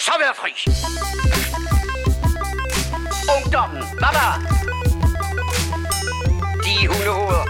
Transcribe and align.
jeg 0.00 0.04
så 0.12 0.16
være 0.24 0.34
fri. 0.42 0.52
Ungdommen, 3.36 3.82
der? 4.16 4.32
De 6.64 6.74
hundehoveder. 6.88 7.44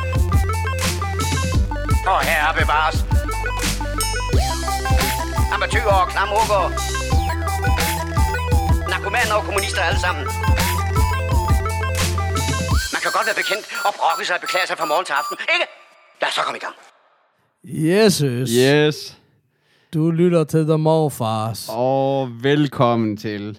Og 2.13 2.21
herre 2.29 2.55
bevares. 2.61 2.97
Amatøger 5.55 5.97
og 6.03 6.09
klamhugger. 6.09 6.63
Narkomaner 8.89 9.35
og 9.35 9.45
kommunister 9.45 9.82
alle 9.82 10.01
sammen. 10.01 10.25
Man 12.95 13.01
kan 13.03 13.11
godt 13.17 13.27
være 13.27 13.39
bekendt 13.43 13.64
og 13.85 13.95
brokke 13.98 14.25
sig 14.27 14.35
og 14.35 14.41
beklage 14.41 14.67
sig 14.67 14.79
fra 14.79 14.85
morgen 14.85 15.05
til 15.05 15.12
aften, 15.12 15.37
ikke? 15.55 15.67
Lad 16.21 16.29
os 16.29 16.35
så 16.35 16.43
komme 16.43 16.59
i 16.59 16.64
gang. 16.67 16.77
Jesus. 17.64 18.51
Yes. 18.51 19.20
Du 19.95 20.11
lytter 20.11 20.45
til 20.45 20.64
The 20.66 20.79
Morfars. 20.79 21.68
Og 21.73 22.29
velkommen 22.43 23.16
til 23.16 23.59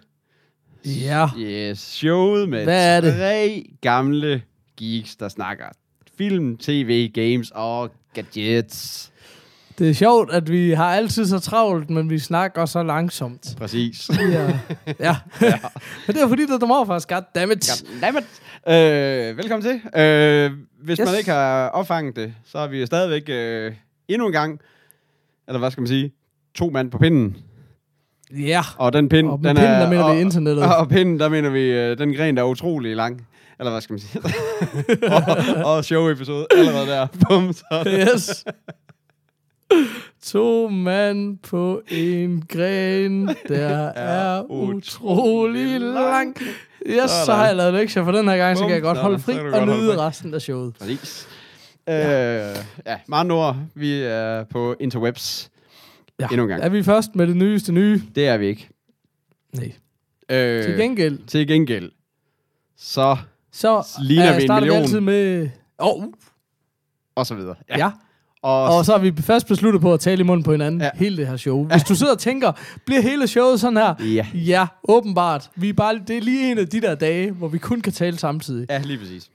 Ja. 0.85 1.27
yes, 1.39 1.79
showet 1.79 2.49
med 2.49 2.63
Hvad 2.63 2.97
er 2.97 3.01
det? 3.01 3.13
tre 3.13 3.65
gamle 3.81 4.41
geeks, 4.77 5.15
der 5.15 5.27
snakker 5.29 5.65
film, 6.17 6.57
tv, 6.57 7.09
games 7.13 7.51
og 7.55 7.91
gadgets. 8.13 9.11
Det 9.79 9.89
er 9.89 9.93
sjovt, 9.93 10.31
at 10.31 10.51
vi 10.51 10.71
har 10.71 10.85
altid 10.95 11.25
så 11.25 11.39
travlt, 11.39 11.89
men 11.89 12.09
vi 12.09 12.19
snakker 12.19 12.65
så 12.65 12.83
langsomt. 12.83 13.55
Præcis. 13.57 14.09
Ja. 14.09 14.59
ja. 14.99 15.15
Men 16.07 16.15
det 16.15 16.21
er 16.23 16.27
fordi, 16.27 16.41
det 16.41 16.51
er 16.51 16.57
The 16.59 16.67
Morfars. 16.67 17.05
Goddammit. 17.05 17.83
Goddammit. 17.91 18.23
Øh, 18.67 19.37
velkommen 19.37 19.61
til. 19.61 19.99
Øh, 20.01 20.51
hvis 20.83 20.99
Yes. 20.99 21.05
man 21.09 21.17
ikke 21.17 21.31
har 21.31 21.67
opfanget 21.69 22.15
det, 22.15 22.33
så 22.45 22.57
er 22.57 22.67
vi 22.67 22.85
stadigvæk 22.85 23.23
øh, 23.29 23.73
endnu 24.07 24.27
en 24.27 24.33
gang, 24.33 24.59
eller 25.47 25.59
hvad 25.59 25.71
skal 25.71 25.81
man 25.81 25.87
sige, 25.87 26.11
to 26.55 26.69
mand 26.69 26.91
på 26.91 26.97
pinden. 26.97 27.37
Ja. 28.37 28.61
Og 28.77 28.93
den 28.93 29.09
pind, 29.09 29.27
Og 29.27 29.37
den 29.37 29.55
pinden, 29.55 29.71
er, 29.71 29.79
der 29.79 29.89
mener 29.89 30.03
og, 30.03 30.15
vi 30.15 30.21
internettet. 30.21 30.65
Og, 30.65 30.75
og 30.75 30.89
pinden, 30.89 31.19
der 31.19 31.29
mener 31.29 31.49
vi 31.49 31.61
øh, 31.61 31.97
den 31.97 32.13
gren, 32.13 32.37
der 32.37 32.43
er 32.43 32.47
utrolig 32.47 32.95
lang. 32.95 33.27
Eller 33.59 33.71
hvad 33.71 33.81
skal 33.81 33.93
man 33.93 33.99
sige? 33.99 34.21
og, 35.65 35.75
og 35.75 35.85
show-episode 35.85 36.47
allerede 36.57 36.87
der. 36.87 37.07
Bum, 37.29 37.53
så. 37.53 37.83
Yes. 37.87 38.45
To 40.23 40.69
mand 40.69 41.37
på 41.37 41.81
en 41.87 42.43
gren, 42.49 43.27
der 43.47 43.91
er 43.95 44.43
utrolig 44.49 45.81
lang. 45.81 46.37
Yes, 46.85 47.11
så 47.25 47.33
har 47.33 47.45
jeg 47.45 47.55
lavet 47.55 47.73
lektier 47.73 48.03
for 48.03 48.11
den 48.11 48.27
her 48.27 48.37
gang, 48.37 48.57
så 48.57 48.63
kan 48.63 48.73
jeg 48.73 48.81
godt 48.81 48.97
holde 48.97 49.19
fri 49.19 49.39
og 49.39 49.67
nyde 49.67 49.97
resten 49.97 50.33
af 50.33 50.41
showet. 50.41 50.73
Præcis. 50.79 51.27
Øh, 51.89 51.95
ja, 52.85 52.97
med 53.07 53.17
andre 53.17 53.35
ord, 53.35 53.55
vi 53.75 54.01
er 54.01 54.43
på 54.43 54.75
interwebs. 54.79 55.50
Ja. 56.21 56.27
Endnu 56.31 56.43
en 56.43 56.49
gang. 56.49 56.63
Er 56.63 56.69
vi 56.69 56.83
først 56.83 57.15
med 57.15 57.27
det 57.27 57.35
nyeste 57.37 57.71
nye? 57.71 58.01
Det 58.15 58.27
er 58.27 58.37
vi 58.37 58.47
ikke. 58.47 58.69
Nej. 59.55 59.71
Øh, 60.31 60.63
Til 60.63 60.77
gengæld, 60.77 61.19
Til 61.27 61.47
gengæld. 61.47 61.91
Så, 62.77 63.17
så 63.51 63.83
ligner 64.01 64.29
øh, 64.31 64.37
vi 64.37 64.41
en 64.41 64.47
starter 64.47 64.61
vi 64.65 64.69
million. 64.69 64.83
altid 64.83 64.99
med... 64.99 65.49
Oh, 65.77 66.03
og 67.15 67.25
så 67.25 67.35
videre. 67.35 67.55
ja. 67.69 67.77
ja. 67.77 67.91
Og, 68.43 68.77
Og 68.77 68.85
så 68.85 68.91
har 68.91 68.99
vi 68.99 69.13
fast 69.21 69.47
besluttet 69.47 69.81
på 69.81 69.93
at 69.93 69.99
tale 69.99 70.19
i 70.19 70.23
munden 70.23 70.43
på 70.43 70.51
hinanden. 70.51 70.81
Ja. 70.81 70.89
hele 70.95 71.17
det 71.17 71.27
her 71.27 71.37
show. 71.37 71.67
Hvis 71.67 71.83
du 71.83 71.95
sidder 71.95 72.13
og 72.13 72.19
tænker, 72.19 72.51
bliver 72.85 73.01
hele 73.01 73.27
showet 73.27 73.59
sådan 73.59 73.77
her? 73.77 73.93
Ja. 73.99 74.27
Ja, 74.33 74.67
åbenbart. 74.89 75.49
Vi 75.55 75.69
er 75.69 75.73
bare, 75.73 76.01
det 76.07 76.17
er 76.17 76.21
lige 76.21 76.51
en 76.51 76.57
af 76.57 76.67
de 76.67 76.81
der 76.81 76.95
dage, 76.95 77.31
hvor 77.31 77.47
vi 77.47 77.57
kun 77.57 77.81
kan 77.81 77.93
tale 77.93 78.17
samtidig. 78.17 78.65
Ja, 78.69 78.81
lige 78.85 78.97
præcis. 78.99 79.29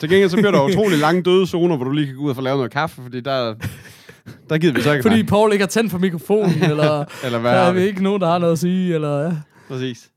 Til 0.00 0.08
gengæld 0.08 0.30
så 0.30 0.36
bliver 0.36 0.50
der 0.50 0.64
utrolig 0.70 0.98
lange 0.98 1.22
døde 1.22 1.46
zoner, 1.46 1.76
hvor 1.76 1.84
du 1.84 1.90
lige 1.92 2.06
kan 2.06 2.16
gå 2.16 2.22
ud 2.22 2.30
og 2.30 2.36
få 2.36 2.42
lavet 2.42 2.58
noget 2.58 2.72
kaffe, 2.72 3.02
fordi 3.02 3.20
der, 3.20 3.54
der 4.50 4.58
gider 4.58 4.72
vi 4.74 4.82
så 4.82 4.92
ikke 4.92 5.02
Fordi 5.02 5.16
snakke. 5.16 5.28
Paul 5.30 5.52
ikke 5.52 5.62
har 5.62 5.68
tændt 5.68 5.90
for 5.90 5.98
mikrofonen, 5.98 6.62
eller 6.70 7.04
Eller 7.24 7.30
der 7.30 7.38
hvad 7.38 7.50
har 7.50 7.58
er 7.58 7.72
vi? 7.72 7.80
ikke 7.80 8.02
nogen, 8.02 8.20
der 8.20 8.28
har 8.28 8.38
noget 8.38 8.52
at 8.52 8.58
sige. 8.58 8.94
Eller, 8.94 9.22
ja. 9.24 9.32
Præcis. 9.68 10.10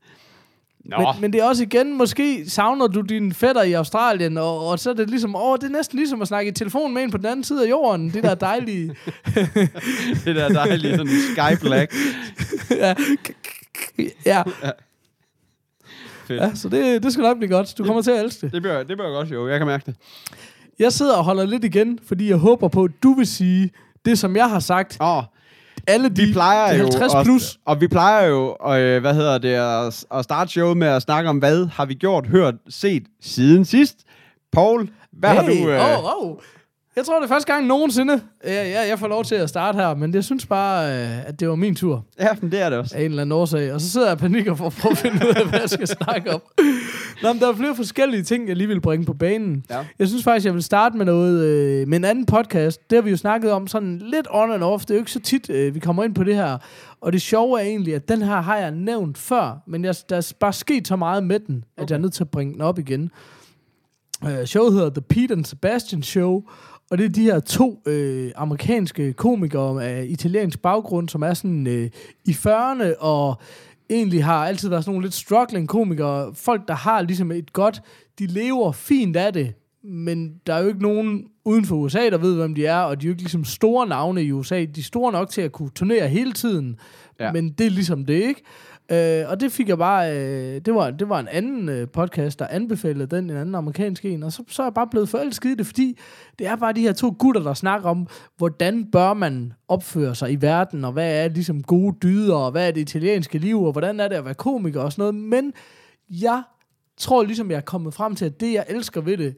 Nå, 0.84 0.96
men, 0.98 1.06
men 1.20 1.32
det 1.32 1.40
er 1.40 1.44
også 1.44 1.62
igen, 1.62 1.98
måske 1.98 2.50
savner 2.50 2.86
du 2.86 3.00
din 3.00 3.32
fætter 3.32 3.62
i 3.62 3.72
Australien, 3.72 4.38
og, 4.38 4.66
og 4.68 4.78
så 4.78 4.90
er 4.90 4.94
det 4.94 5.10
ligesom, 5.10 5.36
åh, 5.36 5.56
det 5.56 5.64
er 5.64 5.68
næsten 5.68 5.98
ligesom 5.98 6.22
at 6.22 6.28
snakke 6.28 6.48
i 6.50 6.52
telefon 6.52 6.94
med 6.94 7.02
en 7.02 7.10
på 7.10 7.16
den 7.16 7.26
anden 7.26 7.44
side 7.44 7.64
af 7.66 7.70
jorden. 7.70 8.10
Det 8.10 8.22
der 8.22 8.34
dejlige... 8.34 8.88
det 10.24 10.36
der 10.36 10.48
dejlige 10.48 10.96
sådan 10.96 11.12
Sky 11.32 11.60
Black. 11.66 11.94
ja. 12.70 12.94
ja. 14.26 14.42
Fedt. 16.26 16.40
ja, 16.42 16.54
så 16.54 16.68
det, 16.68 17.02
det 17.02 17.12
skal 17.12 17.22
nok 17.22 17.36
blive 17.38 17.50
godt. 17.50 17.74
Du 17.78 17.84
kommer 17.84 18.02
til 18.02 18.10
at 18.10 18.24
elske 18.24 18.40
det. 18.46 18.52
Det 18.52 18.62
bliver, 18.62 18.78
det 18.78 18.96
bliver 18.96 19.10
godt, 19.12 19.28
jo. 19.30 19.48
Jeg 19.48 19.58
kan 19.58 19.66
mærke 19.66 19.82
det. 19.86 19.94
Jeg 20.78 20.92
sidder 20.92 21.16
og 21.16 21.24
holder 21.24 21.46
lidt 21.46 21.64
igen, 21.64 21.98
fordi 22.06 22.28
jeg 22.28 22.36
håber 22.36 22.68
på, 22.68 22.84
at 22.84 22.90
du 23.02 23.14
vil 23.14 23.26
sige 23.26 23.70
det, 24.04 24.18
som 24.18 24.36
jeg 24.36 24.50
har 24.50 24.60
sagt. 24.60 24.96
Åh, 25.00 25.22
Alle 25.86 26.08
de 26.08 26.26
vi 26.26 26.32
plejer 26.32 26.74
jo 26.74 26.82
50 26.82 27.02
også- 27.14 27.24
plus. 27.24 27.58
og 27.66 27.80
vi 27.80 27.88
plejer 27.88 28.26
jo, 28.26 28.56
øh, 28.74 29.00
hvad 29.00 29.14
hedder 29.14 29.38
det, 29.38 29.48
at, 29.54 30.04
at 30.18 30.24
starte 30.24 30.50
showet 30.50 30.76
med 30.76 30.88
at 30.88 31.02
snakke 31.02 31.30
om, 31.30 31.38
hvad 31.38 31.66
har 31.66 31.84
vi 31.84 31.94
gjort, 31.94 32.26
hørt, 32.26 32.54
set 32.68 33.02
siden 33.20 33.64
sidst. 33.64 33.96
Paul, 34.52 34.88
hvad 35.12 35.30
har 35.30 35.42
du... 35.42 35.52
Hey, 35.52 35.66
Øh, 35.68 36.04
oh, 36.04 36.26
oh. 36.26 36.36
Jeg 36.96 37.04
tror, 37.06 37.16
det 37.20 37.24
er 37.24 37.28
første 37.28 37.52
gang 37.52 37.66
nogensinde, 37.66 38.20
ja, 38.44 38.68
ja, 38.68 38.88
jeg 38.88 38.98
får 38.98 39.08
lov 39.08 39.24
til 39.24 39.34
at 39.34 39.48
starte 39.48 39.76
her, 39.76 39.94
men 39.94 40.14
jeg 40.14 40.24
synes 40.24 40.46
bare, 40.46 40.92
øh, 41.02 41.28
at 41.28 41.40
det 41.40 41.48
var 41.48 41.54
min 41.54 41.74
tur 41.74 42.04
Ja, 42.20 42.28
men 42.40 42.52
det 42.52 42.60
er 42.60 42.70
det 42.70 42.78
også. 42.78 42.96
af 42.96 43.00
en 43.00 43.04
eller 43.10 43.22
anden 43.22 43.32
årsag. 43.32 43.72
Og 43.72 43.80
så 43.80 43.90
sidder 43.90 44.06
jeg 44.06 44.12
og 44.12 44.18
panikker 44.18 44.54
for 44.54 44.66
at 44.66 44.72
prøve 44.72 44.92
at 44.92 44.98
finde 44.98 45.16
ud 45.16 45.34
af, 45.36 45.48
hvad 45.48 45.60
jeg 45.60 45.70
skal 45.70 45.86
snakke 45.86 46.34
om. 46.34 46.40
Nå, 47.22 47.32
men 47.32 47.40
der 47.42 47.48
er 47.48 47.54
flere 47.54 47.76
forskellige 47.76 48.22
ting, 48.22 48.48
jeg 48.48 48.56
lige 48.56 48.68
vil 48.68 48.80
bringe 48.80 49.06
på 49.06 49.14
banen. 49.14 49.64
Ja. 49.70 49.84
Jeg 49.98 50.08
synes 50.08 50.24
faktisk, 50.24 50.46
jeg 50.46 50.54
vil 50.54 50.62
starte 50.62 50.96
med 50.96 51.04
noget 51.06 51.44
øh, 51.44 51.88
med 51.88 51.98
en 51.98 52.04
anden 52.04 52.26
podcast. 52.26 52.90
Det 52.90 52.96
har 52.96 53.02
vi 53.02 53.10
jo 53.10 53.16
snakket 53.16 53.52
om 53.52 53.66
sådan 53.66 53.98
lidt 53.98 54.26
on 54.30 54.52
and 54.52 54.62
off. 54.62 54.82
Det 54.84 54.90
er 54.90 54.94
jo 54.94 55.00
ikke 55.00 55.12
så 55.12 55.20
tit, 55.20 55.50
øh, 55.50 55.74
vi 55.74 55.80
kommer 55.80 56.04
ind 56.04 56.14
på 56.14 56.24
det 56.24 56.34
her. 56.36 56.58
Og 57.00 57.12
det 57.12 57.22
sjove 57.22 57.60
er 57.60 57.64
egentlig, 57.64 57.94
at 57.94 58.08
den 58.08 58.22
her 58.22 58.40
har 58.40 58.56
jeg 58.56 58.70
nævnt 58.70 59.18
før, 59.18 59.62
men 59.66 59.84
jeg, 59.84 59.94
der 60.08 60.16
er 60.16 60.32
bare 60.40 60.52
sket 60.52 60.88
så 60.88 60.96
meget 60.96 61.24
med 61.24 61.40
den, 61.40 61.64
at 61.76 61.82
Okay. 61.82 61.90
jeg 61.90 61.96
er 61.96 62.00
nødt 62.00 62.12
til 62.12 62.24
at 62.24 62.30
bringe 62.30 62.52
den 62.54 62.60
op 62.60 62.78
igen. 62.78 63.10
Øh, 64.24 64.44
showet 64.44 64.72
hedder 64.72 64.90
The 64.90 65.00
Pete 65.00 65.34
and 65.34 65.44
Sebastian 65.44 66.02
Show, 66.02 66.42
og 66.90 66.98
det 66.98 67.04
er 67.04 67.08
de 67.08 67.22
her 67.22 67.40
to 67.40 67.82
øh, 67.86 68.32
amerikanske 68.36 69.12
komikere 69.12 69.84
af 69.84 70.06
italiensk 70.08 70.62
baggrund, 70.62 71.08
som 71.08 71.22
er 71.22 71.34
sådan 71.34 71.66
øh, 71.66 71.90
i 72.24 72.30
40'erne 72.30 72.98
og 72.98 73.40
egentlig 73.90 74.24
har 74.24 74.46
altid 74.46 74.68
været 74.68 74.84
sådan 74.84 74.94
nogle 74.94 75.06
lidt 75.06 75.14
struggling 75.14 75.68
komikere. 75.68 76.34
Folk, 76.34 76.68
der 76.68 76.74
har 76.74 77.02
ligesom 77.02 77.32
et 77.32 77.52
godt, 77.52 77.82
de 78.18 78.26
lever 78.26 78.72
fint 78.72 79.16
af 79.16 79.32
det, 79.32 79.54
men 79.84 80.34
der 80.46 80.54
er 80.54 80.62
jo 80.62 80.68
ikke 80.68 80.82
nogen 80.82 81.24
uden 81.44 81.64
for 81.64 81.76
USA, 81.76 82.10
der 82.10 82.18
ved, 82.18 82.36
hvem 82.36 82.54
de 82.54 82.66
er, 82.66 82.78
og 82.78 83.00
de 83.00 83.06
er 83.06 83.08
jo 83.08 83.12
ikke 83.12 83.22
ligesom 83.22 83.44
store 83.44 83.86
navne 83.86 84.22
i 84.22 84.32
USA. 84.32 84.64
De 84.64 84.80
er 84.80 84.84
store 84.84 85.12
nok 85.12 85.30
til 85.30 85.40
at 85.40 85.52
kunne 85.52 85.70
turnere 85.70 86.08
hele 86.08 86.32
tiden, 86.32 86.76
ja. 87.20 87.32
Men 87.32 87.50
det 87.50 87.66
er 87.66 87.70
ligesom 87.70 88.04
det, 88.04 88.14
ikke? 88.14 88.42
Øh, 88.92 89.24
og 89.28 89.40
det 89.40 89.52
fik 89.52 89.68
jeg 89.68 89.78
bare, 89.78 90.16
øh, 90.16 90.60
det, 90.64 90.74
var, 90.74 90.90
det 90.90 91.08
var 91.08 91.20
en 91.20 91.28
anden 91.28 91.68
øh, 91.68 91.88
podcast, 91.88 92.38
der 92.38 92.46
anbefalede 92.46 93.16
den, 93.16 93.30
en 93.30 93.36
anden 93.36 93.54
amerikansk 93.54 94.04
en, 94.04 94.22
og 94.22 94.32
så, 94.32 94.42
så 94.48 94.62
er 94.62 94.66
jeg 94.66 94.74
bare 94.74 94.86
blevet 94.90 95.08
forelsket 95.08 95.50
i 95.50 95.54
det, 95.54 95.66
fordi 95.66 95.98
det 96.38 96.46
er 96.46 96.56
bare 96.56 96.72
de 96.72 96.80
her 96.80 96.92
to 96.92 97.16
gutter, 97.18 97.42
der 97.42 97.54
snakker 97.54 97.88
om, 97.88 98.06
hvordan 98.36 98.90
bør 98.90 99.14
man 99.14 99.52
opføre 99.68 100.14
sig 100.14 100.32
i 100.32 100.36
verden, 100.40 100.84
og 100.84 100.92
hvad 100.92 101.24
er 101.24 101.28
ligesom 101.28 101.62
gode 101.62 101.96
dyder, 102.02 102.34
og 102.34 102.50
hvad 102.50 102.68
er 102.68 102.70
det 102.70 102.80
italienske 102.80 103.38
liv, 103.38 103.62
og 103.62 103.72
hvordan 103.72 104.00
er 104.00 104.08
det 104.08 104.16
at 104.16 104.24
være 104.24 104.34
komiker 104.34 104.80
og 104.80 104.92
sådan 104.92 105.02
noget, 105.02 105.14
men 105.14 105.52
jeg 106.10 106.42
tror 106.96 107.22
ligesom, 107.22 107.50
jeg 107.50 107.56
er 107.56 107.60
kommet 107.60 107.94
frem 107.94 108.14
til, 108.14 108.24
at 108.24 108.40
det, 108.40 108.52
jeg 108.52 108.64
elsker 108.68 109.00
ved 109.00 109.16
det, 109.16 109.36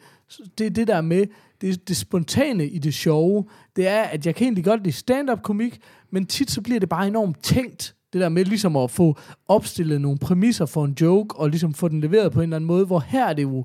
det 0.58 0.66
er 0.66 0.70
det 0.70 0.88
der 0.88 1.00
med, 1.00 1.26
det, 1.60 1.88
det 1.88 1.96
spontane 1.96 2.66
i 2.66 2.78
det 2.78 2.94
sjove, 2.94 3.44
det 3.76 3.88
er, 3.88 4.02
at 4.02 4.26
jeg 4.26 4.34
kan 4.34 4.44
egentlig 4.44 4.64
godt 4.64 4.82
lide 4.82 4.96
stand-up-komik, 4.96 5.80
men 6.10 6.26
tit 6.26 6.50
så 6.50 6.60
bliver 6.60 6.80
det 6.80 6.88
bare 6.88 7.06
enormt 7.06 7.42
tænkt, 7.42 7.94
det 8.12 8.20
der 8.20 8.28
med 8.28 8.44
ligesom 8.44 8.76
at 8.76 8.90
få 8.90 9.16
opstillet 9.48 10.00
nogle 10.00 10.18
præmisser 10.18 10.66
for 10.66 10.84
en 10.84 10.96
joke, 11.00 11.36
og 11.36 11.48
ligesom 11.48 11.74
få 11.74 11.88
den 11.88 12.00
leveret 12.00 12.32
på 12.32 12.40
en 12.40 12.42
eller 12.42 12.56
anden 12.56 12.68
måde, 12.68 12.86
hvor 12.86 13.00
her 13.00 13.26
er 13.26 13.32
det 13.32 13.42
jo, 13.42 13.64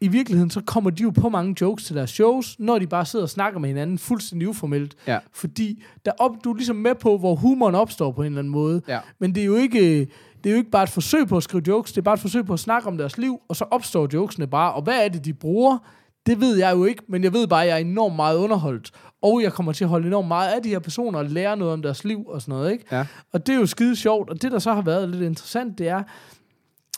i 0.00 0.08
virkeligheden, 0.08 0.50
så 0.50 0.60
kommer 0.60 0.90
de 0.90 1.02
jo 1.02 1.10
på 1.10 1.28
mange 1.28 1.56
jokes 1.60 1.84
til 1.84 1.96
deres 1.96 2.10
shows, 2.10 2.56
når 2.58 2.78
de 2.78 2.86
bare 2.86 3.06
sidder 3.06 3.22
og 3.22 3.30
snakker 3.30 3.60
med 3.60 3.68
hinanden 3.68 3.98
fuldstændig 3.98 4.48
uformelt. 4.48 4.96
Ja. 5.06 5.18
Fordi 5.32 5.82
der 6.04 6.12
op, 6.18 6.44
du 6.44 6.50
er 6.50 6.56
ligesom 6.56 6.76
med 6.76 6.94
på, 6.94 7.18
hvor 7.18 7.34
humoren 7.34 7.74
opstår 7.74 8.12
på 8.12 8.22
en 8.22 8.26
eller 8.26 8.38
anden 8.38 8.52
måde. 8.52 8.82
Ja. 8.88 8.98
Men 9.18 9.34
det 9.34 9.40
er 9.40 9.46
jo 9.46 9.54
ikke... 9.54 10.08
Det 10.44 10.50
er 10.50 10.54
jo 10.54 10.56
ikke 10.56 10.70
bare 10.70 10.82
et 10.82 10.88
forsøg 10.88 11.28
på 11.28 11.36
at 11.36 11.42
skrive 11.42 11.62
jokes, 11.66 11.92
det 11.92 11.98
er 11.98 12.02
bare 12.02 12.14
et 12.14 12.20
forsøg 12.20 12.46
på 12.46 12.52
at 12.52 12.60
snakke 12.60 12.88
om 12.88 12.98
deres 12.98 13.18
liv, 13.18 13.40
og 13.48 13.56
så 13.56 13.64
opstår 13.70 14.08
jokesene 14.12 14.46
bare. 14.46 14.72
Og 14.72 14.82
hvad 14.82 15.04
er 15.04 15.08
det, 15.08 15.24
de 15.24 15.32
bruger? 15.34 15.78
Det 16.26 16.40
ved 16.40 16.56
jeg 16.56 16.72
jo 16.76 16.84
ikke, 16.84 17.02
men 17.08 17.24
jeg 17.24 17.32
ved 17.32 17.46
bare, 17.46 17.62
at 17.62 17.68
jeg 17.68 17.74
er 17.74 17.80
enormt 17.80 18.16
meget 18.16 18.36
underholdt. 18.36 18.90
Og 19.22 19.42
jeg 19.42 19.52
kommer 19.52 19.72
til 19.72 19.84
at 19.84 19.90
holde 19.90 20.06
enormt 20.06 20.28
meget 20.28 20.52
af 20.52 20.62
de 20.62 20.68
her 20.68 20.78
personer 20.78 21.18
og 21.18 21.24
lære 21.24 21.56
noget 21.56 21.72
om 21.72 21.82
deres 21.82 22.04
liv 22.04 22.26
og 22.26 22.42
sådan 22.42 22.52
noget, 22.52 22.72
ikke? 22.72 22.84
Ja. 22.92 23.06
Og 23.32 23.46
det 23.46 23.54
er 23.54 23.56
jo 23.56 23.66
skide 23.66 23.96
sjovt. 23.96 24.30
Og 24.30 24.42
det, 24.42 24.52
der 24.52 24.58
så 24.58 24.72
har 24.74 24.82
været 24.82 25.08
lidt 25.08 25.22
interessant, 25.22 25.78
det 25.78 25.88
er, 25.88 26.02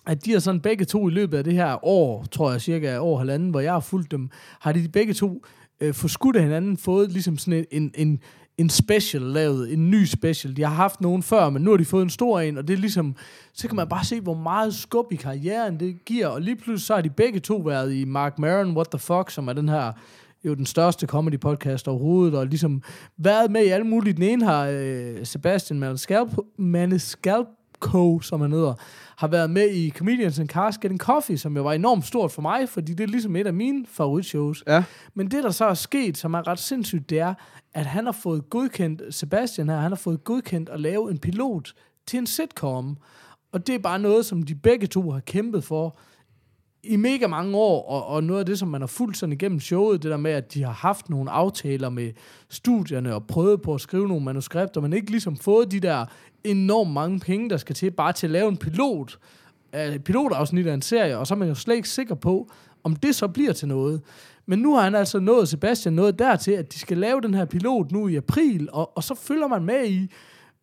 at 0.07 0.25
de 0.25 0.33
har 0.33 0.39
sådan 0.39 0.61
begge 0.61 0.85
to 0.85 1.09
i 1.09 1.11
løbet 1.11 1.39
af 1.39 1.45
det 1.45 1.53
her 1.53 1.85
år, 1.85 2.25
tror 2.33 2.51
jeg 2.51 2.61
cirka 2.61 2.99
år 2.99 3.13
og 3.13 3.21
halvanden, 3.21 3.51
hvor 3.51 3.61
jeg 3.61 3.73
har 3.73 3.81
fulgt 3.81 4.11
dem, 4.11 4.31
har 4.61 4.73
de 4.73 4.89
begge 4.89 5.15
to 5.15 5.45
øh, 5.81 5.95
forskudt 5.95 6.37
af 6.37 6.43
hinanden 6.43 6.77
fået 6.77 7.13
ligesom 7.13 7.39
sådan 7.39 7.67
en, 7.71 7.83
en, 7.83 7.91
en, 7.95 8.21
en 8.59 8.69
special 8.69 9.23
lavet, 9.23 9.73
en 9.73 9.91
ny 9.91 10.05
special. 10.05 10.57
De 10.57 10.63
har 10.63 10.75
haft 10.75 11.01
nogen 11.01 11.23
før, 11.23 11.51
men 11.51 11.63
nu 11.63 11.71
har 11.71 11.77
de 11.77 11.85
fået 11.85 12.03
en 12.03 12.11
stor 12.11 12.41
en, 12.41 12.59
og 12.59 12.69
det 12.69 12.75
er 12.75 12.79
ligesom, 12.79 13.17
så 13.53 13.69
kan 13.69 13.77
man 13.77 13.89
bare 13.89 14.05
se, 14.05 14.21
hvor 14.21 14.35
meget 14.35 14.75
skub 14.75 15.13
i 15.13 15.17
karrieren 15.17 15.81
det 15.81 16.05
giver, 16.05 16.27
og 16.27 16.41
lige 16.41 16.57
pludselig 16.57 16.87
så 16.87 16.95
har 16.95 17.01
de 17.01 17.11
begge 17.11 17.41
to 17.41 17.57
været 17.57 17.95
i 17.95 18.05
Mark 18.05 18.39
Maron, 18.39 18.77
What 18.77 18.89
the 18.91 18.99
Fuck, 18.99 19.31
som 19.31 19.49
er 19.49 19.53
den 19.53 19.69
her 19.69 19.93
jo 20.45 20.55
den 20.55 20.67
største 20.67 21.07
comedy 21.07 21.41
podcast 21.41 21.89
overhovedet, 21.89 22.35
og 22.35 22.47
ligesom 22.47 22.83
været 23.19 23.51
med 23.51 23.65
i 23.65 23.69
alle 23.69 23.87
mulige. 23.87 24.15
Den 24.15 24.23
ene 24.23 24.45
har 24.45 24.67
øh, 24.73 25.27
Sebastian 25.27 25.79
Maniscalco, 26.59 27.47
Co., 27.83 28.21
som 28.21 28.41
han 28.41 28.53
hedder, 28.53 28.75
har 29.17 29.29
været 29.29 29.51
med 29.51 29.71
i 29.71 29.91
Comedians 29.91 30.39
and 30.39 30.49
Cars 30.49 30.79
Getting 30.79 31.01
Coffee, 31.01 31.39
som 31.39 31.57
jo 31.57 31.63
var 31.63 31.73
enormt 31.73 32.07
stort 32.07 32.33
for 32.33 32.43
mig, 32.43 32.69
fordi 32.69 32.95
det 32.95 33.05
er 33.05 33.09
ligesom 33.09 33.37
et 33.37 33.47
af 33.47 33.55
mine 33.55 33.87
favoritshows. 33.89 34.65
Ja. 34.67 34.85
Men 35.15 35.31
det, 35.31 35.45
der 35.45 35.51
så 35.51 35.65
er 35.65 35.75
sket, 35.75 36.19
som 36.19 36.35
er 36.35 36.49
ret 36.49 36.59
sindssygt, 36.59 37.11
det 37.11 37.19
er, 37.21 37.35
at 37.75 37.87
han 37.87 38.05
har 38.05 38.13
fået 38.13 38.51
godkendt, 38.51 39.15
Sebastian 39.15 39.69
her, 39.69 39.77
han 39.77 39.91
har 39.91 39.97
fået 39.97 40.25
godkendt 40.25 40.69
at 40.69 40.81
lave 40.81 41.11
en 41.11 41.19
pilot 41.19 41.73
til 42.07 42.19
en 42.19 42.27
sitcom. 42.27 42.97
Og 43.53 43.67
det 43.67 43.75
er 43.75 43.79
bare 43.79 43.99
noget, 43.99 44.27
som 44.27 44.43
de 44.43 44.55
begge 44.55 44.87
to 44.87 45.11
har 45.11 45.21
kæmpet 45.21 45.65
for 45.65 45.99
i 46.85 46.97
mega 46.97 47.27
mange 47.27 47.57
år, 47.57 47.89
og, 47.89 48.07
og 48.07 48.25
noget 48.25 48.41
af 48.41 48.47
det, 48.47 48.59
som 48.59 48.69
man 48.69 48.81
har 48.81 48.87
fulgt 48.87 49.17
sådan 49.17 49.33
igennem 49.33 49.61
showet, 49.61 50.03
det 50.03 50.11
der 50.11 50.17
med, 50.17 50.31
at 50.31 50.55
de 50.55 50.63
har 50.63 50.73
haft 50.73 51.11
nogle 51.11 51.31
aftaler 51.31 51.89
med 51.89 52.13
studierne 52.49 53.15
og 53.15 53.27
prøvet 53.27 53.63
på 53.63 53.75
at 53.75 53.81
skrive 53.81 54.09
nogle 54.09 54.25
manuskripter, 54.25 54.81
men 54.81 54.93
ikke 54.93 55.11
ligesom 55.11 55.37
fået 55.37 55.73
de 55.73 55.81
der 55.81 56.07
enormt 56.45 56.91
mange 56.91 57.21
penge, 57.21 57.51
der 57.51 57.57
skal 57.57 57.75
til 57.75 57.91
bare 57.91 58.13
til 58.13 58.27
at 58.27 58.31
lave 58.31 58.49
en 58.49 58.57
pilot, 58.57 59.19
uh, 59.77 59.99
pilotafsnit 59.99 60.67
af 60.67 60.75
en 60.75 60.83
serie, 60.83 61.19
og 61.19 61.27
så 61.27 61.35
er 61.35 61.39
man 61.39 61.49
jo 61.49 61.55
slet 61.55 61.77
ikke 61.77 61.89
sikker 61.89 62.15
på, 62.15 62.51
om 62.85 62.97
det 62.97 63.15
så 63.15 63.29
bliver 63.29 63.53
til 63.53 63.69
noget. 63.69 64.01
Men 64.47 64.59
nu 64.59 64.75
har 64.75 64.83
han 64.83 64.95
altså 64.95 65.21
nået, 65.21 65.49
Sebastian 65.49 65.95
nået 65.95 66.19
dertil, 66.19 66.53
at 66.53 66.73
de 66.73 66.79
skal 66.79 66.99
lave 66.99 67.21
den 67.21 67.35
her 67.35 67.45
pilot 67.45 67.93
nu 67.93 68.09
i 68.09 68.17
april, 68.17 68.69
og, 68.73 68.97
og 68.97 69.05
så 69.05 69.15
følger 69.15 69.47
man 69.47 69.65
med 69.65 69.87
i, 69.87 70.11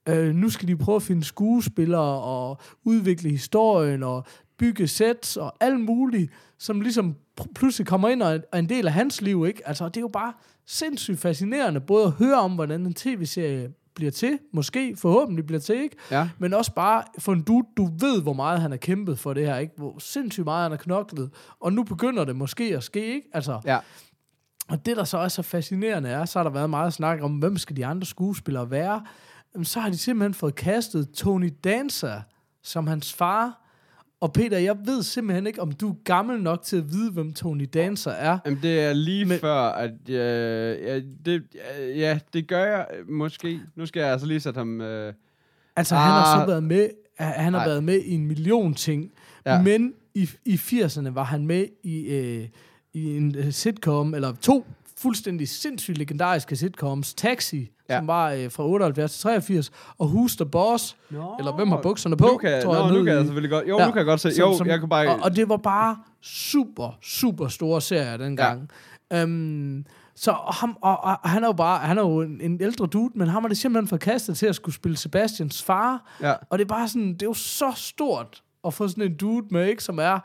øh, 0.10 0.36
nu 0.36 0.50
skal 0.50 0.68
de 0.68 0.78
prøve 0.78 0.96
at 0.96 1.02
finde 1.02 1.24
skuespillere 1.24 2.22
og 2.22 2.58
udvikle 2.84 3.30
historien 3.30 4.04
og 4.04 4.26
bygge 4.60 4.88
sets 4.88 5.38
og 5.38 5.54
alt 5.60 5.80
muligt, 5.82 6.32
som 6.58 6.82
ligesom 6.82 7.16
pl- 7.42 7.54
pludselig 7.56 7.88
kommer 7.88 8.10
ind 8.10 8.22
og 8.24 8.40
er 8.52 8.60
en 8.60 8.70
del 8.70 8.88
af 8.88 8.94
hans 8.94 9.22
liv, 9.22 9.46
ikke? 9.48 9.68
Altså, 9.68 9.86
det 9.86 9.98
er 9.98 10.02
jo 10.02 10.08
bare 10.14 10.34
sindssygt 10.68 11.20
fascinerende, 11.20 11.80
både 11.80 12.06
at 12.06 12.12
høre 12.12 12.40
om, 12.40 12.52
hvordan 12.56 12.86
en 12.86 12.94
tv-serie 12.94 13.70
bliver 13.96 14.12
til, 14.12 14.40
måske 14.54 14.96
forhåbentlig 14.98 15.46
bliver 15.46 15.60
til, 15.60 15.76
ikke? 15.76 15.96
Ja. 16.12 16.30
Men 16.40 16.54
også 16.54 16.74
bare 16.74 17.04
for 17.20 17.34
en 17.34 17.42
dude, 17.42 17.68
du 17.78 17.90
ved, 18.00 18.22
hvor 18.22 18.34
meget 18.34 18.62
han 18.62 18.72
har 18.72 18.78
kæmpet 18.78 19.20
for 19.20 19.34
det 19.34 19.46
her, 19.46 19.58
ikke? 19.58 19.74
Hvor 19.78 19.96
sindssygt 20.00 20.46
meget 20.46 20.62
han 20.64 20.72
har 20.72 20.78
knoklet, 20.78 21.30
og 21.60 21.74
nu 21.74 21.84
begynder 21.84 22.26
det 22.26 22.36
måske 22.36 22.64
at 22.78 22.84
ske, 22.84 23.06
ikke? 23.06 23.28
Altså, 23.34 23.62
Ja. 23.66 23.78
og 24.70 24.86
det, 24.86 24.98
der 24.98 25.04
så 25.04 25.18
er 25.18 25.28
så 25.28 25.42
fascinerende 25.42 26.10
er, 26.10 26.26
så 26.26 26.40
har 26.40 26.44
der 26.44 26.52
været 26.52 26.70
meget 26.70 26.94
snak 26.94 27.22
om, 27.22 27.32
hvem 27.32 27.58
skal 27.58 27.76
de 27.78 27.86
andre 27.86 28.06
skuespillere 28.06 28.72
være? 28.72 29.06
Jamen, 29.54 29.66
så 29.66 29.80
har 29.80 29.90
de 29.90 29.98
simpelthen 29.98 30.34
fået 30.34 30.56
kastet 30.56 31.10
Tony 31.12 31.54
Danza 31.64 32.22
som 32.64 32.88
hans 32.88 33.14
far. 33.14 33.66
Og 34.22 34.34
Peter, 34.34 34.58
jeg 34.58 34.76
ved 34.86 35.04
simpelthen 35.04 35.48
ikke, 35.48 35.62
om 35.62 35.72
du 35.72 35.90
er 35.90 35.94
gammel 36.04 36.42
nok 36.42 36.62
til 36.64 36.78
at 36.78 36.92
vide, 36.92 37.12
hvem 37.12 37.34
Tony 37.34 37.70
Danza 37.74 38.10
er. 38.10 38.38
Jamen, 38.46 38.60
det 38.62 38.80
er 38.82 38.94
lige 38.94 39.26
Men- 39.26 39.40
før, 39.40 39.56
at 39.62 39.92
øh, 40.10 40.16
ja, 40.84 41.00
det, 41.26 41.44
ja, 41.96 42.20
det 42.34 42.48
gør 42.48 42.66
jeg 42.66 42.88
øh, 43.00 43.10
måske. 43.10 43.60
Nu 43.76 43.86
skal 43.86 44.00
jeg 44.00 44.12
altså 44.12 44.28
lige 44.28 44.40
sætte 44.40 44.58
ham... 44.58 44.82
Øh, 44.82 45.14
Altså, 45.76 45.96
han 45.96 46.12
har 46.12 46.36
så 46.38 46.42
Ah. 46.42 46.48
været 46.48 46.64
med, 46.64 46.90
han 47.18 47.54
har 47.54 47.60
Nej. 47.60 47.68
været 47.68 47.84
med 47.84 48.00
i 48.02 48.14
en 48.14 48.26
million 48.28 48.74
ting. 48.74 49.12
Ja. 49.46 49.54
Ja. 49.56 49.62
Men 49.62 49.94
i, 50.16 50.30
i 50.46 50.56
80'erne 50.56 51.10
var 51.10 51.24
han 51.24 51.48
med 51.48 51.66
i, 51.84 52.00
øh, 52.06 52.48
i 52.94 53.18
en 53.18 53.36
øh, 53.38 53.52
sitcom, 53.52 54.14
eller 54.14 54.34
to 54.42 54.66
fuldstændig 55.02 55.50
sindssygt 55.50 55.98
legendariske 55.98 56.56
sitcoms. 56.56 57.14
Taxi, 57.14 57.72
ja. 57.90 57.98
Som 57.98 58.08
var 58.08 58.32
øh, 58.32 58.52
fra 58.52 58.64
78 58.68 59.12
til 59.14 59.22
83, 59.24 59.72
og 59.98 60.08
Who's 60.08 60.36
the 60.36 60.46
Boss, 60.46 60.98
Nå, 61.10 61.36
eller 61.40 61.56
Hvem 61.56 61.68
har 61.72 61.82
bukserne 61.82 62.18
på, 62.18 62.26
Nu 62.28 62.38
kan, 62.38 62.64
tror 62.64 62.76
jeg, 62.76 62.88
nå, 62.92 62.98
nu 62.98 63.04
kan 63.04 63.14
jeg 63.14 63.26
selvfølgelig 63.26 63.50
godt... 63.52 63.68
Jo, 63.70 63.78
Ja. 63.80 63.86
nu 63.86 63.92
kan 63.92 63.98
jeg 63.98 64.06
godt 64.06 64.20
se. 64.22 64.32
Som- 64.36 64.50
Jo, 64.52 64.58
som- 64.58 64.68
jeg 64.68 64.80
kunne 64.80 64.90
bare... 64.90 65.08
Og, 65.10 65.20
og 65.24 65.36
det 65.36 65.50
var 65.50 65.58
bare 65.58 65.98
super, 66.22 66.98
super 67.02 67.48
store 67.48 67.82
serier 67.82 68.18
dengang. 68.18 68.72
Ja. 69.12 69.22
Øhm, 69.24 69.86
så 70.16 70.32
og 70.32 70.54
ham, 70.54 70.78
og, 70.82 70.98
og, 71.04 71.18
og 71.24 71.30
han 71.30 71.44
er 71.44 71.48
jo 71.48 71.54
bare, 71.54 71.80
han 71.80 71.98
er 71.98 72.02
jo 72.02 72.22
en, 72.22 72.42
en 72.42 72.62
ældre 72.62 72.86
dude, 72.86 73.12
men 73.16 73.28
ham 73.28 73.44
er 73.44 73.48
det 73.48 73.58
simpelthen 73.58 73.88
forkastet 73.88 74.38
til 74.38 74.46
at 74.46 74.56
skulle 74.56 74.76
spille 74.76 74.98
Sebastians 74.98 75.64
far. 75.64 76.16
Ja. 76.22 76.34
Og 76.50 76.58
det 76.60 76.64
er 76.66 76.70
bare 76.70 76.88
sådan, 76.88 77.14
det 77.14 77.22
er 77.22 77.26
jo 77.26 77.34
så 77.34 77.72
stort 77.76 78.44
at 78.68 78.74
få 78.74 78.88
sådan 78.88 79.04
en 79.04 79.16
dude 79.18 79.48
med, 79.52 79.66
ikke, 79.68 79.84
som 79.84 80.00
er... 80.00 80.20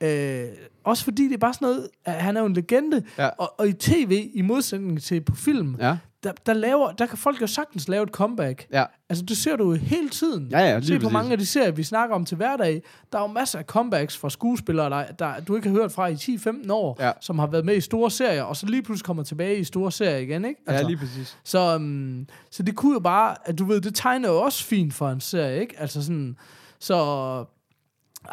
Øh, 0.00 0.44
også 0.84 1.04
fordi 1.04 1.24
det 1.28 1.34
er 1.34 1.38
bare 1.38 1.54
sådan 1.54 1.66
noget, 1.66 1.88
at 2.04 2.12
han 2.14 2.36
er 2.36 2.40
jo 2.40 2.46
en 2.46 2.52
legende, 2.54 3.02
Ja. 3.18 3.28
og, 3.28 3.54
og 3.58 3.68
i 3.68 3.72
tv, 3.72 4.30
i 4.34 4.42
modsætning 4.42 5.02
til 5.02 5.20
på 5.20 5.34
film, 5.36 5.76
Ja, 5.80 5.96
der, 6.24 6.32
der, 6.46 6.52
laver, 6.52 6.92
der 6.92 7.06
kan 7.06 7.18
folk 7.18 7.42
jo 7.42 7.46
sagtens 7.46 7.88
lave 7.88 8.02
et 8.02 8.08
comeback. 8.08 8.66
ja. 8.72 8.84
Altså, 9.08 9.24
det 9.24 9.36
ser 9.36 9.56
du 9.56 9.70
jo 9.70 9.76
hele 9.76 10.08
tiden. 10.08 10.48
Ja, 10.50 10.58
ja, 10.58 10.80
Se 10.80 10.94
på 10.94 10.98
præcis. 11.00 11.12
mange 11.12 11.32
af 11.32 11.38
de 11.38 11.46
serier, 11.46 11.70
vi 11.70 11.82
snakker 11.82 12.14
om 12.16 12.24
til 12.24 12.36
hverdag. 12.36 12.82
Der 13.12 13.18
er 13.18 13.22
jo 13.22 13.26
masser 13.28 13.58
af 13.58 13.64
comebacks 13.64 14.16
fra 14.16 14.30
skuespillere, 14.30 14.90
der, 14.90 15.04
der 15.12 15.40
du 15.40 15.56
ikke 15.56 15.68
har 15.68 15.76
hørt 15.76 15.92
fra 15.92 16.06
i 16.06 16.14
10-15 16.14 16.72
år, 16.72 16.96
Ja. 17.00 17.12
som 17.20 17.38
har 17.38 17.46
været 17.46 17.64
med 17.64 17.76
i 17.76 17.80
store 17.80 18.10
serier, 18.10 18.42
og 18.42 18.56
så 18.56 18.66
lige 18.66 18.82
pludselig 18.82 19.04
kommer 19.06 19.22
tilbage 19.22 19.58
i 19.58 19.64
store 19.64 19.92
serier 19.92 20.16
igen, 20.18 20.44
ikke? 20.44 20.60
Ja, 20.68 20.82
lige 20.82 20.96
præcis. 20.96 21.38
Så, 21.44 21.74
um, 21.76 22.26
så 22.50 22.62
det 22.62 22.76
kunne 22.76 22.92
jo 22.92 23.00
bare, 23.00 23.36
at 23.44 23.58
du 23.58 23.64
ved, 23.64 23.80
det 23.80 23.94
tegner 23.94 24.28
jo 24.28 24.40
også 24.40 24.64
fint 24.64 24.94
for 24.94 25.08
en 25.10 25.20
serie, 25.20 25.60
ikke? 25.60 25.74
Altså 25.80 26.02
sådan, 26.02 26.36
så 26.78 27.44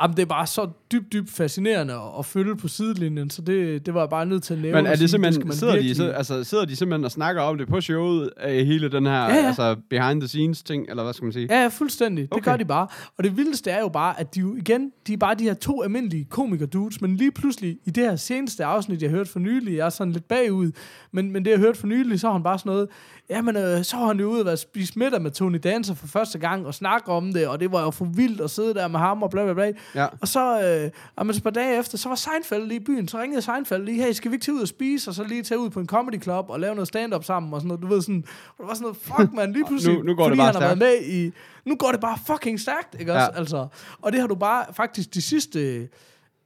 jamen, 0.02 0.16
det 0.18 0.22
er 0.22 0.26
bare 0.26 0.48
så 0.48 0.70
dybt, 0.92 1.14
dybt 1.14 1.32
fascinerende 1.32 1.94
at, 1.94 2.00
at 2.20 2.26
følge 2.26 2.56
på 2.56 2.68
sidelinjen, 2.68 3.30
så 3.30 3.42
det, 3.42 3.86
det 3.86 3.94
var 3.94 4.00
jeg 4.02 4.10
bare 4.10 4.26
nødt 4.26 4.44
til 4.44 4.54
at 4.54 4.60
nævne. 4.62 4.76
Men 4.76 4.86
er 4.86 4.92
og 4.92 4.98
sige, 4.98 5.04
det 5.04 5.10
simpelthen, 5.10 5.34
skal 5.34 5.48
man 5.48 5.56
sidder, 5.56 5.74
de, 5.74 5.80
virkelig- 5.80 5.96
så, 5.96 6.10
altså, 6.12 6.44
sidder 6.44 6.66
de 6.66 6.76
simpelthen 6.76 7.06
og 7.06 7.12
snakker 7.12 7.42
om 7.42 7.58
det 7.58 7.68
på 7.68 7.82
showet 7.82 8.30
af 8.38 8.66
hele 8.66 8.92
den 8.92 9.06
her 9.06 9.14
Ja, 9.14 9.36
ja. 9.36 9.48
altså 9.48 9.76
behind 9.90 10.22
the 10.22 10.28
scenes 10.28 10.64
ting, 10.64 10.86
eller 10.90 11.04
hvad 11.04 11.14
skal 11.14 11.26
man 11.26 11.34
sige? 11.34 11.48
Ja, 11.50 11.62
ja, 11.62 11.68
fuldstændig. 11.68 12.24
Det 12.24 12.34
Okay. 12.34 12.52
gør 12.52 12.58
de 12.58 12.66
bare. 12.66 12.88
Og 13.18 13.24
det 13.24 13.38
vildeste 13.38 13.72
er 13.72 13.80
jo 13.80 13.90
bare, 13.90 14.20
at 14.20 14.36
de 14.36 14.40
jo 14.40 14.56
igen, 14.56 14.92
de 15.08 15.14
er 15.14 15.18
bare 15.18 15.36
de 15.36 15.44
her 15.44 15.54
to 15.54 15.84
almindelige 15.84 16.26
komiker-dudes, 16.30 17.02
men 17.02 17.16
lige 17.16 17.32
pludselig 17.32 17.78
i 17.86 17.90
det 17.90 18.04
her 18.04 18.16
seneste 18.16 18.66
afsnit, 18.66 19.02
jeg 19.02 19.10
hørte 19.10 19.30
for 19.32 19.40
nylig, 19.40 19.76
jeg 19.78 19.86
er 19.86 19.90
sådan 19.90 20.14
lidt 20.14 20.28
bagud, 20.28 20.72
men, 21.12 21.32
men 21.32 21.46
det 21.46 21.52
jeg 21.52 21.60
hørte 21.60 21.80
for 21.80 21.88
nylig, 21.88 22.20
så 22.20 22.28
har 22.28 22.34
han 22.34 22.44
bare 22.44 22.60
sådan 22.60 22.70
noget, 22.72 22.88
jamen 23.30 23.56
øh, 23.58 23.84
så 23.84 23.98
var 23.98 24.06
han 24.08 24.20
jo 24.20 24.26
ude 24.30 24.52
og 24.52 24.60
spise 24.60 25.00
middag 25.00 25.22
med 25.22 25.32
Tony 25.32 25.60
Dancer 25.64 25.94
for 25.94 26.08
første 26.08 26.40
gang, 26.40 26.66
og 26.68 26.74
snakke 26.74 27.12
om 27.12 27.34
det, 27.34 27.48
og 27.48 27.60
det 27.60 27.72
var 27.72 27.82
jo 27.82 27.92
for 27.92 28.06
vildt 28.06 28.42
at 28.42 28.50
sidde 28.52 28.74
der 28.74 28.88
med 28.88 29.00
ham, 29.00 29.24
og 29.24 29.30
bla 29.30 29.44
bla 29.44 29.54
bla. 29.54 29.72
Ja. 29.96 30.08
Og 30.22 30.28
så, 30.28 30.62
øh, 30.84 30.92
og 31.16 31.26
men 31.26 31.34
så 31.34 31.40
et 31.40 31.44
par 31.44 31.50
dage 31.50 31.80
efter, 31.80 31.98
så 31.98 32.10
var 32.10 32.16
Seinfeld 32.16 32.68
lige 32.68 32.80
i 32.80 32.84
byen, 32.84 33.08
så 33.08 33.20
ringede 33.20 33.42
Seinfeld 33.42 33.86
lige, 33.86 34.04
hey, 34.04 34.12
skal 34.12 34.32
vi 34.32 34.36
ikke 34.36 34.46
tage 34.46 34.56
ud 34.56 34.62
og 34.62 34.68
spise, 34.68 35.10
og 35.12 35.14
så 35.14 35.24
lige 35.24 35.44
tage 35.44 35.60
ud 35.60 35.70
på 35.70 35.80
en 35.80 35.88
comedy 35.88 36.22
club 36.24 36.50
og 36.50 36.60
lave 36.60 36.76
noget 36.76 36.88
stand-up 36.88 37.24
sammen, 37.24 37.54
og 37.54 37.60
sådan 37.62 37.68
noget, 37.68 37.82
du 37.82 37.88
ved 37.88 38.02
sådan, 38.02 38.24
og 38.48 38.56
det 38.58 38.68
var 38.68 38.74
sådan 38.74 38.82
noget, 38.84 38.98
fuck 38.98 39.34
man, 39.34 39.54
lige 39.54 39.66
pludselig, 39.70 39.98
Nu- 39.98 40.04
nu 40.04 40.16
går 40.16 40.24
det 40.24 40.32
fordi 40.32 40.38
bare 40.38 40.46
han 40.46 40.56
har 40.56 40.62
været 40.62 40.78
med 40.78 41.04
i, 41.08 41.32
nu 41.66 41.76
går 41.76 41.92
det 41.92 42.00
bare 42.02 42.18
fucking 42.28 42.60
stærkt, 42.60 42.96
ikke 43.00 43.14
også? 43.14 43.30
Ja. 43.34 43.40
Altså, 43.40 43.68
og 44.02 44.12
det 44.12 44.20
har 44.22 44.28
du 44.28 44.36
bare, 44.36 44.66
faktisk 44.74 45.14
de 45.14 45.22
sidste 45.22 45.88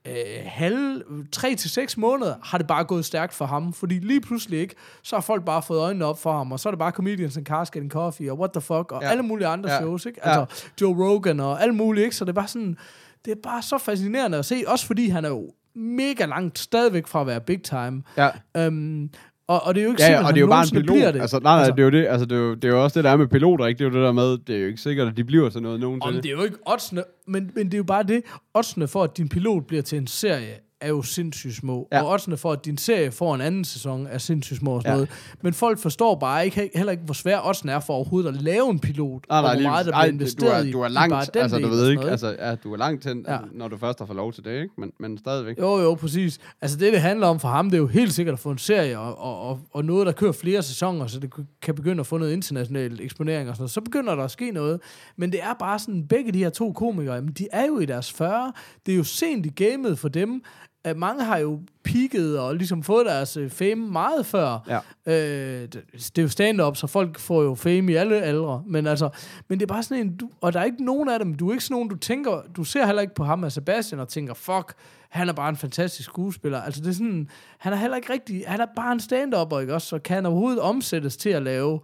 øh, 0.08 0.14
halv, 0.46 1.02
3 1.32 1.54
til 1.54 1.70
6 1.70 1.96
måneder, 1.96 2.34
har 2.42 2.58
det 2.58 2.66
bare 2.66 2.84
gået 2.84 3.04
stærkt 3.04 3.34
for 3.34 3.44
ham, 3.46 3.72
fordi 3.72 3.94
lige 3.98 4.20
pludselig 4.20 4.60
ikke, 4.60 4.74
så 5.02 5.16
har 5.16 5.20
folk 5.20 5.44
bare 5.44 5.62
fået 5.62 5.80
øjnene 5.80 6.04
op 6.04 6.18
for 6.22 6.32
ham, 6.32 6.52
og 6.52 6.60
så 6.60 6.68
er 6.68 6.70
det 6.70 6.78
bare 6.78 6.90
Comedians 6.90 7.36
and 7.36 7.46
Cars 7.46 7.70
Getting 7.70 7.92
Coffee, 7.92 8.32
og 8.32 8.38
What 8.38 8.50
the 8.52 8.60
Fuck, 8.60 8.92
og 8.92 9.02
Ja. 9.02 9.08
alle 9.10 9.22
mulige 9.22 9.46
andre 9.48 9.70
Ja. 9.72 9.78
shows, 9.80 10.06
ikke? 10.06 10.20
Ja. 10.24 10.40
Altså, 10.40 10.64
Joe 10.80 11.08
Rogan 11.08 11.40
og 11.40 11.62
alt 11.62 11.74
muligt, 11.74 12.04
ikke? 12.04 12.16
Så 12.16 12.24
det 12.24 12.28
er 12.30 12.34
bare 12.34 12.48
sådan, 12.48 12.76
det 13.24 13.30
er 13.30 13.36
bare 13.42 13.62
så 13.62 13.78
fascinerende 13.78 14.38
at 14.38 14.44
se, 14.44 14.64
også 14.66 14.86
fordi 14.86 15.08
han 15.08 15.24
er 15.24 15.28
jo 15.28 15.50
mega 15.74 16.24
langt 16.24 16.58
stadigvæk 16.58 17.06
fra 17.06 17.20
at 17.20 17.26
være 17.26 17.40
big 17.40 17.62
time. 17.62 18.02
Ja. 18.16 18.28
Øhm, 18.56 19.10
og, 19.52 19.60
og 19.66 19.74
det 19.74 19.80
er 19.80 19.84
jo 19.84 19.90
ikke 19.90 20.02
Ja, 20.02 20.06
sikkert, 20.06 20.22
ja, 20.22 20.26
og 20.28 20.34
det 20.34 20.38
er 20.38 20.40
jo 20.40 20.46
bare 20.46 20.64
en 20.76 20.82
pilot. 20.82 21.14
det. 21.14 21.20
Altså, 21.20 21.38
nej, 21.42 21.56
nej, 21.60 21.70
det 21.70 21.80
er 21.80 21.84
jo 21.84 21.90
det. 21.90 22.06
Altså, 22.06 22.26
det 22.26 22.36
er 22.36 22.40
jo, 22.40 22.54
det 22.54 22.64
er 22.64 22.68
jo 22.68 22.82
også 22.84 22.98
det, 22.98 23.04
der 23.04 23.10
er 23.10 23.16
med 23.16 23.26
piloter, 23.26 23.66
ikke? 23.66 23.78
Det 23.78 23.84
er 23.84 23.88
jo 23.90 23.94
det 23.96 24.04
der 24.06 24.12
med, 24.12 24.38
det 24.46 24.56
er 24.56 24.60
jo 24.60 24.66
ikke 24.66 24.80
sikkert, 24.80 25.08
at 25.08 25.16
de 25.16 25.24
bliver 25.24 25.48
til 25.50 25.62
noget 25.62 25.74
Om 25.74 25.80
nogensinde. 25.80 26.22
det 26.22 26.26
er 26.30 26.36
jo 26.36 26.42
ikke 26.42 26.56
oddsene, 26.66 27.02
men, 27.26 27.50
men 27.54 27.64
det 27.66 27.74
er 27.74 27.78
jo 27.78 27.84
bare 27.84 28.02
det. 28.02 28.22
Oddsene 28.54 28.88
for, 28.88 29.02
at 29.02 29.16
din 29.16 29.28
pilot 29.28 29.66
bliver 29.66 29.82
til 29.82 29.98
en 29.98 30.06
serie, 30.06 30.54
er 30.80 30.88
jo 30.88 31.02
sindssygt 31.02 31.54
små. 31.56 31.88
Ja. 31.92 32.02
Og 32.02 32.08
oddsene 32.10 32.36
for, 32.36 32.52
at 32.52 32.64
din 32.64 32.78
serie 32.78 33.10
får 33.10 33.34
en 33.34 33.40
anden 33.40 33.64
sæson, 33.64 34.06
er 34.06 34.18
sindssygt 34.18 34.58
små 34.58 34.70
og 34.74 34.82
sådan 34.82 34.90
Ja. 34.92 34.96
noget. 34.96 35.10
Men 35.42 35.52
folk 35.54 35.78
forstår 35.78 36.14
bare 36.14 36.44
ikke, 36.44 36.70
heller 36.74 36.90
ikke, 36.92 37.04
hvor 37.04 37.14
svær 37.14 37.40
oddsene 37.48 37.72
er 37.72 37.80
for 37.80 37.94
overhovedet 37.94 38.28
at 38.28 38.42
lave 38.42 38.70
en 38.70 38.78
pilot. 38.78 39.24
Nej, 39.28 39.38
og 39.38 39.42
nej, 39.42 39.50
hvor 39.52 39.58
lige, 39.58 39.68
meget 39.68 39.86
der 39.86 39.92
ej, 39.92 40.02
bliver 40.04 40.10
du, 40.12 40.16
investeret 40.16 40.56
er, 40.64 40.64
i, 40.68 40.70
du 40.72 40.80
er 40.80 40.86
i 40.86 40.90
langt, 40.90 41.12
bare 41.12 41.24
den 41.34 41.42
altså 41.42 41.58
du 41.58 41.64
og 41.64 41.70
ved 41.70 41.90
ikke, 41.90 42.02
altså 42.10 42.36
ja, 42.38 42.54
du 42.54 42.72
er 42.72 42.76
langt 42.76 43.06
Ja. 43.06 43.10
ja. 43.28 43.38
når 43.52 43.68
du 43.68 43.76
først 43.78 43.98
har 43.98 44.06
fået 44.06 44.16
lov 44.16 44.32
til 44.32 44.44
det, 44.44 44.50
ikke? 44.62 44.74
Men, 44.78 44.92
men 45.00 45.18
stadigvæk. 45.18 45.58
Jo, 45.58 45.78
jo, 45.78 45.94
præcis. 45.94 46.38
Altså 46.60 46.76
det, 46.76 46.92
det 46.92 47.00
handler 47.00 47.26
om 47.26 47.40
for 47.40 47.48
ham, 47.48 47.70
det 47.70 47.74
er 47.76 47.80
jo 47.80 47.86
helt 47.86 48.12
sikkert 48.12 48.32
at 48.32 48.38
få 48.38 48.50
en 48.50 48.58
serie, 48.58 48.98
og, 48.98 49.18
og, 49.18 49.40
og, 49.48 49.60
og 49.72 49.84
noget, 49.84 50.06
der 50.06 50.12
kører 50.12 50.32
flere 50.32 50.62
sæsoner, 50.62 51.06
så 51.06 51.20
det 51.20 51.30
kan 51.62 51.74
begynde 51.74 52.00
at 52.00 52.06
få 52.06 52.18
noget 52.18 52.32
international 52.32 53.00
eksponering 53.02 53.48
og 53.48 53.54
sådan 53.56 53.62
noget. 53.62 53.70
Så 53.70 53.80
begynder 53.80 54.14
der 54.14 54.24
at 54.24 54.30
ske 54.30 54.50
noget. 54.50 54.80
Men 55.16 55.32
det 55.32 55.42
er 55.42 55.54
bare 55.58 55.78
sådan, 55.78 56.06
begge 56.08 56.32
de 56.32 56.38
her 56.38 56.50
to 56.50 56.72
komikere, 56.72 57.14
jamen, 57.14 57.32
de 57.32 57.46
er 57.52 57.66
jo 57.66 57.78
i 57.78 57.86
deres 57.86 58.12
40. 58.12 58.52
Det 58.86 58.92
er 58.92 58.96
jo 58.96 59.04
sent 59.04 59.46
i 59.46 59.48
gamet 59.48 59.98
for 59.98 60.08
dem. 60.08 60.42
At 60.84 60.96
mange 60.96 61.24
har 61.24 61.38
jo 61.38 61.60
peaked 61.84 62.34
og 62.34 62.54
ligesom 62.56 62.82
fået 62.82 63.06
deres 63.06 63.36
øh, 63.36 63.50
fame 63.50 63.76
meget 63.76 64.26
før. 64.26 64.58
Ja. 64.68 64.78
Øh, 65.06 65.62
det, 65.62 65.72
det 65.92 66.18
er 66.18 66.22
jo 66.22 66.28
stand-up, 66.28 66.76
så 66.76 66.86
folk 66.86 67.18
får 67.18 67.42
jo 67.42 67.54
fame 67.54 67.92
i 67.92 67.94
alle 67.94 68.22
aldre. 68.22 68.62
Men 68.66 68.86
altså, 68.86 69.08
men 69.48 69.60
det 69.60 69.64
er 69.70 69.74
bare 69.74 69.82
sådan 69.82 70.06
en, 70.06 70.16
du, 70.16 70.30
og 70.40 70.52
der 70.52 70.60
er 70.60 70.64
ikke 70.64 70.84
nogen 70.84 71.08
af 71.08 71.18
dem, 71.18 71.34
du 71.34 71.48
er 71.48 71.52
ikke 71.52 71.64
sådan 71.64 71.74
nogen, 71.74 71.88
du 71.88 71.96
tænker, 71.96 72.42
du 72.56 72.64
ser 72.64 72.86
heller 72.86 73.02
ikke 73.02 73.14
på 73.14 73.24
ham 73.24 73.44
af 73.44 73.52
Sebastian 73.52 74.00
og 74.00 74.08
tænker, 74.08 74.34
fuck, 74.34 74.74
han 75.08 75.28
er 75.28 75.32
bare 75.32 75.48
en 75.48 75.56
fantastisk 75.56 76.04
skuespiller. 76.08 76.60
Altså 76.62 76.80
det 76.80 76.88
er 76.88 76.92
sådan, 76.92 77.28
han 77.58 77.72
er 77.72 77.76
heller 77.76 77.96
ikke 77.96 78.12
rigtig, 78.12 78.44
han 78.46 78.60
er 78.60 78.66
bare 78.76 78.92
en 78.92 79.00
stand-upper, 79.00 79.58
ikke 79.60 79.74
også? 79.74 79.86
Så 79.88 79.98
kan 79.98 80.14
han 80.14 80.26
overhovedet 80.26 80.60
omsættes 80.60 81.16
til 81.16 81.30
at 81.30 81.42
lave 81.42 81.80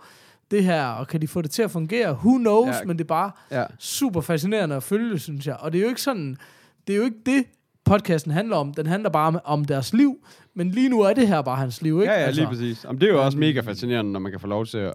det 0.51 0.65
her, 0.65 0.87
og 0.87 1.09
kan 1.09 1.21
de 1.23 1.29
få 1.29 1.43
det 1.43 1.51
til 1.51 1.63
at 1.63 1.71
fungere? 1.71 2.13
Who 2.13 2.39
knows? 2.39 2.77
Ja. 2.77 2.85
Men 2.85 2.99
det 2.99 3.05
er 3.05 3.09
bare 3.09 3.31
Ja. 3.51 3.65
super 3.79 4.21
fascinerende 4.21 4.77
at 4.77 4.83
følge, 4.83 5.19
synes 5.19 5.47
jeg. 5.47 5.57
Og 5.57 5.73
det 5.73 5.79
er 5.79 5.83
jo 5.83 5.89
ikke 5.89 6.03
sådan, 6.03 6.37
det 6.87 6.93
er 6.93 6.97
jo 6.97 7.05
ikke 7.05 7.19
det, 7.27 7.45
podcasten 7.87 8.33
handler 8.33 8.57
om. 8.57 8.75
Den 8.75 8.87
handler 8.87 9.11
bare 9.11 9.27
om, 9.29 9.39
om 9.45 9.65
deres 9.65 9.93
liv, 9.93 10.17
men 10.55 10.71
lige 10.71 10.89
nu 10.89 11.01
er 11.01 11.13
det 11.15 11.29
her 11.29 11.43
bare 11.43 11.57
hans 11.57 11.83
liv, 11.83 12.01
ikke? 12.01 12.13
Ja, 12.13 12.21
ja, 12.21 12.27
altså, 12.27 12.41
lige 12.41 12.49
præcis. 12.49 12.85
Jamen, 12.85 13.01
det 13.01 13.09
er 13.09 13.13
jo 13.13 13.25
også 13.25 13.39
mega 13.39 13.61
fascinerende, 13.61 14.13
når 14.13 14.21
man 14.21 14.33
kan 14.33 14.41
få 14.41 14.47
lov 14.47 14.67
til 14.67 14.79
at, 14.79 14.93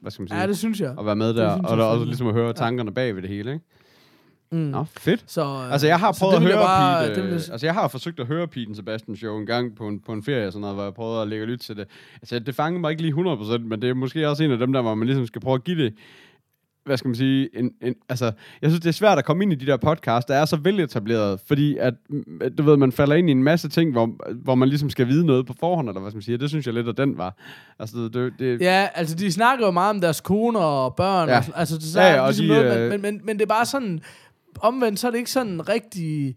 hvad 0.00 0.10
skal 0.10 0.22
man 0.22 0.28
sige, 0.28 0.40
Ja, 0.40 0.46
det 0.46 0.58
synes 0.58 0.80
jeg. 0.80 0.94
at 0.98 1.06
være 1.06 1.16
med 1.16 1.34
der, 1.34 1.56
synes 1.56 1.70
og 1.70 1.76
der 1.76 1.84
også 1.84 2.04
ligesom 2.04 2.26
at 2.26 2.34
høre 2.34 2.52
tankerne 2.52 2.92
bag 2.94 3.14
ved 3.14 3.22
det 3.22 3.30
hele, 3.30 3.52
ikke? 3.52 3.64
Mm. 4.52 4.58
Nå, 4.58 4.84
fedt. 4.98 5.24
Så, 5.26 5.40
øh, 5.44 5.72
Altså, 5.72 5.86
jeg 5.86 5.98
har 6.00 6.16
prøvet 6.20 6.34
at 6.34 6.42
høre 6.42 6.54
bare- 6.56 7.08
Pete, 7.08 7.20
vil 7.22 7.30
øh, 7.30 7.34
altså, 7.34 7.66
jeg 7.66 7.74
har 7.74 7.88
forsøgt 7.88 8.20
at 8.20 8.26
høre 8.26 8.46
Pete 8.48 8.74
Sebastian 8.74 9.16
show 9.16 9.38
en 9.38 9.46
gang 9.46 9.76
på 9.76 9.88
en, 9.88 10.00
på 10.00 10.12
en 10.12 10.22
ferie, 10.22 10.46
og 10.46 10.52
sådan 10.52 10.60
noget, 10.60 10.76
hvor 10.76 10.84
jeg 10.84 10.94
prøvede 10.94 11.22
at 11.22 11.28
lægge 11.28 11.46
lyt 11.46 11.58
til 11.58 11.76
det. 11.76 11.86
Altså, 12.22 12.38
det 12.38 12.54
fangede 12.54 12.80
mig 12.80 12.90
ikke 12.90 13.02
lige 13.02 13.14
100%, 13.14 13.58
men 13.58 13.82
det 13.82 13.90
er 13.90 13.94
måske 13.94 14.28
også 14.28 14.44
en 14.44 14.50
af 14.50 14.58
dem 14.58 14.72
der, 14.72 14.82
hvor 14.82 14.94
man 14.94 15.06
ligesom 15.06 15.26
skal 15.26 15.40
prøve 15.40 15.54
at 15.54 15.64
give 15.64 15.84
det, 15.84 15.94
hvad 16.88 16.96
skal 16.96 17.08
man 17.08 17.14
sige, 17.14 17.48
en, 17.58 17.70
en, 17.82 17.94
altså, 18.08 18.24
jeg 18.62 18.70
synes, 18.70 18.80
det 18.80 18.88
er 18.88 18.92
svært 18.92 19.18
at 19.18 19.24
komme 19.24 19.42
ind 19.42 19.52
i 19.52 19.56
de 19.56 19.66
der 19.66 19.76
podcasts, 19.76 20.26
der 20.26 20.34
er 20.34 20.44
så 20.44 20.56
veletableret, 20.56 21.40
fordi 21.46 21.76
at, 21.76 21.94
mm, 22.10 22.40
du 22.58 22.62
ved, 22.62 22.76
man 22.76 22.92
falder 22.92 23.16
ind 23.16 23.28
i 23.28 23.32
en 23.32 23.42
masse 23.42 23.68
ting, 23.68 23.92
hvor, 23.92 24.10
hvor 24.34 24.54
man 24.54 24.68
ligesom 24.68 24.90
skal 24.90 25.08
vide 25.08 25.26
noget 25.26 25.46
på 25.46 25.54
forhånd, 25.60 25.88
eller 25.88 26.00
hvad 26.00 26.10
skal 26.10 26.16
man 26.16 26.22
sige, 26.22 26.38
det 26.38 26.48
synes 26.48 26.66
jeg 26.66 26.74
lidt, 26.74 26.88
at 26.88 26.96
den 26.96 27.18
var. 27.18 27.36
Altså, 27.78 27.96
det, 28.12 28.32
det, 28.38 28.60
Ja, 28.60 28.88
altså 28.94 29.16
de 29.16 29.32
snakker 29.32 29.66
jo 29.66 29.70
meget 29.70 29.90
om 29.90 30.00
deres 30.00 30.20
koner 30.20 30.60
og 30.60 30.94
børn. 30.96 31.28
Ja. 31.28 31.38
Og, 31.38 31.44
altså, 31.54 31.74
det, 31.74 31.84
så 31.84 32.00
Ja, 32.00 32.06
ja, 32.06 32.14
ja, 32.14 32.20
og 32.20 32.28
ligesom 32.28 32.46
de, 32.46 32.52
noget, 32.52 32.74
men, 32.74 32.82
øh, 32.82 32.90
men, 32.90 33.02
men, 33.02 33.20
men 33.24 33.36
det 33.36 33.42
er 33.42 33.46
bare 33.46 33.66
sådan, 33.66 34.00
omvendt, 34.60 34.98
så 34.98 35.06
er 35.06 35.10
det 35.10 35.18
ikke 35.18 35.30
sådan 35.30 35.68
rigtig... 35.68 36.36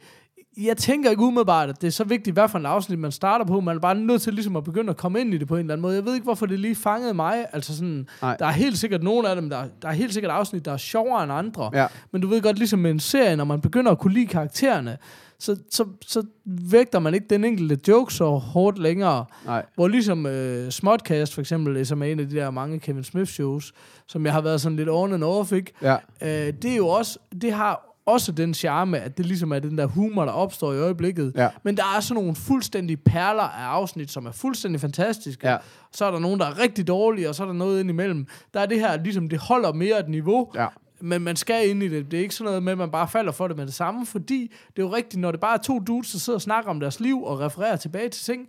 Jeg 0.58 0.78
tænker 0.78 1.10
ikke 1.10 1.24
umiddelbart, 1.24 1.70
at 1.70 1.82
det 1.82 1.88
er 1.88 1.92
så 1.92 2.04
vigtigt, 2.04 2.34
hvad 2.34 2.50
for 2.50 2.58
en 2.60 2.66
afsnit 2.66 3.00
man 3.00 3.12
starter 3.12 3.46
på. 3.46 3.60
Man 3.60 3.76
er 3.76 3.80
bare 3.80 3.96
nødt 3.96 4.22
til 4.22 4.34
ligesom 4.34 4.56
at 4.56 4.64
begynde 4.64 4.90
at 4.90 4.98
komme 4.98 5.22
ind 5.22 5.34
i 5.34 5.38
det 5.38 5.48
på 5.48 5.56
en 5.56 5.60
eller 5.60 5.74
anden 5.74 5.82
måde. 5.82 5.96
Jeg 5.96 6.06
ved 6.06 6.14
ikke, 6.14 6.24
hvorfor 6.24 6.46
det 6.46 6.60
lige 6.60 6.76
fangede 6.76 7.14
mig. 7.14 7.46
Altså 7.54 7.76
sådan, 7.76 8.08
Nej. 8.22 8.36
der 8.40 8.46
er 8.46 8.52
helt 8.52 8.78
sikkert 8.78 9.04
nogle 9.04 9.30
af 9.30 9.36
dem, 9.36 9.50
der, 9.50 9.64
der 9.82 9.88
er 9.88 9.94
helt 9.94 10.14
sikkert 10.14 10.32
afsnit, 10.32 10.66
der 10.66 10.74
er 10.74 10.78
sjovere 10.78 11.24
end 11.24 11.32
andre. 11.32 11.70
Ja. 11.74 11.88
Men 12.12 12.22
du 12.22 12.28
ved 12.28 12.42
godt, 12.42 12.58
ligesom 12.58 12.80
med 12.80 12.92
en 12.92 13.00
serie, 13.00 13.36
når 13.36 13.44
man 13.44 13.62
begynder 13.62 13.92
at 13.92 14.00
kunne 14.00 14.14
lide 14.14 14.28
karaktererne, 14.28 14.98
så, 15.40 15.58
så, 15.72 15.86
så 16.08 16.24
vægter 16.46 17.00
man 17.00 17.14
ikke 17.14 17.26
den 17.30 17.44
enkelte 17.44 17.80
joke 17.88 18.14
så 18.14 18.30
hårdt 18.30 18.78
længere. 18.78 19.26
nej. 19.46 19.66
Hvor 19.76 19.88
ligesom 19.88 20.26
øh, 20.26 20.72
Smodcast 20.72 21.34
for 21.34 21.42
eksempel, 21.42 21.86
som 21.86 22.02
er 22.02 22.06
en 22.06 22.20
af 22.20 22.30
de 22.30 22.36
der 22.36 22.52
mange 22.52 22.80
Kevin 22.80 23.04
Smith 23.04 23.32
shows, 23.32 23.74
som 24.08 24.26
jeg 24.26 24.34
har 24.34 24.42
været 24.42 24.62
sådan 24.62 24.76
lidt 24.76 24.90
on 24.90 25.14
and 25.14 25.24
off, 25.24 25.52
ikke? 25.52 25.74
Ja. 25.82 25.96
Øh, 26.22 26.54
det 26.62 26.72
er 26.72 26.76
jo 26.76 26.88
også, 26.88 27.20
det 27.42 27.54
har 27.54 27.91
også 28.06 28.32
den 28.32 28.54
charme, 28.54 29.00
at 29.00 29.18
det 29.18 29.26
ligesom 29.26 29.52
er 29.52 29.60
den 29.60 29.78
der 29.78 29.86
humor, 29.86 30.26
der 30.26 30.32
opstår 30.32 30.74
i 30.74 30.78
øjeblikket. 30.80 31.32
Ja. 31.36 31.50
Men 31.64 31.78
der 31.78 31.84
er 31.98 32.00
sådan 32.00 32.22
nogle 32.24 32.36
fuldstændig 32.36 33.02
perler 33.04 33.44
af 33.44 33.64
afsnit, 33.66 34.12
som 34.12 34.26
er 34.26 34.32
fuldstændig 34.32 34.82
fantastiske. 34.82 35.50
Ja. 35.50 35.58
Så 35.92 36.06
er 36.06 36.12
der 36.12 36.20
nogen, 36.20 36.40
der 36.40 36.46
er 36.46 36.60
rigtig 36.60 36.88
dårlige, 36.88 37.30
og 37.30 37.36
så 37.36 37.44
er 37.44 37.48
der 37.48 37.54
noget 37.54 37.80
ind 37.80 37.90
imellem. 37.90 38.28
Der 38.54 38.60
er 38.60 38.66
det 38.66 38.80
her, 38.80 39.04
ligesom 39.04 39.30
det 39.30 39.40
holder 39.40 39.74
mere 39.74 40.00
et 40.00 40.10
niveau, 40.10 40.52
Ja. 40.56 40.68
men 41.02 41.22
man 41.22 41.36
skal 41.36 41.70
ind 41.70 41.84
i 41.84 41.88
det. 41.88 42.12
Det 42.12 42.18
er 42.18 42.22
ikke 42.22 42.36
sådan 42.36 42.46
noget 42.46 42.64
med, 42.64 42.72
at 42.72 42.78
man 42.78 42.92
bare 42.92 43.08
falder 43.08 43.32
for 43.32 43.48
det 43.48 43.58
med 43.58 43.66
det 43.66 43.74
samme, 43.74 44.06
fordi 44.06 44.52
det 44.76 44.82
er 44.84 44.86
jo 44.88 44.94
rigtigt, 44.96 45.22
når 45.22 45.32
det 45.32 45.40
bare 45.40 45.54
er 45.58 45.62
to 45.62 45.80
dudes, 45.80 46.12
der 46.12 46.20
sidder 46.20 46.38
og 46.38 46.42
snakker 46.42 46.70
om 46.70 46.80
deres 46.80 47.00
liv 47.00 47.24
og 47.24 47.40
refererer 47.40 47.76
tilbage 47.76 48.10
til 48.10 48.24
ting, 48.34 48.48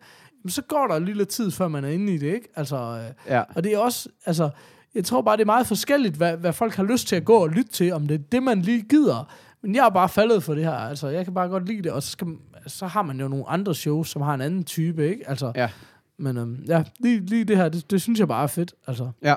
så 0.48 0.62
går 0.62 0.86
der 0.86 0.96
en 0.96 1.04
lille 1.04 1.24
tid, 1.24 1.50
før 1.50 1.68
man 1.68 1.84
er 1.84 1.88
inde 1.88 2.14
i 2.14 2.18
det, 2.18 2.34
ikke? 2.34 2.48
Altså, 2.56 2.76
øh, 2.76 3.32
Ja. 3.34 3.42
og 3.54 3.64
det 3.64 3.72
er 3.74 3.78
også, 3.78 4.08
altså, 4.26 4.50
jeg 4.94 5.04
tror 5.04 5.22
bare, 5.22 5.36
det 5.36 5.42
er 5.42 5.46
meget 5.46 5.66
forskelligt, 5.66 6.16
hvad, 6.16 6.36
hvad 6.36 6.52
folk 6.52 6.74
har 6.74 6.82
lyst 6.84 7.08
til 7.08 7.16
at 7.16 7.24
gå 7.24 7.34
og 7.34 7.48
lytte 7.48 7.72
til, 7.72 7.92
om 7.92 8.06
det 8.06 8.14
er 8.14 8.18
det, 8.32 8.42
man 8.42 8.62
lige 8.62 8.82
gider. 8.82 9.32
Men 9.62 9.74
jeg 9.74 9.86
er 9.86 9.90
bare 9.90 10.08
faldet 10.08 10.42
for 10.42 10.54
det 10.54 10.64
her, 10.64 10.72
altså, 10.72 11.08
jeg 11.08 11.24
kan 11.24 11.34
bare 11.34 11.48
godt 11.48 11.66
lide 11.66 11.82
det, 11.82 11.92
og 11.92 12.02
så, 12.02 12.10
skal, 12.10 12.26
så 12.66 12.86
har 12.86 13.02
man 13.02 13.20
jo 13.20 13.28
nogle 13.28 13.48
andre 13.48 13.74
shows, 13.74 14.08
som 14.10 14.22
har 14.22 14.34
en 14.34 14.40
anden 14.40 14.64
type, 14.64 15.08
ikke? 15.10 15.28
Altså, 15.28 15.52
Ja. 15.56 15.68
Men 16.18 16.36
øhm, 16.36 16.64
ja, 16.68 16.82
lige, 17.00 17.20
lige 17.20 17.44
det 17.44 17.56
her, 17.56 17.68
det, 17.68 17.90
det 17.90 18.02
synes 18.02 18.18
jeg 18.20 18.28
bare 18.28 18.42
er 18.42 18.46
fedt, 18.46 18.74
altså. 18.86 19.10
Ja. 19.22 19.34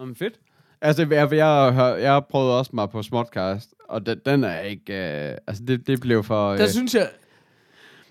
Jamen, 0.00 0.14
fedt. 0.16 0.34
Altså, 0.80 1.02
jeg, 1.02 1.32
jeg, 1.32 1.32
jeg, 1.32 1.96
jeg 2.02 2.22
prøvede 2.30 2.58
også 2.58 2.70
mig 2.74 2.90
på 2.90 3.02
Smodcast, 3.02 3.74
og 3.88 4.06
den, 4.06 4.18
den 4.26 4.44
er 4.44 4.60
ikke... 4.60 4.92
Øh, 5.30 5.36
altså, 5.46 5.62
det, 5.68 5.86
det 5.86 6.00
blev 6.00 6.24
for... 6.24 6.48
Øh, 6.50 6.58
Der 6.58 6.66
synes 6.68 6.94
jeg, 6.94 7.08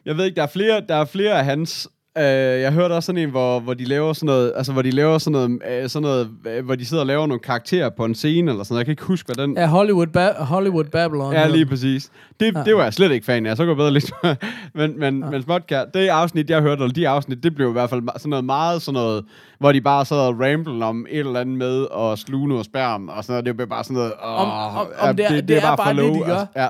jeg 0.05 0.17
ved 0.17 0.25
ikke, 0.25 0.35
der 0.35 0.43
er 0.43 0.47
flere, 0.47 0.81
der 0.89 0.95
er 0.95 1.05
flere 1.05 1.33
af 1.39 1.45
hans... 1.45 1.87
Øh, 2.19 2.61
jeg 2.61 2.71
hørte 2.73 2.93
også 2.93 3.05
sådan 3.05 3.21
en, 3.21 3.29
hvor, 3.29 3.59
hvor 3.59 3.73
de 3.73 3.83
laver 3.85 4.13
sådan 4.13 4.25
noget, 4.27 4.53
altså 4.55 4.71
hvor 4.73 4.81
de 4.81 4.91
laver 4.91 5.17
sådan 5.17 5.31
noget, 5.31 5.61
øh, 5.83 5.89
sådan 5.89 6.03
noget 6.03 6.29
øh, 6.47 6.65
hvor 6.65 6.75
de 6.75 6.85
sidder 6.85 7.03
og 7.03 7.07
laver 7.07 7.27
nogle 7.27 7.39
karakterer 7.39 7.89
på 7.89 8.05
en 8.05 8.15
scene 8.15 8.51
eller 8.51 8.63
sådan 8.63 8.73
noget. 8.73 8.79
Jeg 8.79 8.85
kan 8.85 8.91
ikke 8.91 9.03
huske, 9.03 9.33
hvad 9.33 9.45
den... 9.47 9.57
ja, 9.57 9.67
Hollywood, 9.67 10.07
ba- 10.17 10.43
Hollywood 10.43 10.83
Babylon. 10.85 11.33
Ja, 11.33 11.47
lige 11.47 11.65
præcis. 11.65 12.09
Det, 12.39 12.45
Ja. 12.53 12.59
ja. 12.59 12.63
det 12.65 12.75
var 12.75 12.83
jeg 12.83 12.93
slet 12.93 13.11
ikke 13.11 13.25
fan 13.25 13.45
af. 13.45 13.57
Så 13.57 13.63
går 13.63 13.69
jeg 13.71 13.77
bedre 13.77 13.91
lidt. 13.91 14.11
men, 14.75 14.99
men, 14.99 15.19
Ja. 15.19 15.25
ja. 15.25 15.31
men 15.31 15.41
Smodcast, 15.43 15.87
det 15.93 16.07
afsnit, 16.07 16.49
jeg 16.49 16.61
hørte, 16.61 16.81
eller 16.83 16.93
de 16.93 17.07
afsnit, 17.07 17.43
det 17.43 17.55
blev 17.55 17.69
i 17.69 17.71
hvert 17.71 17.89
fald 17.89 18.01
sådan 18.17 18.29
noget 18.29 18.45
meget 18.45 18.81
sådan 18.81 18.93
noget, 18.93 19.25
hvor 19.59 19.71
de 19.71 19.81
bare 19.81 20.05
sad 20.05 20.17
og 20.17 20.39
ramblede 20.39 20.83
om 20.85 21.05
et 21.09 21.19
eller 21.19 21.39
andet 21.39 21.57
med 21.57 21.85
at 21.99 22.19
sluge 22.19 22.47
noget 22.47 22.65
sperm, 22.65 23.09
og 23.09 23.23
sådan 23.23 23.33
noget. 23.33 23.45
Det 23.45 23.55
blev 23.55 23.67
bare 23.67 23.83
sådan 23.83 23.95
noget... 23.95 24.11
Åh, 24.25 24.41
Om- 24.41 24.49
om- 24.79 24.87
om 24.99 25.15
det 25.15 25.25
er- 25.25 25.41
det 25.41 25.57
er 25.63 25.75
bare 25.75 25.93
det, 25.95 26.13
de 26.13 26.19
gør. 26.19 26.35
Altså, 26.35 26.45
ja. 26.55 26.67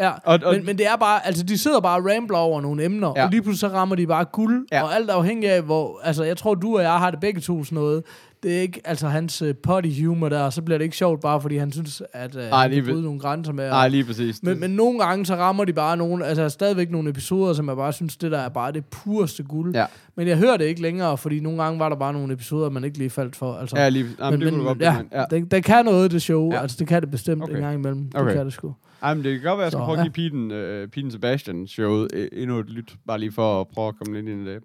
Ja, 0.00 0.10
Og- 0.24 0.38
og- 0.44 0.54
men, 0.54 0.66
men 0.66 0.78
det 0.78 0.86
er 0.86 0.96
bare, 0.96 1.26
altså 1.26 1.42
de 1.42 1.58
sidder 1.58 1.80
bare 1.80 1.98
og 1.98 2.06
rambler 2.06 2.38
over 2.38 2.60
nogle 2.60 2.84
emner, 2.84 3.12
ja. 3.16 3.24
Og 3.24 3.30
lige 3.30 3.42
pludselig 3.42 3.70
så 3.70 3.76
rammer 3.76 3.96
de 3.96 4.06
bare 4.06 4.24
guld, 4.24 4.66
ja. 4.72 4.82
Og 4.82 4.94
alt 4.94 5.10
afhængig 5.10 5.50
af, 5.50 5.62
hvor, 5.62 6.00
altså 6.04 6.24
jeg 6.24 6.36
tror 6.36 6.54
du 6.54 6.76
og 6.76 6.82
jeg 6.82 6.98
har 6.98 7.10
det 7.10 7.20
begge 7.20 7.40
to 7.40 7.64
sådan 7.64 7.76
noget, 7.76 8.02
det 8.42 8.56
er 8.56 8.60
ikke 8.60 8.80
altså 8.84 9.08
hans 9.08 9.42
uh, 9.42 9.48
potty 9.62 9.88
humor 10.04 10.28
der, 10.28 10.40
og 10.42 10.52
så 10.52 10.62
bliver 10.62 10.78
det 10.78 10.84
ikke 10.84 10.96
sjovt 10.96 11.20
bare 11.20 11.40
fordi 11.40 11.56
han 11.56 11.72
synes, 11.72 12.02
at 12.12 12.34
uh, 12.36 12.42
Ej, 12.42 12.60
han 12.62 12.70
lige 12.70 12.86
ved- 12.86 12.92
bryde 12.92 13.02
nogle 13.04 13.20
grænser 13.20 13.52
med. 13.52 13.68
Nej, 13.68 13.88
lige 13.88 14.04
præcis. 14.04 14.42
men, 14.42 14.60
men 14.60 14.70
nogle 14.70 14.98
gange 14.98 15.26
så 15.26 15.34
rammer 15.34 15.64
de 15.64 15.72
bare 15.72 15.96
nogle, 15.96 16.26
altså 16.26 16.48
stadigvæk 16.48 16.90
nogle 16.90 17.10
episoder, 17.10 17.52
som 17.54 17.68
jeg 17.68 17.76
bare 17.76 17.92
synes, 17.92 18.16
det 18.16 18.30
der 18.32 18.38
er 18.38 18.48
bare 18.48 18.72
det 18.72 18.84
pureste 18.84 19.42
guld. 19.42 19.74
Ja. 19.74 19.84
Men 20.16 20.28
jeg 20.28 20.36
hører 20.36 20.56
det 20.56 20.64
ikke 20.64 20.82
længere, 20.82 21.18
fordi 21.18 21.40
nogle 21.40 21.62
gange 21.62 21.78
var 21.78 21.88
der 21.88 21.96
bare 21.96 22.12
nogle 22.12 22.32
episoder, 22.32 22.70
man 22.70 22.84
ikke 22.84 22.98
lige 22.98 23.10
faldt 23.10 23.36
for. 23.36 23.54
Altså. 23.54 23.76
Ja, 23.78 23.88
lige 23.88 24.06
Jamen, 24.20 24.30
men, 24.30 24.40
det 24.40 24.48
kunne 24.48 24.58
du 24.64 24.68
men, 24.68 24.78
godt 24.78 24.80
ja, 25.12 25.20
ja. 25.20 25.24
Det, 25.30 25.50
det 25.50 25.64
kan 25.64 25.84
noget, 25.84 26.10
det 26.10 26.22
show. 26.22 26.52
Ja. 26.52 26.60
Altså, 26.62 26.76
det 26.80 26.86
kan 26.88 27.02
det 27.02 27.10
bestemt. 27.10 27.42
Okay. 27.42 27.54
en 27.54 27.60
gang 27.60 27.74
imellem. 27.74 28.04
Det 28.04 28.20
Okay. 28.20 28.34
kan 28.34 28.44
det 28.44 28.52
sgu. 28.52 28.74
Ej, 29.02 29.14
men 29.14 29.24
det 29.24 29.40
kan 29.40 29.48
godt 29.50 29.58
være, 29.58 29.66
at 29.66 29.72
jeg 29.72 29.72
skal 29.72 29.80
Så, 29.80 29.84
prøve 29.84 29.98
ja. 29.98 30.04
at 30.04 30.12
give 30.12 30.30
Peten, 30.30 30.50
øh, 30.50 30.88
Peten 30.88 31.10
Sebastian 31.10 31.66
showet 31.66 32.08
øh, 32.14 32.28
endnu 32.32 32.58
et 32.58 32.70
lyt, 32.70 32.94
bare 33.06 33.18
lige 33.18 33.32
for 33.32 33.60
at 33.60 33.68
prøve 33.68 33.88
at 33.88 33.94
komme 33.96 34.14
lidt 34.20 34.28
ind 34.28 34.48
i 34.48 34.52
det. 34.52 34.62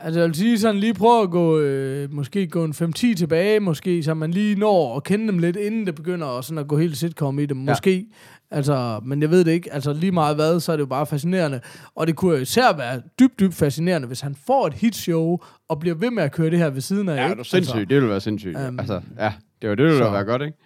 Altså 0.00 0.20
jeg 0.20 0.26
vil 0.28 0.34
sige 0.34 0.58
sådan, 0.58 0.80
lige 0.80 0.94
prøve 0.94 1.22
at 1.22 1.30
gå, 1.30 1.58
øh, 1.58 2.12
måske 2.12 2.46
gå 2.46 2.64
en 2.64 2.72
5-10 2.72 3.14
tilbage, 3.16 3.60
måske, 3.60 4.02
så 4.02 4.14
man 4.14 4.30
lige 4.30 4.56
når 4.56 4.96
at 4.96 5.04
kende 5.04 5.26
dem 5.26 5.38
lidt, 5.38 5.56
inden 5.56 5.86
det 5.86 5.94
begynder 5.94 6.26
at, 6.38 6.44
sådan 6.44 6.58
at 6.58 6.68
gå 6.68 6.78
helt 6.78 6.96
sitcom 6.96 7.38
i 7.38 7.46
dem, 7.46 7.56
måske. 7.56 8.06
Altså, 8.50 9.00
men 9.04 9.22
jeg 9.22 9.30
ved 9.30 9.44
det 9.44 9.50
ikke, 9.52 9.72
altså 9.72 9.92
lige 9.92 10.12
meget 10.12 10.36
hvad, 10.36 10.60
så 10.60 10.72
er 10.72 10.76
det 10.76 10.80
jo 10.80 10.86
bare 10.86 11.06
fascinerende. 11.06 11.60
Og 11.94 12.06
det 12.06 12.16
kunne 12.16 12.34
jo 12.34 12.40
især 12.40 12.76
være 12.76 13.02
dybt, 13.18 13.40
dybt 13.40 13.54
fascinerende, 13.54 14.06
hvis 14.08 14.20
han 14.20 14.34
får 14.46 14.66
et 14.66 14.74
hitshow, 14.74 15.38
og 15.68 15.78
bliver 15.80 15.94
ved 15.96 16.10
med 16.10 16.22
at 16.22 16.32
køre 16.32 16.50
det 16.50 16.58
her 16.58 16.70
ved 16.70 16.80
siden 16.80 17.08
af. 17.08 17.16
Ja, 17.16 17.30
det 17.30 17.38
er 17.38 17.42
sindssygt. 17.42 17.88
Det 17.88 17.96
ville 17.96 18.08
være 18.08 18.20
sindssygt. 18.20 18.56
Um, 18.68 18.78
altså, 18.78 19.00
ja, 19.18 19.32
det 19.62 19.70
var 19.70 19.74
det, 19.76 19.84
ville 19.84 19.98
så- 19.98 20.10
være 20.10 20.24
godt, 20.24 20.42
ikke? 20.42 20.58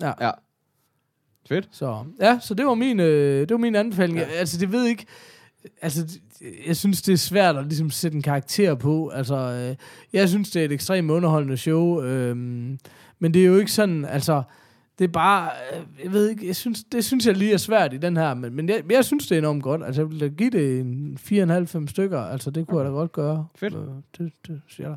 Ja. 0.00 0.12
Ja. 0.26 0.30
Fedt. 1.50 1.68
Så, 1.70 2.04
ja, 2.20 2.38
så 2.40 2.54
det 2.54 2.66
var 2.66 2.74
min, 2.74 3.00
øh, 3.00 3.40
det 3.40 3.50
var 3.50 3.56
min 3.58 3.74
anbefaling. 3.74 4.18
Ja. 4.18 4.24
Altså, 4.24 4.58
det 4.58 4.72
ved 4.72 4.86
ikke... 4.86 5.06
Altså, 5.82 6.18
jeg 6.66 6.76
synes, 6.76 7.02
det 7.02 7.12
er 7.12 7.16
svært 7.16 7.56
at 7.56 7.66
ligesom 7.66 7.90
sætte 7.90 8.16
en 8.16 8.22
karakter 8.22 8.74
på. 8.74 9.08
Altså, 9.08 9.36
øh, 9.36 9.76
jeg 10.12 10.28
synes, 10.28 10.50
det 10.50 10.60
er 10.60 10.64
et 10.64 10.72
ekstremt 10.72 11.10
underholdende 11.10 11.56
show. 11.56 12.02
Øh, 12.02 12.36
men 13.18 13.34
det 13.34 13.36
er 13.36 13.46
jo 13.46 13.56
ikke 13.56 13.72
sådan, 13.72 14.04
altså... 14.04 14.42
Det 14.98 15.04
er 15.08 15.12
bare, 15.12 15.50
øh, 15.72 16.04
jeg 16.04 16.12
ved 16.12 16.28
ikke, 16.28 16.46
jeg 16.46 16.56
synes, 16.56 16.84
det 16.92 17.04
synes 17.04 17.26
jeg 17.26 17.36
lige 17.36 17.52
er 17.52 17.56
svært 17.56 17.92
i 17.92 17.96
den 17.96 18.16
her, 18.16 18.34
men, 18.34 18.54
men 18.56 18.68
jeg, 18.68 18.82
jeg 18.90 19.04
synes, 19.04 19.26
det 19.26 19.34
er 19.34 19.38
enormt 19.38 19.62
godt. 19.62 19.84
Altså, 19.84 20.02
jeg 20.02 20.10
vil 20.10 20.20
da 20.20 20.28
give 20.28 20.50
det 20.50 20.80
en 20.80 21.18
4,5-5 21.20 21.86
stykker. 21.86 22.20
Altså, 22.20 22.50
det 22.50 22.66
kunne 22.66 22.80
jeg 22.80 22.86
da 22.86 22.90
godt 22.90 23.12
gøre. 23.12 23.46
Fedt. 23.54 23.74
Øh, 23.74 23.80
det, 24.18 24.32
det 24.46 24.62
siger 24.68 24.88
jeg. 24.88 24.96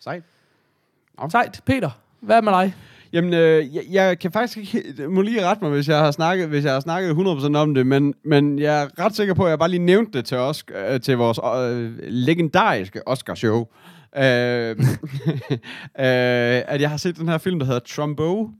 Sejt. 0.00 0.22
Sejt. 1.30 1.60
Peter, 1.64 1.90
hvad 2.20 2.42
med 2.42 2.52
dig? 2.52 2.74
Jamen, 3.12 3.34
øh, 3.34 3.74
jeg, 3.74 3.82
jeg 3.90 4.18
kan 4.18 4.32
faktisk 4.32 4.56
ikke... 4.56 5.08
må 5.08 5.22
lige 5.22 5.46
rette 5.46 5.64
mig, 5.64 5.72
hvis 5.72 5.88
jeg 5.88 5.98
har 5.98 6.10
snakket, 6.10 6.48
hvis 6.48 6.64
jeg 6.64 6.72
har 6.72 6.80
snakket 6.80 7.10
100% 7.10 7.56
om 7.56 7.74
det, 7.74 7.86
men, 7.86 8.14
men 8.24 8.58
jeg 8.58 8.82
er 8.82 9.04
ret 9.04 9.16
sikker 9.16 9.34
på, 9.34 9.44
at 9.44 9.50
jeg 9.50 9.58
bare 9.58 9.68
lige 9.68 9.84
nævnte 9.84 10.18
det 10.18 10.24
til, 10.24 10.36
os, 10.36 10.64
øh, 10.90 11.00
til 11.00 11.16
vores 11.16 11.40
øh, 11.44 11.92
legendariske 12.02 13.08
Oscar-show. 13.08 13.66
Øh, 14.16 14.22
øh, 15.50 16.62
at 16.68 16.80
jeg 16.80 16.90
har 16.90 16.96
set 16.96 17.16
den 17.16 17.28
her 17.28 17.38
film, 17.38 17.58
der 17.58 17.66
hedder 17.66 17.80
Trumbo, 17.80 18.50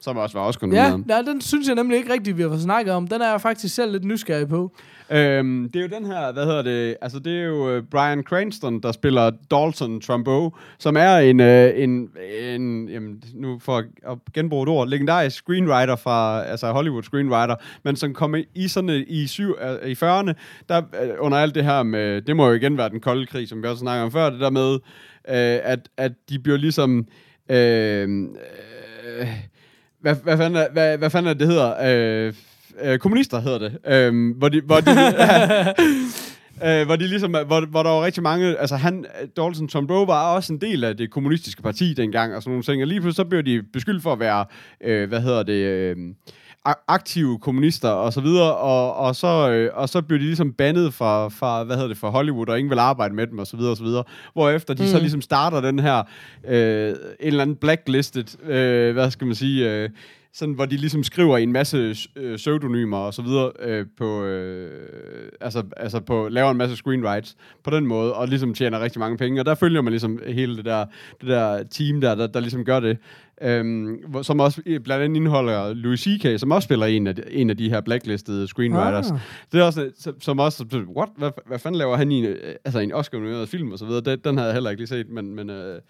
som 0.00 0.16
også 0.16 0.38
var 0.38 0.44
oscar 0.44 0.66
Ja, 0.66 0.96
ja, 1.08 1.22
den 1.22 1.40
synes 1.40 1.68
jeg 1.68 1.74
nemlig 1.74 1.98
ikke 1.98 2.12
rigtigt, 2.12 2.36
vi 2.36 2.42
har 2.42 2.48
fået 2.48 2.62
snakket 2.62 2.94
om. 2.94 3.08
Den 3.08 3.20
er 3.20 3.30
jeg 3.30 3.40
faktisk 3.40 3.74
selv 3.74 3.92
lidt 3.92 4.04
nysgerrig 4.04 4.48
på. 4.48 4.72
Øhm, 5.12 5.70
det 5.72 5.76
er 5.76 5.82
jo 5.82 5.98
den 5.98 6.04
her, 6.06 6.32
hvad 6.32 6.44
hedder 6.44 6.62
det, 6.62 6.96
altså 7.02 7.18
det 7.18 7.40
er 7.40 7.44
jo 7.44 7.70
øh, 7.70 7.82
Brian 7.90 8.22
Cranston, 8.22 8.80
der 8.80 8.92
spiller 8.92 9.30
Dalton 9.50 10.00
Trumbo, 10.00 10.56
som 10.78 10.96
er 10.96 11.16
en, 11.16 11.40
øh, 11.40 11.72
en, 11.82 12.08
en 12.48 12.88
jamen, 12.88 13.22
nu 13.34 13.58
for 13.58 13.76
at- 13.78 14.18
genbruge 14.34 14.62
et 14.62 14.68
ord, 14.68 14.88
legendarisk 14.88 15.36
screenwriter 15.36 15.96
fra, 15.96 16.44
altså 16.44 16.72
Hollywood 16.72 17.02
screenwriter, 17.02 17.54
men 17.84 17.96
som 17.96 18.14
kom 18.14 18.34
i 18.54 18.68
sådan 18.68 19.04
i, 19.08 19.26
syv, 19.26 19.56
øh, 19.62 19.90
i 19.90 19.92
40'erne, 19.92 20.32
der 20.68 20.82
øh, 21.02 21.08
under 21.18 21.38
alt 21.38 21.54
det 21.54 21.64
her 21.64 21.82
med, 21.82 22.22
det 22.22 22.36
må 22.36 22.46
jo 22.46 22.52
igen 22.52 22.78
være 22.78 22.88
den 22.88 23.00
kolde 23.00 23.26
krig, 23.26 23.48
som 23.48 23.62
vi 23.62 23.68
også 23.68 23.80
snakker 23.80 24.04
om 24.04 24.12
før, 24.12 24.30
det 24.30 24.40
der 24.40 24.50
med, 24.50 24.72
øh, 25.28 25.60
at, 25.72 25.88
at 25.96 26.12
de 26.28 26.38
bliver 26.38 26.58
ligesom, 26.58 27.06
øh, 27.50 28.08
øh, 29.18 29.28
hvad, 30.00 30.14
hvad, 30.22 30.36
fanden 30.36 30.56
er, 30.62 30.66
hvad, 30.72 30.98
hvad 30.98 31.10
fanden 31.10 31.28
er 31.30 31.32
det, 31.34 31.40
det 31.40 31.48
hedder? 31.48 31.74
Øh, 32.28 32.34
øh, 32.82 32.98
kommunister 32.98 33.40
hedder 33.40 33.58
det. 33.58 33.78
Øh, 33.86 34.36
hvor 34.36 34.48
de, 34.48 34.60
hvor 34.60 34.80
de, 34.80 34.90
øh, 36.66 36.86
hvor 36.86 36.96
de 36.96 37.06
ligesom, 37.06 37.30
hvor, 37.30 37.66
hvor 37.66 37.82
der 37.82 37.90
var 37.90 38.04
rigtig 38.04 38.22
mange, 38.22 38.56
altså 38.58 38.76
han, 38.76 39.06
Dalton 39.36 39.68
Trumbo 39.68 40.02
var 40.02 40.34
også 40.34 40.52
en 40.52 40.60
del 40.60 40.84
af 40.84 40.96
det 40.96 41.10
kommunistiske 41.10 41.62
parti 41.62 41.94
dengang, 41.94 42.34
og 42.34 42.42
sådan 42.42 42.50
nogle 42.50 42.62
ting, 42.62 42.82
og 42.82 42.88
lige 42.88 43.00
pludselig 43.00 43.24
så 43.24 43.28
blev 43.28 43.42
de 43.42 43.62
beskyldt 43.72 44.02
for 44.02 44.12
at 44.12 44.20
være, 44.20 44.44
øh, 44.84 45.08
hvad 45.08 45.20
hedder 45.20 45.42
det, 45.42 45.64
øh, 45.64 45.96
aktive 46.88 47.38
kommunister 47.38 47.88
og 47.88 48.12
så 48.12 48.20
videre, 48.20 48.56
og, 48.56 48.96
og, 48.96 49.16
så, 49.16 49.50
øh, 49.50 49.70
og 49.74 49.88
så 49.88 50.02
blev 50.02 50.18
de 50.18 50.24
ligesom 50.24 50.52
bandet 50.52 50.94
fra, 50.94 51.28
fra, 51.28 51.64
hvad 51.64 51.76
hedder 51.76 51.88
det, 51.88 51.96
fra 51.96 52.10
Hollywood, 52.10 52.48
og 52.48 52.58
ingen 52.58 52.70
vil 52.70 52.78
arbejde 52.78 53.14
med 53.14 53.26
dem, 53.26 53.38
og 53.38 53.46
så 53.46 53.56
videre, 53.56 53.70
og 53.70 53.76
så 53.76 53.84
videre. 53.84 54.04
Hvorefter 54.32 54.74
de 54.74 54.82
mm. 54.82 54.88
så 54.88 54.98
ligesom 54.98 55.20
starter 55.20 55.60
den 55.60 55.78
her, 55.78 56.02
øh, 56.48 56.88
en 56.88 56.96
eller 57.20 57.42
anden 57.42 57.56
blacklisted, 57.56 58.50
øh, 58.50 58.92
hvad 58.92 59.10
skal 59.10 59.26
man 59.26 59.36
sige, 59.36 59.70
øh, 59.70 59.90
sådan, 60.32 60.54
hvor 60.54 60.66
de 60.66 60.76
ligesom 60.76 61.02
skriver 61.04 61.38
en 61.38 61.52
masse 61.52 61.94
øh, 62.16 62.36
pseudonymer 62.36 62.96
og 62.96 63.14
så 63.14 63.22
videre 63.22 63.52
øh, 63.60 63.86
på, 63.98 64.24
øh, 64.24 65.28
altså, 65.40 65.62
altså 65.76 66.00
på, 66.00 66.28
laver 66.28 66.50
en 66.50 66.56
masse 66.56 66.76
screenwrites 66.76 67.36
på 67.64 67.70
den 67.70 67.86
måde, 67.86 68.14
og 68.14 68.28
ligesom 68.28 68.54
tjener 68.54 68.80
rigtig 68.80 68.98
mange 68.98 69.16
penge, 69.16 69.40
og 69.40 69.46
der 69.46 69.54
følger 69.54 69.82
man 69.82 69.90
ligesom 69.92 70.20
hele 70.26 70.56
det 70.56 70.64
der, 70.64 70.84
det 71.20 71.28
der 71.28 71.62
team 71.62 72.00
der, 72.00 72.14
der, 72.14 72.26
der 72.26 72.40
ligesom 72.40 72.64
gør 72.64 72.80
det, 72.80 72.98
øhm, 73.42 73.98
som 74.22 74.40
også 74.40 74.62
øh, 74.66 74.80
blandt 74.80 75.04
andet 75.04 75.16
indeholder 75.16 75.74
Louis 75.74 76.00
C.K., 76.00 76.40
som 76.40 76.50
også 76.50 76.66
spiller 76.66 76.86
en 76.86 77.06
af 77.06 77.16
de, 77.16 77.22
en 77.30 77.50
af 77.50 77.56
de 77.56 77.70
her 77.70 77.80
blacklistede 77.80 78.46
screenwriters. 78.46 79.10
Ah. 79.10 79.18
Det 79.52 79.60
er 79.60 79.64
også, 79.64 79.90
som- 80.20 80.38
også, 80.38 80.64
what, 80.96 81.08
hvad, 81.16 81.30
hvad 81.46 81.58
fanden 81.58 81.78
laver 81.78 81.96
han 81.96 82.12
i 82.12 82.18
en, 82.18 82.24
øh, 82.24 82.54
altså 82.64 82.78
en 82.80 82.92
Oscar-nomineret 82.92 83.48
film 83.48 83.72
og 83.72 83.78
så 83.78 83.86
videre, 83.86 84.00
den, 84.00 84.18
den 84.24 84.36
havde 84.36 84.46
jeg 84.48 84.54
heller 84.54 84.70
ikke 84.70 84.80
lige 84.80 84.88
set, 84.88 85.08
men, 85.08 85.34
men 85.34 85.50
øh, 85.50 85.80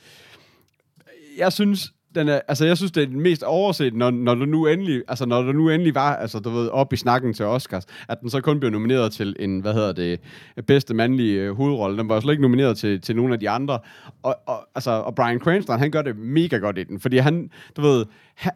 jeg 1.39 1.53
synes, 1.53 1.93
den 2.15 2.29
er, 2.29 2.41
altså 2.49 2.67
jeg 2.67 2.77
synes, 2.77 2.93
det 2.93 3.03
er 3.03 3.07
den 3.07 3.21
mest 3.21 3.43
overset, 3.43 3.95
når, 3.95 4.11
når 4.11 4.35
du 4.35 4.45
nu 4.45 4.67
endelig, 4.67 5.03
altså 5.09 5.27
når 5.27 5.43
du 5.43 5.53
nu 5.53 5.71
endelig 5.71 5.95
var, 5.95 6.17
altså 6.17 6.39
du 6.39 6.51
ved, 6.51 6.69
op 6.69 6.93
i 6.93 6.97
snakken 6.97 7.35
til 7.35 7.45
Oscars, 7.45 7.87
at 8.09 8.21
den 8.21 8.31
så 8.31 8.41
kun 8.41 8.61
blev 8.61 8.73
nomineret 8.73 9.13
til 9.13 9.37
en, 9.39 9.61
hvad 9.61 9.75
hedder 9.75 9.93
det, 9.93 10.21
bedste 10.67 10.95
mandlige 10.95 11.41
øh, 11.41 11.57
hovedrolle. 11.57 11.99
Den 11.99 12.09
var 12.09 12.15
jo 12.15 12.21
slet 12.21 12.33
ikke 12.33 12.43
nomineret 12.43 12.79
til, 12.79 13.01
til 13.01 13.17
nogen 13.17 13.33
af 13.33 13.41
de 13.41 13.51
andre. 13.51 13.79
Og, 14.23 14.37
og, 14.47 14.69
altså, 14.75 14.91
og 14.91 15.15
Brian 15.15 15.39
Cranston, 15.39 15.79
han 15.79 15.91
gør 15.91 16.03
det 16.03 16.17
mega 16.17 16.57
godt 16.57 16.79
i 16.79 16.85
den, 16.85 17.01
fordi 17.01 17.17
han, 17.19 17.51
du 17.77 17.83
ved, 17.83 18.05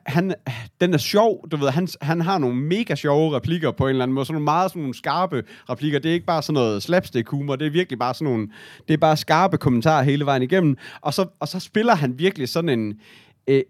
han, 0.07 0.35
den 0.81 0.95
er 0.95 0.99
sjov, 0.99 1.49
du 1.51 1.57
ved, 1.57 1.69
han, 1.69 1.89
han 2.03 2.21
har 2.21 2.39
nogle 2.39 2.57
mega 2.57 2.95
sjove 2.95 3.37
replikker 3.37 3.71
på 3.71 3.85
en 3.85 3.91
eller 3.91 4.03
anden 4.03 4.15
måde, 4.15 4.27
sådan 4.27 4.35
nogle 4.35 4.45
meget 4.45 4.71
sådan 4.71 4.83
nogle 4.83 4.95
skarpe 4.95 5.43
replikker. 5.71 5.99
Det 5.99 6.09
er 6.09 6.13
ikke 6.13 6.27
bare 6.27 6.43
sådan 6.43 6.55
noget 6.55 6.83
slapstick 6.83 7.29
humor, 7.29 7.57
det 7.57 7.67
er 7.67 7.71
virkelig 7.71 7.99
bare 7.99 8.15
sådan 8.15 8.25
nogle, 8.25 8.49
det 8.89 8.95
er 8.95 8.99
bare 8.99 9.17
skarpe 9.17 9.59
kommentarer 9.59 10.03
hele 10.03 10.27
vejen 10.27 10.43
igennem. 10.43 10.77
Og 11.01 11.15
så, 11.15 11.27
og 11.41 11.49
så 11.49 11.61
spiller 11.61 11.95
han 11.95 12.19
virkelig 12.19 12.49
sådan 12.49 12.79
en, 12.79 12.95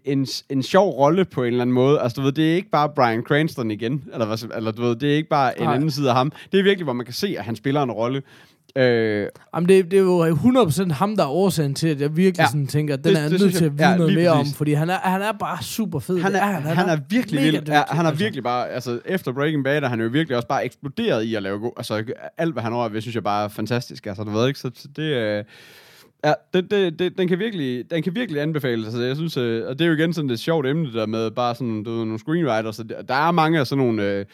en, 0.05 0.27
en 0.49 0.63
sjov 0.63 0.89
rolle 0.89 1.25
på 1.25 1.41
en 1.43 1.47
eller 1.47 1.61
anden 1.61 1.73
måde. 1.73 1.99
Altså, 2.01 2.15
du 2.15 2.21
ved, 2.21 2.31
det 2.31 2.51
er 2.51 2.55
ikke 2.55 2.69
bare 2.69 2.89
Brian 2.95 3.21
Cranston 3.23 3.71
igen, 3.71 4.03
eller, 4.13 4.25
hvad, 4.25 4.37
eller 4.55 4.71
du 4.71 4.81
ved, 4.81 4.95
det 4.95 5.11
er 5.11 5.15
ikke 5.15 5.29
bare 5.29 5.59
en 5.59 5.65
Nej. 5.65 5.75
anden 5.75 5.91
side 5.91 6.09
af 6.09 6.15
ham. 6.15 6.31
Det 6.51 6.59
er 6.59 6.63
virkelig, 6.63 6.83
hvor 6.83 6.93
man 6.93 7.05
kan 7.05 7.13
se, 7.13 7.35
at 7.37 7.45
han 7.45 7.55
spiller 7.55 7.83
en 7.83 7.91
rolle. 7.91 8.21
Øh, 8.77 9.27
Jamen, 9.55 9.69
det, 9.69 9.91
det 9.91 9.97
er 9.99 10.01
jo 10.01 10.35
100% 10.35 10.93
ham, 10.93 11.15
der 11.15 11.23
er 11.23 11.27
årsagen 11.29 11.73
til, 11.73 11.87
at 11.87 12.01
jeg 12.01 12.17
virkelig 12.17 12.43
Ja. 12.43 12.47
sådan 12.47 12.67
tænker, 12.67 12.93
at 12.93 13.03
den 13.03 13.15
Det- 13.15 13.23
er 13.25 13.29
nødt 13.29 13.53
til 13.55 13.65
at 13.65 13.71
vide 13.77 13.89
ja, 13.89 13.97
noget 13.97 14.13
mere 14.13 14.35
præcis. 14.35 14.53
om, 14.53 14.57
fordi 14.57 14.73
han 14.73 14.89
er, 14.89 14.97
han 14.97 15.21
er 15.21 15.31
bare 15.31 15.63
super 15.63 15.99
fed. 15.99 16.19
han, 16.19 16.31
Det 16.33 16.41
er, 16.41 16.45
han, 16.45 16.61
han, 16.77 16.89
er 16.89 16.97
virkelig 17.09 17.41
vild. 17.41 17.53
dygtig, 17.57 17.71
Ja, 17.71 17.83
han 17.89 18.05
er 18.05 18.09
altså. 18.09 18.23
virkelig 18.23 18.43
bare, 18.43 18.69
altså 18.69 18.99
efter 19.05 19.31
Breaking 19.31 19.63
Bad, 19.63 19.83
er 19.83 19.87
han 19.89 20.01
jo 20.01 20.07
virkelig 20.07 20.35
også 20.37 20.47
bare 20.47 20.65
eksploderet 20.65 21.23
i 21.23 21.35
at 21.35 21.43
lave 21.43 21.59
god, 21.59 21.71
altså 21.77 22.03
alt, 22.37 22.53
hvad 22.53 22.63
han 22.63 22.73
rører 22.75 22.89
ved, 22.89 23.01
synes 23.01 23.15
jeg 23.15 23.23
bare 23.23 23.43
er 23.43 23.47
fantastisk. 23.47 24.05
Altså, 24.05 24.23
du 24.23 24.31
ved 24.31 24.47
ikke, 24.47 24.59
så 24.59 24.71
det, 24.95 25.03
øh, 25.03 25.43
Ja, 26.25 26.33
det, 26.53 26.71
det, 26.71 26.99
det, 26.99 27.17
den, 27.17 27.27
kan 27.27 27.39
virkelig, 27.39 27.91
den 27.91 28.03
kan 28.03 28.15
virkelig 28.15 28.41
anbefales. 28.41 28.85
Altså, 28.85 29.01
jeg 29.01 29.15
synes, 29.15 29.37
øh, 29.37 29.67
og 29.67 29.79
det 29.79 29.85
er 29.85 29.89
jo 29.89 29.95
igen 29.95 30.13
sådan 30.13 30.29
et 30.29 30.39
sjovt 30.39 30.67
emne, 30.67 30.93
der 30.93 31.05
med 31.05 31.31
bare 31.31 31.55
sådan, 31.55 31.83
du 31.83 31.91
ved, 31.91 32.05
nogle 32.05 32.19
screenwriters. 32.19 32.77
Der, 32.77 33.01
der 33.01 33.13
er 33.15 33.31
mange 33.31 33.59
af 33.59 33.67
sådan 33.67 33.85
nogle, 33.85 34.03
øh, 34.03 34.25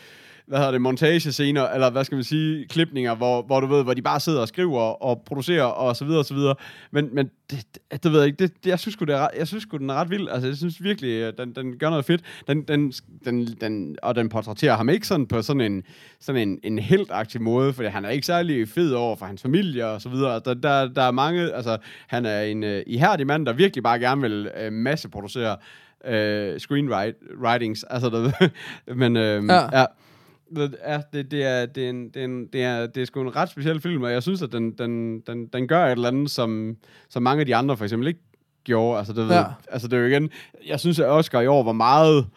hvad 0.51 0.59
hedder 0.59 0.71
det, 0.71 0.81
montagescener, 0.81 1.69
eller 1.69 1.89
hvad 1.89 2.03
skal 2.03 2.15
man 2.15 2.23
sige, 2.23 2.65
klipninger, 2.67 3.15
hvor, 3.15 3.41
hvor 3.41 3.59
du 3.59 3.67
ved, 3.67 3.83
hvor 3.83 3.93
de 3.93 4.01
bare 4.01 4.19
sidder 4.19 4.41
og 4.41 4.47
skriver 4.47 4.81
og 4.81 5.21
producerer 5.25 5.63
og 5.63 5.95
så 5.95 6.05
videre 6.05 6.19
og 6.19 6.25
så 6.25 6.33
videre. 6.33 6.55
Men, 6.91 7.09
men 7.15 7.29
det, 7.51 7.65
det, 7.73 8.03
det 8.03 8.11
ved 8.11 8.19
jeg 8.19 8.27
ikke, 8.27 8.37
det, 8.37 8.63
det, 8.63 8.69
jeg 8.69 8.79
synes 8.79 8.93
sgu, 8.93 9.05
det 9.05 9.15
er, 9.15 9.27
jeg 9.37 9.47
synes 9.47 9.63
sgu, 9.63 9.77
den 9.77 9.89
er 9.89 9.93
ret 9.93 10.09
vild. 10.09 10.29
Altså, 10.29 10.47
jeg 10.47 10.57
synes 10.57 10.83
virkelig, 10.83 11.09
øh, 11.09 11.33
den, 11.37 11.55
den 11.55 11.77
gør 11.77 11.89
noget 11.89 12.05
fedt. 12.05 12.21
Den, 12.47 12.61
den, 12.61 12.91
den, 13.25 13.47
den, 13.61 13.97
og 14.03 14.15
den 14.15 14.29
portrætterer 14.29 14.75
ham 14.75 14.89
ikke 14.89 15.07
sådan 15.07 15.27
på 15.27 15.41
sådan 15.41 15.61
en, 15.61 15.83
sådan 16.19 16.49
en, 16.49 16.59
en 16.63 16.79
heldagtig 16.79 17.41
måde, 17.41 17.73
fordi 17.73 17.87
han 17.87 18.05
er 18.05 18.09
ikke 18.09 18.27
særlig 18.27 18.69
fed 18.69 18.91
over 18.91 19.15
for 19.15 19.25
hans 19.25 19.41
familie 19.41 19.85
og 19.85 20.01
så 20.01 20.09
videre. 20.09 20.41
Der, 20.45 20.53
der, 20.53 20.87
der 20.87 21.01
er 21.01 21.11
mange, 21.11 21.53
altså, 21.53 21.77
han 22.07 22.25
er 22.25 22.41
en 22.41 22.63
uh, 22.63 22.79
ihærdig 22.87 23.27
mand, 23.27 23.45
der 23.45 23.53
virkelig 23.53 23.83
bare 23.83 23.99
gerne 23.99 24.21
vil 24.21 24.51
uh, 24.67 24.73
masseproducere 24.73 25.57
uh, 26.05 26.57
screenwritings. 26.57 27.83
Altså, 27.83 28.09
der, 28.09 28.49
men 29.01 29.15
uh, 29.15 29.47
ja. 29.49 29.79
Ja. 29.79 29.85
Ja. 30.57 31.01
Det, 31.13 31.31
det, 31.31 31.43
er, 31.43 31.65
det, 31.65 31.85
er 31.85 31.89
en, 31.89 32.09
det, 32.09 32.17
er 32.17 32.25
en, 32.25 32.47
det, 32.47 32.63
er, 32.63 32.87
det 32.87 33.01
er 33.01 33.05
sgu 33.05 33.21
en 33.21 33.35
ret 33.35 33.49
speciel 33.49 33.81
film, 33.81 34.03
og 34.03 34.11
jeg 34.11 34.23
synes, 34.23 34.41
at 34.41 34.51
den, 34.51 34.71
den, 34.71 35.19
den, 35.19 35.47
den 35.47 35.67
gør 35.67 35.85
et 35.85 35.91
eller 35.91 36.07
andet, 36.07 36.31
som, 36.31 36.77
som 37.09 37.23
mange 37.23 37.39
af 37.39 37.45
de 37.45 37.55
andre 37.55 37.77
for 37.77 37.83
eksempel 37.83 38.07
ikke 38.07 38.19
gjorde. 38.63 38.97
Altså, 38.97 39.13
det, 39.13 39.29
ja. 39.29 39.35
Ja. 39.35 39.43
altså, 39.71 39.87
det 39.87 39.97
er 39.97 40.01
jo 40.01 40.07
igen... 40.07 40.29
Jeg 40.67 40.79
synes, 40.79 40.99
at 40.99 41.05
Oscar 41.05 41.41
i 41.41 41.47
år 41.47 41.63
var 41.63 41.71
meget... 41.71 42.27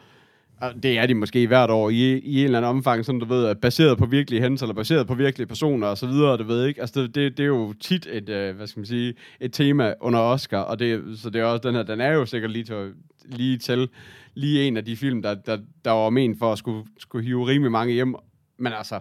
Det 0.73 0.99
er 0.99 1.07
de 1.07 1.15
måske 1.15 1.47
hvert 1.47 1.71
år 1.71 1.91
i, 1.91 2.19
i 2.19 2.39
en 2.39 2.45
eller 2.45 2.59
anden 2.59 2.69
omfang, 2.69 3.05
sådan 3.05 3.19
du 3.19 3.27
ved, 3.27 3.47
at 3.47 3.61
baseret 3.61 3.99
på 3.99 4.07
virkelige 4.07 4.41
hændelser, 4.41 4.67
eller 4.67 4.75
baseret 4.75 5.07
på 5.07 5.15
virkelige 5.15 5.47
personer 5.47 5.87
og 5.87 5.99
så 5.99 6.07
videre, 6.07 6.37
du 6.37 6.45
ved 6.45 6.67
ikke. 6.67 6.81
Altså 6.81 7.03
det, 7.03 7.15
det, 7.15 7.37
det 7.37 7.43
er 7.43 7.47
jo 7.47 7.73
tit 7.73 8.07
et, 8.11 8.29
øh, 8.29 8.57
hvad 8.57 8.67
skal 8.67 8.81
man 8.81 8.87
sige, 8.87 9.15
et 9.41 9.53
tema 9.53 9.95
under 10.01 10.21
Oscar, 10.21 10.59
og 10.59 10.79
det, 10.79 11.19
så 11.19 11.31
det 11.31 11.41
er 11.41 11.45
også 11.45 11.69
den 11.69 11.75
her, 11.75 11.83
den 11.83 12.01
er 12.01 12.13
jo 12.13 12.27
sikkert 12.27 12.51
lige 12.51 12.65
til, 12.65 12.93
lige 13.27 13.59
til 13.59 13.89
lige 14.35 14.67
en 14.67 14.77
af 14.77 14.85
de 14.85 14.97
film, 14.97 15.23
der, 15.23 15.35
der, 15.35 15.59
der 15.85 15.91
var 15.91 16.11
ment 16.11 16.39
for 16.39 16.53
at 16.53 16.59
skulle, 16.59 16.87
skulle 16.99 17.25
hive 17.25 17.47
rimelig 17.47 17.73
mange 17.73 17.95
hjem. 17.95 18.15
Men 18.59 18.73
altså, 18.73 19.01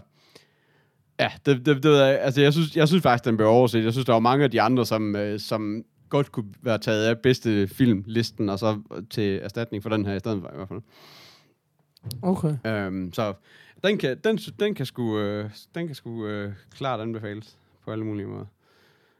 ja, 1.19 1.31
det, 1.45 1.65
det, 1.65 1.83
det 1.83 2.01
altså 2.01 2.41
jeg 2.41 2.53
synes, 2.53 2.75
jeg 2.75 2.87
synes 2.87 3.03
faktisk, 3.03 3.25
den 3.25 3.37
blev 3.37 3.49
overset. 3.49 3.83
Jeg 3.83 3.91
synes, 3.91 4.05
der 4.05 4.13
var 4.13 4.19
mange 4.19 4.43
af 4.43 4.51
de 4.51 4.61
andre, 4.61 4.85
som, 4.85 5.15
øh, 5.15 5.39
som 5.39 5.83
godt 6.09 6.31
kunne 6.31 6.53
være 6.61 6.77
taget 6.77 7.05
af 7.05 7.19
bedste 7.19 7.67
filmlisten, 7.67 8.49
og 8.49 8.59
så 8.59 8.79
til 9.09 9.39
erstatning 9.43 9.83
for 9.83 9.89
den 9.89 10.05
her 10.05 10.15
i 10.15 10.19
stedet 10.19 10.41
for 10.41 10.49
i 10.53 10.55
hvert 10.55 10.67
fald. 10.67 10.81
Okay. 12.21 12.53
Øhm, 12.65 13.13
så 13.13 13.33
den 13.83 13.97
kan, 13.97 14.17
den, 14.23 14.37
den 14.37 14.75
kan 14.75 14.85
sgu, 14.85 15.19
øh, 15.19 15.49
den 15.75 15.87
kan 15.87 15.95
sgu 15.95 16.25
øh, 16.27 16.51
klart 16.75 16.99
anbefales 16.99 17.57
på 17.85 17.91
alle 17.91 18.05
mulige 18.05 18.27
måder. 18.27 18.45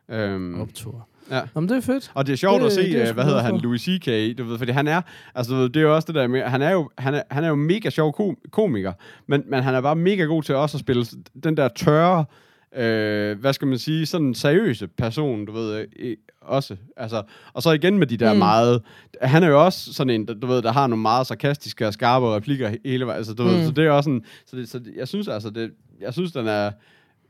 Øhm, 0.10 0.62
Optur. 0.62 1.08
ja. 1.32 1.41
Jamen, 1.56 1.69
det 1.69 1.78
er 1.78 1.82
fedt. 1.82 2.12
Og 2.15 2.28
det 2.28 2.34
er 2.34 2.38
sjovt 2.38 2.60
Det- 2.62 2.65
at 2.67 2.74
se, 2.74 2.82
det 2.82 2.96
er 2.96 3.00
jeg 3.00 3.08
øh, 3.10 3.13
hvad 3.13 3.24
hedder 3.24 3.41
han. 3.41 3.58
Louis 3.58 3.82
C.K., 3.82 4.38
du 4.38 4.43
ved, 4.43 4.58
fordi 4.58 4.72
han 4.72 4.88
er, 4.88 5.02
altså 5.36 5.63
det 5.67 5.76
er 5.78 5.82
jo 5.82 5.96
også 5.96 6.06
det 6.06 6.15
der 6.15 6.28
med, 6.28 6.41
han 6.41 6.62
er 6.62 6.72
jo, 6.72 6.89
han 6.98 7.13
er, 7.15 7.22
han 7.32 7.43
er 7.43 7.48
jo 7.48 7.56
mega 7.56 7.89
sjov 7.89 8.13
kom- 8.13 8.38
komiker, 8.52 8.93
men, 9.28 9.43
men 9.48 9.63
han 9.63 9.76
er 9.76 9.82
bare 9.82 9.96
mega 9.96 10.24
god 10.24 10.43
til 10.43 10.56
også 10.56 10.78
at 10.78 10.80
spille 10.80 11.06
den 11.43 11.58
der 11.58 11.67
tørre, 11.67 12.26
øh, 12.75 13.39
hvad 13.39 13.53
skal 13.53 13.67
man 13.67 13.77
sige, 13.77 14.05
sådan 14.05 14.27
en 14.27 14.36
seriøse 14.36 14.88
person, 14.88 15.45
du 15.45 15.51
ved, 15.51 15.86
øh, 15.99 16.17
også, 16.41 16.75
altså, 16.97 17.23
og 17.53 17.63
så 17.63 17.71
igen 17.71 17.97
med 17.97 18.07
de 18.07 18.17
der 18.17 18.33
mm. 18.33 18.39
Meget, 18.39 18.81
han 19.21 19.43
er 19.43 19.47
jo 19.47 19.65
også 19.65 19.93
sådan 19.93 20.09
en, 20.09 20.25
du 20.25 20.47
ved, 20.47 20.62
der 20.62 20.71
har 20.71 20.88
nogle 20.88 21.01
meget 21.01 21.27
sarkastiske 21.27 21.88
og 21.88 21.93
skarpe 21.93 22.36
replikker 22.36 22.69
he- 22.69 22.81
hele 22.86 23.05
vejen, 23.05 23.17
altså 23.17 23.33
du 23.33 23.43
mm. 23.43 23.49
ved, 23.49 23.65
så 23.65 23.71
det 23.71 23.86
er 23.86 23.91
også 23.91 24.07
sådan, 24.07 24.23
så, 24.45 24.55
det, 24.55 24.69
så 24.69 24.79
det, 24.79 24.93
jeg 24.95 25.07
synes 25.07 25.27
altså, 25.27 25.49
det, 25.49 25.71
jeg 26.01 26.13
synes, 26.13 26.31
den 26.31 26.47
er 26.47 26.71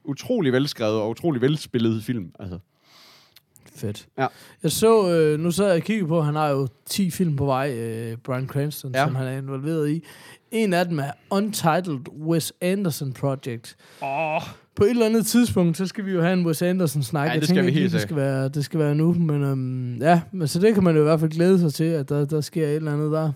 utrolig 0.04 0.54
velskrevet 0.54 1.02
og 1.02 1.10
utrolig 1.10 1.42
velspillet 1.42 2.04
film, 2.04 2.32
altså. 2.40 2.60
Fedt. 3.76 4.08
Ja. 4.18 4.28
Jeg 4.64 4.72
så, 4.72 5.12
øh, 5.12 5.40
nu 5.40 5.52
sad 5.52 5.68
jeg 5.68 5.76
og 5.76 5.82
kiggede 5.82 6.08
på, 6.08 6.22
han 6.22 6.36
har 6.36 6.48
jo 6.48 6.68
10 6.86 7.12
film 7.12 7.36
på 7.36 7.46
vej, 7.46 7.78
øh, 7.78 8.18
Brian 8.18 8.48
Cranston, 8.48 8.92
ja. 8.96 9.06
som 9.06 9.16
han 9.16 9.28
er 9.28 9.38
involveret 9.38 9.90
i. 9.90 10.04
En 10.54 10.74
af 10.74 10.86
dem 10.86 11.00
er 11.00 11.12
Untitled 11.30 12.00
Wes 12.26 12.54
Anderson 12.62 13.14
Project. 13.14 13.76
Åh, 14.04 14.42
På 14.76 14.84
et 14.84 14.90
eller 14.90 15.06
andet 15.06 15.26
tidspunkt, 15.26 15.78
så 15.78 15.88
skal 15.88 16.06
vi 16.06 16.12
jo 16.12 16.22
have 16.22 16.34
en 16.34 16.46
Wes 16.46 16.62
Anderson-snak. 16.62 17.30
Ja, 17.30 17.36
det 17.36 17.44
skal 17.44 17.56
tænker 17.56 17.72
vi 17.72 17.80
helt 17.80 17.94
det 17.94 18.02
skal, 18.02 18.16
være, 18.16 18.50
det 18.50 18.66
skal 18.66 18.80
være 18.80 18.96
nu, 18.96 19.14
men 19.14 19.44
øhm, 19.44 19.98
ja, 19.98 20.22
men 20.32 20.48
så 20.48 20.60
det 20.60 20.74
kan 20.74 20.84
man 20.84 20.96
jo 20.96 21.02
i 21.02 21.04
hvert 21.04 21.20
fald 21.20 21.32
glæde 21.32 21.60
sig 21.60 21.74
til, 21.74 21.84
at 21.84 22.10
der, 22.10 22.26
der 22.26 22.42
sker 22.42 22.68
et 22.68 22.76
eller 22.76 22.94
andet 22.94 23.12
der. 23.12 23.32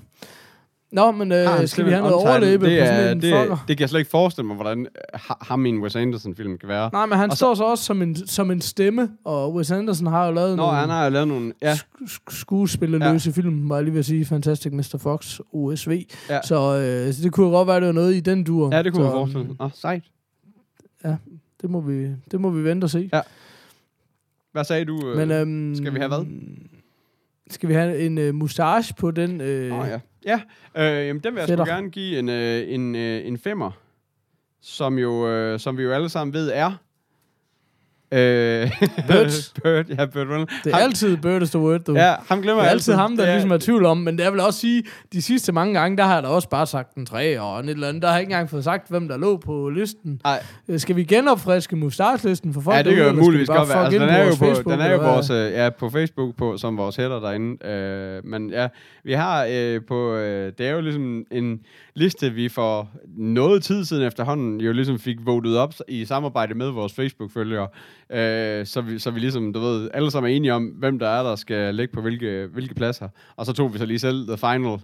Nå, 0.91 1.12
men 1.12 1.32
øh, 1.32 1.67
skal 1.67 1.86
vi 1.86 1.89
have 1.91 2.02
noget 2.02 2.15
overlæbe 2.15 2.65
det 2.65 2.80
på 2.80 2.84
er, 2.84 2.86
sådan 2.86 3.17
en 3.17 3.21
det, 3.21 3.34
fucker? 3.41 3.65
det 3.67 3.78
kan 3.78 3.82
jeg 3.82 3.89
slet 3.89 4.00
ikke 4.00 4.12
forestille 4.12 4.47
mig, 4.47 4.56
hvordan 4.56 4.80
øh, 4.80 4.86
ha- 5.13 5.34
ham 5.41 5.65
i 5.65 5.69
en 5.69 5.82
Wes 5.82 5.95
Anderson-film 5.95 6.58
kan 6.58 6.69
være. 6.69 6.89
Nej, 6.93 7.06
men 7.06 7.17
han 7.17 7.30
Og 7.30 7.38
så- 7.38 7.38
står 7.38 7.56
så 7.56 7.63
også 7.63 7.84
som 7.84 8.02
en, 8.02 8.15
som 8.28 8.52
en 8.52 8.62
stemme, 8.62 9.10
og 9.26 9.54
Wes 9.54 9.71
Anderson 9.71 10.08
har 10.08 10.26
jo 10.28 10.32
lavet 10.34 10.50
Nå, 10.58 10.63
nogle 10.63 10.78
han 10.78 10.89
har 10.89 11.04
jo 11.04 11.10
lavet 11.10 11.28
nogle... 11.28 11.54
Ja, 11.62 11.73
sk- 11.73 12.04
sk- 12.06 12.39
skuespillerløse 12.39 13.30
ja. 13.30 13.41
film, 13.41 13.69
var 13.69 13.76
jeg 13.76 13.84
lige 13.84 13.93
ved 13.93 14.00
at 14.00 14.06
sige. 14.06 14.26
Fantastic 14.26 14.71
Mr. 14.73 14.97
Fox, 15.00 15.39
OSV. 15.54 15.91
Ja. 16.30 16.34
Ja. 16.36 16.41
Så, 16.41 16.56
øh, 16.80 17.13
så 17.13 17.23
det 17.23 17.32
kunne 17.32 17.50
godt 17.50 17.67
være, 17.67 17.80
det 17.80 17.88
var 17.88 17.93
noget 17.93 18.15
i 18.15 18.19
den 18.19 18.43
dur. 18.43 18.76
ja 18.76 18.84
det 18.84 18.93
kunne 18.93 19.02
så, 19.04 19.08
jeg 19.08 19.12
forestille 19.12 19.47
mig. 19.47 19.56
Nå, 19.60 19.69
sejt. 19.76 20.04
Det 21.62 21.69
må, 21.69 21.82
vi, 21.82 22.08
det 22.32 22.41
må 22.41 22.50
vi 22.50 22.63
vente 22.63 22.86
og 22.86 22.89
se. 22.89 23.10
Ja. 23.13 23.21
Hvad 24.52 24.63
sagde 24.63 24.86
du? 24.86 25.10
øh? 25.10 25.17
Men, 25.17 25.32
øhm, 25.32 25.76
skal 25.76 25.93
vi 25.93 25.97
have 26.00 26.08
hvad? 26.08 26.26
Skal 27.50 27.69
vi 27.69 27.73
have 27.73 28.00
en 28.00 28.17
øh, 28.17 28.36
mustache 28.36 28.93
på 29.00 29.12
den? 29.12 29.41
Øh, 29.41 29.69
Nå, 29.69 29.84
ja. 29.86 30.00
Ja, 30.28 30.42
øh, 30.78 31.08
jamen, 31.08 31.24
den 31.24 31.34
vil 31.34 31.40
jeg 31.40 31.48
sgu 31.48 31.66
gerne 31.66 31.92
give 31.92 32.20
en, 32.20 32.30
øh, 32.30 32.74
en, 32.74 32.96
øh, 32.96 33.28
en 33.28 33.38
femmer, 33.38 33.72
som, 34.62 35.00
jo, 35.00 35.30
øh, 35.30 35.60
som 35.60 35.78
vi 35.78 35.84
jo 35.84 35.92
alle 35.92 36.10
sammen 36.10 36.34
ved 36.34 36.52
er... 36.52 36.87
Øh, 38.12 38.72
Burt. 39.08 39.52
Burt, 39.63 39.89
ja, 39.89 40.06
Burt 40.06 40.28
Reynolds. 40.28 40.54
Det 40.63 40.72
er 40.74 40.78
ham, 40.78 40.84
altid 40.84 41.17
Bird 41.17 41.41
is 41.41 41.50
the 41.50 41.60
word, 41.60 41.80
du. 41.80 41.93
Ja, 41.96 42.15
ham 42.30 42.41
glemmer 42.41 42.54
det 42.54 42.60
er 42.60 42.63
jeg 42.63 42.72
altid 42.72 42.93
ham, 42.93 43.17
der 43.17 43.26
Det 43.26 43.34
ligesom 43.34 43.52
er 43.52 43.56
i 43.56 43.60
tvivl 43.60 43.86
om, 43.86 43.98
men 43.98 44.17
det 44.17 44.26
er 44.26 44.32
vel 44.32 44.39
også 44.39 44.60
sige, 44.60 44.84
de 45.13 45.22
sidste 45.22 45.52
mange 45.52 45.74
gange, 45.80 45.98
der 45.98 46.04
har 46.04 46.13
jeg 46.13 46.24
da 46.24 46.28
også 46.28 46.50
bare 46.50 46.67
sagt 46.67 46.96
en 46.96 47.06
tre 47.06 47.39
og 47.41 47.60
en 47.60 47.65
et 47.65 47.74
eller 47.74 47.88
andet. 47.88 48.02
Der 48.02 48.08
har 48.08 48.15
jeg 48.15 48.22
ikke 48.22 48.32
engang 48.32 48.50
fået 48.50 48.63
sagt, 48.63 48.89
hvem 48.89 49.08
der 49.08 49.17
lå 49.17 49.38
på 49.38 49.70
listen. 49.70 50.22
Nej, 50.24 50.43
Øh, 50.67 50.80
Skal 50.80 50.96
vi 50.96 51.04
genopfriske 51.04 51.76
mustache-listen 51.76 52.54
for 52.54 52.62
folk 52.62 52.78
ja, 52.78 52.84
det 52.84 52.96
kan 52.96 53.06
eller 53.08 53.24
muligvis 53.24 53.48
godt 53.48 53.70
være. 53.70 53.86
Altså, 53.86 54.00
den 54.00 54.10
er 54.10 54.24
jo, 54.24 54.30
på, 54.30 54.36
Facebook, 54.46 54.74
den 54.74 54.82
er 54.82 54.91
jo 54.91 54.98
vores, 54.98 55.30
øh, 55.30 55.52
ja, 55.52 55.70
på 55.70 55.89
Facebook 55.89 56.36
på, 56.36 56.58
som 56.58 56.78
vores 56.78 56.96
header 56.96 57.20
derinde. 57.20 57.67
Øh, 57.67 58.26
men 58.26 58.50
ja, 58.50 58.67
vi 59.04 59.13
har 59.13 59.48
øh, 59.52 59.82
på, 59.88 60.13
øh, 60.13 60.52
det 60.58 60.67
er 60.67 60.72
jo 60.72 60.82
ligesom 60.82 61.26
en 61.32 61.60
liste, 61.96 62.30
vi 62.30 62.50
for 62.50 62.89
noget 63.17 63.63
tid 63.63 63.86
siden 63.86 64.04
efterhånden 64.04 64.62
jo 64.62 64.72
ligesom 64.72 65.00
fik 65.00 65.17
votet 65.26 65.58
op 65.58 65.74
i 65.88 66.06
samarbejde 66.06 66.54
med 66.54 66.70
vores 66.70 66.93
Facebook-følgere. 66.93 67.67
Øh, 68.10 68.65
så, 68.65 68.82
vi, 68.82 69.00
så 69.00 69.12
vi 69.12 69.20
ligesom, 69.20 69.54
du 69.54 69.60
ved, 69.60 69.89
alle 69.93 70.12
sammen 70.12 70.32
er 70.32 70.36
enige 70.36 70.54
om, 70.54 70.65
hvem 70.65 71.00
der 71.00 71.08
er, 71.08 71.24
der 71.24 71.36
skal 71.36 71.76
ligge 71.76 71.93
på 71.93 72.02
hvilke, 72.02 72.48
hvilke 72.54 72.76
pladser. 72.76 73.10
Og 73.36 73.46
så 73.46 73.54
tog 73.54 73.74
vi 73.74 73.78
så 73.78 73.86
lige 73.86 74.00
selv 74.00 74.28
the 74.28 74.38
final 74.38 74.80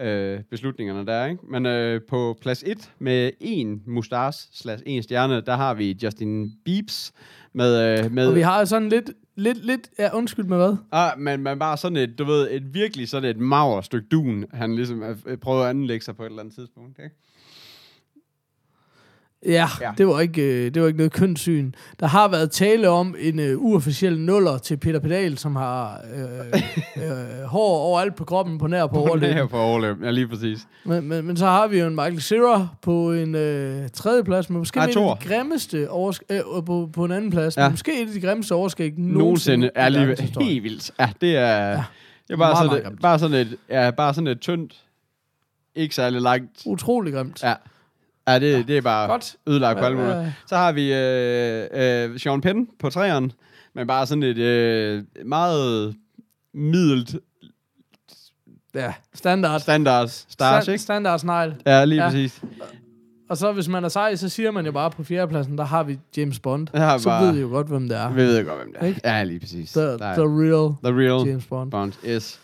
øh, 0.00 0.40
beslutningerne 0.50 1.06
der, 1.06 1.26
ikke? 1.26 1.42
Men 1.50 1.66
øh, 1.66 2.00
på 2.08 2.38
plads 2.40 2.62
1 2.66 2.92
med 2.98 3.30
en 3.40 3.82
mustache 3.86 4.48
slash 4.52 4.82
en 4.86 5.02
stjerne, 5.02 5.40
der 5.40 5.56
har 5.56 5.74
vi 5.74 5.98
Justin 6.02 6.52
Biebs 6.64 7.12
med... 7.52 7.98
Øh, 8.04 8.12
med 8.12 8.28
Og 8.28 8.34
vi 8.34 8.40
har 8.40 8.64
sådan 8.64 8.88
lidt, 8.88 9.10
lidt, 9.36 9.66
lidt, 9.66 9.88
ja, 9.98 10.16
undskyld 10.16 10.44
med 10.44 10.56
hvad? 10.56 10.76
Ah, 10.92 11.18
men 11.18 11.42
man 11.42 11.58
bare 11.58 11.76
sådan 11.76 11.96
et, 11.96 12.18
du 12.18 12.24
ved, 12.24 12.50
et 12.50 12.74
virkelig 12.74 13.08
sådan 13.08 13.30
et 13.30 13.38
maver 13.38 13.80
stykke 13.80 14.08
dun, 14.08 14.44
han 14.52 14.74
ligesom 14.74 15.02
øh, 15.02 15.36
prøver 15.36 15.62
at 15.62 15.70
anlægge 15.70 16.04
sig 16.04 16.16
på 16.16 16.22
et 16.22 16.26
eller 16.26 16.40
andet 16.40 16.54
tidspunkt, 16.54 16.98
ikke? 16.98 17.16
Ja, 19.46 19.68
Ja. 19.80 19.90
Det, 19.98 20.06
var 20.06 20.20
ikke, 20.20 20.42
øh, 20.66 20.74
det 20.74 20.82
var 20.82 20.88
ikke 20.88 20.96
noget 20.96 21.12
kønssyn. 21.12 21.72
Der 22.00 22.06
har 22.06 22.28
været 22.28 22.50
tale 22.50 22.88
om 22.88 23.14
en 23.18 23.38
øh, 23.40 23.58
uofficiel 23.58 24.20
nuller 24.20 24.58
til 24.58 24.76
Peter 24.76 24.98
Pedal, 25.00 25.38
som 25.38 25.56
har 25.56 26.00
øh, 26.14 26.62
øh, 27.10 27.42
hår 27.44 27.78
overalt 27.78 28.14
på 28.14 28.24
kroppen, 28.24 28.58
på 28.58 28.66
nær 28.66 28.86
på 28.86 28.94
Her 29.02 29.08
overlæben. 29.08 29.48
for 29.48 29.58
overløb, 29.58 30.02
ja 30.02 30.10
lige 30.10 30.28
præcis. 30.28 30.58
Men, 30.84 31.08
men, 31.08 31.26
men 31.26 31.36
så 31.36 31.46
har 31.46 31.66
vi 31.66 31.78
jo 31.80 31.86
en 31.86 31.94
Michael 31.94 32.22
Cera 32.22 32.68
på 32.82 33.12
en 33.12 33.34
øh, 33.34 33.88
tredje 33.88 34.24
plads, 34.24 34.50
men 34.50 34.58
måske 34.58 34.76
Nej, 34.76 34.84
en 34.84 34.90
af 34.90 34.94
toer. 34.94 35.14
de 35.14 35.28
grimmeste 35.28 35.88
oversk- 35.90 36.22
øh, 36.30 36.40
på, 36.66 36.90
på 36.92 37.04
en 37.04 37.12
anden 37.12 37.30
plads, 37.30 37.56
Ja. 37.56 37.62
men 37.62 37.72
måske 37.72 38.02
et 38.02 38.06
af 38.08 38.12
de 38.14 38.20
grimmeste 38.20 38.52
overskæg 38.54 38.92
Nogensinde 38.98 39.70
er 39.74 39.86
i 39.86 39.90
lige 39.90 40.16
helt 40.40 40.62
vildt. 40.62 40.90
Ja, 41.00 41.10
det 41.20 41.36
er, 41.36 41.56
ja. 41.70 41.82
Det 42.28 42.32
er 42.32 42.36
bare, 42.36 42.36
Meget, 42.36 42.56
sådan, 42.56 42.82
meget 42.82 42.92
et, 42.92 43.00
bare 43.00 43.18
sådan 43.18 43.36
et, 43.36 43.56
ja, 43.70 43.90
bare 43.90 44.14
sådan 44.14 44.28
et 44.28 44.40
tyndt, 44.40 44.74
ikke 45.74 45.94
særlig 45.94 46.20
langt. 46.20 46.62
Utrolig 46.66 47.12
grimt. 47.12 47.42
Ja, 47.42 47.54
ja 48.28 48.38
det, 48.38 48.68
det 48.68 48.76
er 48.76 48.80
bare 48.80 49.08
Godt. 49.08 49.36
ødelagt 49.46 49.78
på 49.78 49.84
Ja, 49.84 49.86
alle 49.86 49.98
måder. 49.98 50.22
ja. 50.22 50.32
Så 50.46 50.56
har 50.56 50.72
vi 50.72 50.92
øh, 50.94 52.12
øh, 52.12 52.20
Sean 52.20 52.40
Penn 52.40 52.68
på 52.78 52.90
træeren, 52.90 53.32
men 53.74 53.86
bare 53.86 54.06
sådan 54.06 54.22
et 54.22 54.38
øh, 54.38 55.02
meget 55.24 55.94
middelt 56.54 57.16
Ja, 58.74 58.94
standard. 59.14 59.60
standard 59.60 60.08
stars, 60.08 60.62
Stand, 60.64 60.68
ikke? 60.74 60.82
standard 60.82 61.18
snegl. 61.18 61.54
Ja, 61.66 61.84
lige 61.84 62.02
Ja. 62.02 62.08
præcis. 62.08 62.40
Og 63.28 63.36
så 63.36 63.52
hvis 63.52 63.68
man 63.68 63.84
er 63.84 63.88
sej, 63.88 64.16
så 64.16 64.28
siger 64.28 64.50
man 64.50 64.66
jo 64.66 64.72
bare 64.72 64.90
på 64.90 65.04
fjerdepladsen, 65.04 65.58
der 65.58 65.64
har 65.64 65.82
vi 65.82 65.98
James 66.16 66.38
Bond. 66.38 66.66
Der 66.72 66.78
har 66.80 66.98
så 66.98 67.08
bare- 67.08 67.26
ved 67.26 67.36
I 67.36 67.40
jo 67.40 67.48
godt, 67.48 67.66
hvem 67.66 67.88
det 67.88 67.98
er. 67.98 68.10
Vi 68.10 68.16
ved 68.22 68.44
godt, 68.44 68.58
hvem 68.58 68.72
det 68.72 68.82
er. 68.82 68.86
Ikke? 68.86 69.00
Ja, 69.04 69.22
lige 69.24 69.40
præcis. 69.40 69.72
The, 69.72 69.82
the 69.98 70.22
real 70.22 70.74
the 70.84 71.02
real 71.02 71.28
James 71.28 71.46
Bond. 71.46 71.70
Bond, 71.70 71.92
yes. 72.06 72.40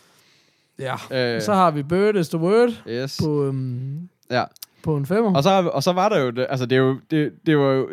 Ja. 0.79 0.93
Øh, 1.35 1.41
Så 1.41 1.53
har 1.53 1.71
vi 1.71 1.83
Bird 1.83 2.15
is 2.15 2.29
the 2.29 2.37
Word 2.39 2.69
yes. 2.89 3.19
på, 3.23 3.45
øhm, 3.45 4.09
Ja. 4.31 4.43
På 4.83 4.97
en 4.97 5.05
femmer. 5.05 5.35
Og 5.35 5.43
så, 5.43 5.69
og 5.73 5.83
så 5.83 5.91
var 5.91 6.09
der 6.09 6.19
jo, 6.19 6.29
det, 6.29 6.45
altså 6.49 6.65
det, 6.65 6.75
er 6.75 6.79
jo, 6.79 6.97
det, 7.11 7.31
det 7.45 7.57
var 7.57 7.71
jo, 7.73 7.89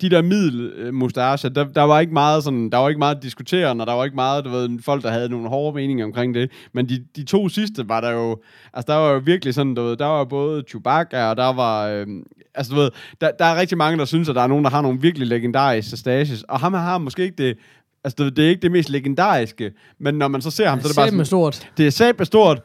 de 0.00 0.10
der 0.10 0.22
middelmustacher, 0.22 1.50
der, 1.50 1.64
der 1.64 1.82
var 1.82 2.00
ikke 2.00 2.12
meget 2.12 2.44
sådan, 2.44 2.70
der 2.70 2.78
var 2.78 2.88
ikke 2.88 2.98
meget 2.98 3.22
diskuterende, 3.22 3.82
og 3.82 3.86
der 3.86 3.92
var 3.92 4.04
ikke 4.04 4.14
meget, 4.14 4.44
du 4.44 4.50
ved, 4.50 4.78
folk, 4.82 5.02
der 5.02 5.10
havde 5.10 5.28
nogle 5.28 5.48
hårde 5.48 5.74
meninger 5.74 6.04
omkring 6.04 6.34
det. 6.34 6.50
Men 6.72 6.88
de, 6.88 7.04
de 7.16 7.24
to 7.24 7.48
sidste 7.48 7.88
var 7.88 8.00
der 8.00 8.10
jo, 8.10 8.38
altså 8.74 8.92
der 8.92 8.98
var 8.98 9.12
jo 9.12 9.20
virkelig 9.24 9.54
sådan, 9.54 9.74
du 9.74 9.82
ved, 9.82 9.96
der 9.96 10.06
var 10.06 10.24
både 10.24 10.62
Chewbacca, 10.68 11.24
og 11.24 11.36
der 11.36 11.52
var, 11.52 11.88
øhm, 11.88 12.22
altså 12.54 12.74
du 12.74 12.80
ved, 12.80 12.90
der, 13.20 13.30
der 13.38 13.44
er 13.44 13.60
rigtig 13.60 13.78
mange, 13.78 13.98
der 13.98 14.04
synes, 14.04 14.28
at 14.28 14.34
der 14.34 14.42
er 14.42 14.46
nogen, 14.46 14.64
der 14.64 14.70
har 14.70 14.82
nogle 14.82 15.00
virkelig 15.00 15.28
legendariske 15.28 15.96
stages, 15.96 16.42
og 16.42 16.60
ham 16.60 16.74
har 16.74 16.98
måske 16.98 17.22
ikke 17.22 17.46
det, 17.46 17.58
altså 18.04 18.24
ved, 18.24 18.30
det 18.30 18.44
er 18.44 18.48
ikke 18.48 18.62
det 18.62 18.72
mest 18.72 18.90
legendariske, 18.90 19.72
men 19.98 20.14
når 20.14 20.28
man 20.28 20.42
så 20.42 20.50
ser 20.50 20.68
ham, 20.68 20.80
så 20.80 20.86
er 20.86 20.88
det 20.88 20.96
bare 20.96 21.08
sådan, 21.08 21.24
stort. 21.24 21.68
det 21.76 22.00
er 22.00 22.24
stort, 22.24 22.60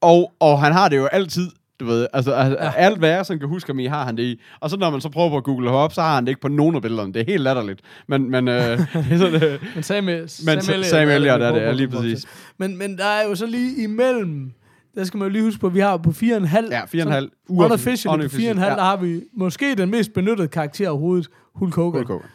og, 0.00 0.32
og 0.40 0.60
han 0.60 0.72
har 0.72 0.88
det 0.88 0.96
jo 0.96 1.06
altid, 1.06 1.48
du 1.80 1.84
ved, 1.86 2.06
altså 2.12 2.34
ja. 2.34 2.72
alt 2.76 2.98
hvad 2.98 3.08
jeg 3.10 3.26
sådan 3.26 3.40
kan 3.40 3.48
huske 3.48 3.68
ham 3.68 3.78
i, 3.78 3.86
har 3.86 4.04
han 4.04 4.16
det 4.16 4.22
i. 4.22 4.40
Og 4.60 4.70
så 4.70 4.76
når 4.76 4.90
man 4.90 5.00
så 5.00 5.08
prøver 5.08 5.28
på 5.30 5.36
at 5.36 5.44
google 5.44 5.68
ham 5.68 5.76
op, 5.76 5.92
så 5.92 6.02
har 6.02 6.14
han 6.14 6.24
det 6.24 6.28
ikke 6.30 6.40
på 6.40 6.48
nogen 6.48 6.76
af 6.76 6.82
billederne. 6.82 7.12
Det 7.12 7.20
er 7.20 7.26
helt 7.26 7.42
latterligt. 7.42 7.80
Men, 8.08 8.30
men 8.30 8.48
øh, 8.48 8.54
det 8.78 8.78
er 9.10 9.18
sådan, 9.18 9.42
øh, 9.42 9.58
Men 9.74 9.82
Sam, 9.82 10.04
men 10.04 10.28
Sam, 10.28 10.60
Sam, 10.60 10.82
Sam 10.82 11.08
Elliott 11.08 11.40
vi 11.40 11.44
er 11.44 11.52
det, 11.52 11.60
ja, 11.60 11.70
på 11.70 11.76
lige 11.76 11.88
præcis. 11.88 12.26
Men, 12.58 12.78
men 12.78 12.96
der 12.98 13.04
er 13.04 13.28
jo 13.28 13.34
så 13.34 13.46
lige 13.46 13.84
imellem, 13.84 14.52
der 14.94 15.04
skal 15.04 15.18
man 15.18 15.28
jo 15.28 15.32
lige 15.32 15.44
huske 15.44 15.60
på, 15.60 15.66
at 15.66 15.74
vi 15.74 15.80
har 15.80 15.96
på 15.96 16.10
4,5. 16.10 16.26
Ja, 16.70 16.84
4,5. 16.84 17.28
Unofficially 17.48 18.28
på 18.28 18.36
4,5, 18.36 18.42
Ja. 18.42 18.54
der 18.54 18.82
har 18.82 18.96
vi 18.96 19.20
måske 19.36 19.74
den 19.74 19.90
mest 19.90 20.12
benyttede 20.14 20.48
karakter 20.48 20.88
overhovedet, 20.88 21.28
Hulk 21.54 21.74
Hogan. 21.74 21.98
Hulk 21.98 22.08
Hogan. 22.08 22.26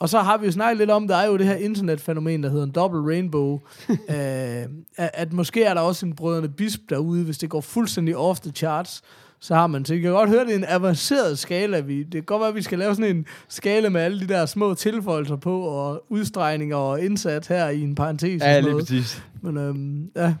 Og 0.00 0.08
så 0.08 0.18
har 0.18 0.36
vi 0.38 0.46
jo 0.46 0.52
snakket 0.52 0.78
lidt 0.78 0.90
om, 0.90 1.08
der 1.08 1.16
er 1.16 1.26
jo 1.26 1.36
det 1.36 1.46
her 1.46 1.54
internetfænomen, 1.54 2.42
der 2.42 2.50
hedder 2.50 2.64
en 2.64 2.70
double 2.70 3.14
rainbow. 3.14 3.60
øh, 3.90 4.64
at, 4.96 5.32
måske 5.32 5.64
er 5.64 5.74
der 5.74 5.80
også 5.80 6.06
en 6.06 6.14
brødrene 6.14 6.48
bisp 6.48 6.80
derude, 6.90 7.24
hvis 7.24 7.38
det 7.38 7.50
går 7.50 7.60
fuldstændig 7.60 8.16
off 8.16 8.40
the 8.40 8.50
charts, 8.50 9.02
så 9.40 9.54
har 9.54 9.66
man. 9.66 9.84
Så 9.84 9.94
I 9.94 9.98
kan 9.98 10.10
godt 10.10 10.30
høre, 10.30 10.44
det 10.44 10.52
er 10.52 10.58
en 10.58 10.64
avanceret 10.68 11.38
skala. 11.38 11.80
Vi, 11.80 12.02
det 12.02 12.12
kan 12.12 12.22
godt 12.22 12.40
være, 12.40 12.48
at 12.48 12.54
vi 12.54 12.62
skal 12.62 12.78
lave 12.78 12.94
sådan 12.94 13.16
en 13.16 13.26
skala 13.48 13.88
med 13.88 14.00
alle 14.00 14.20
de 14.20 14.28
der 14.28 14.46
små 14.46 14.74
tilføjelser 14.74 15.36
på, 15.36 15.60
og 15.60 16.04
udstregninger 16.08 16.76
og 16.76 17.00
indsat 17.00 17.48
her 17.48 17.68
i 17.68 17.80
en 17.80 17.94
parentes. 17.94 18.42
Ja, 18.42 18.60
lige 18.60 18.74
præcis. 18.78 19.22
Men 19.40 19.56
øhm, 19.56 20.10
ja, 20.16 20.34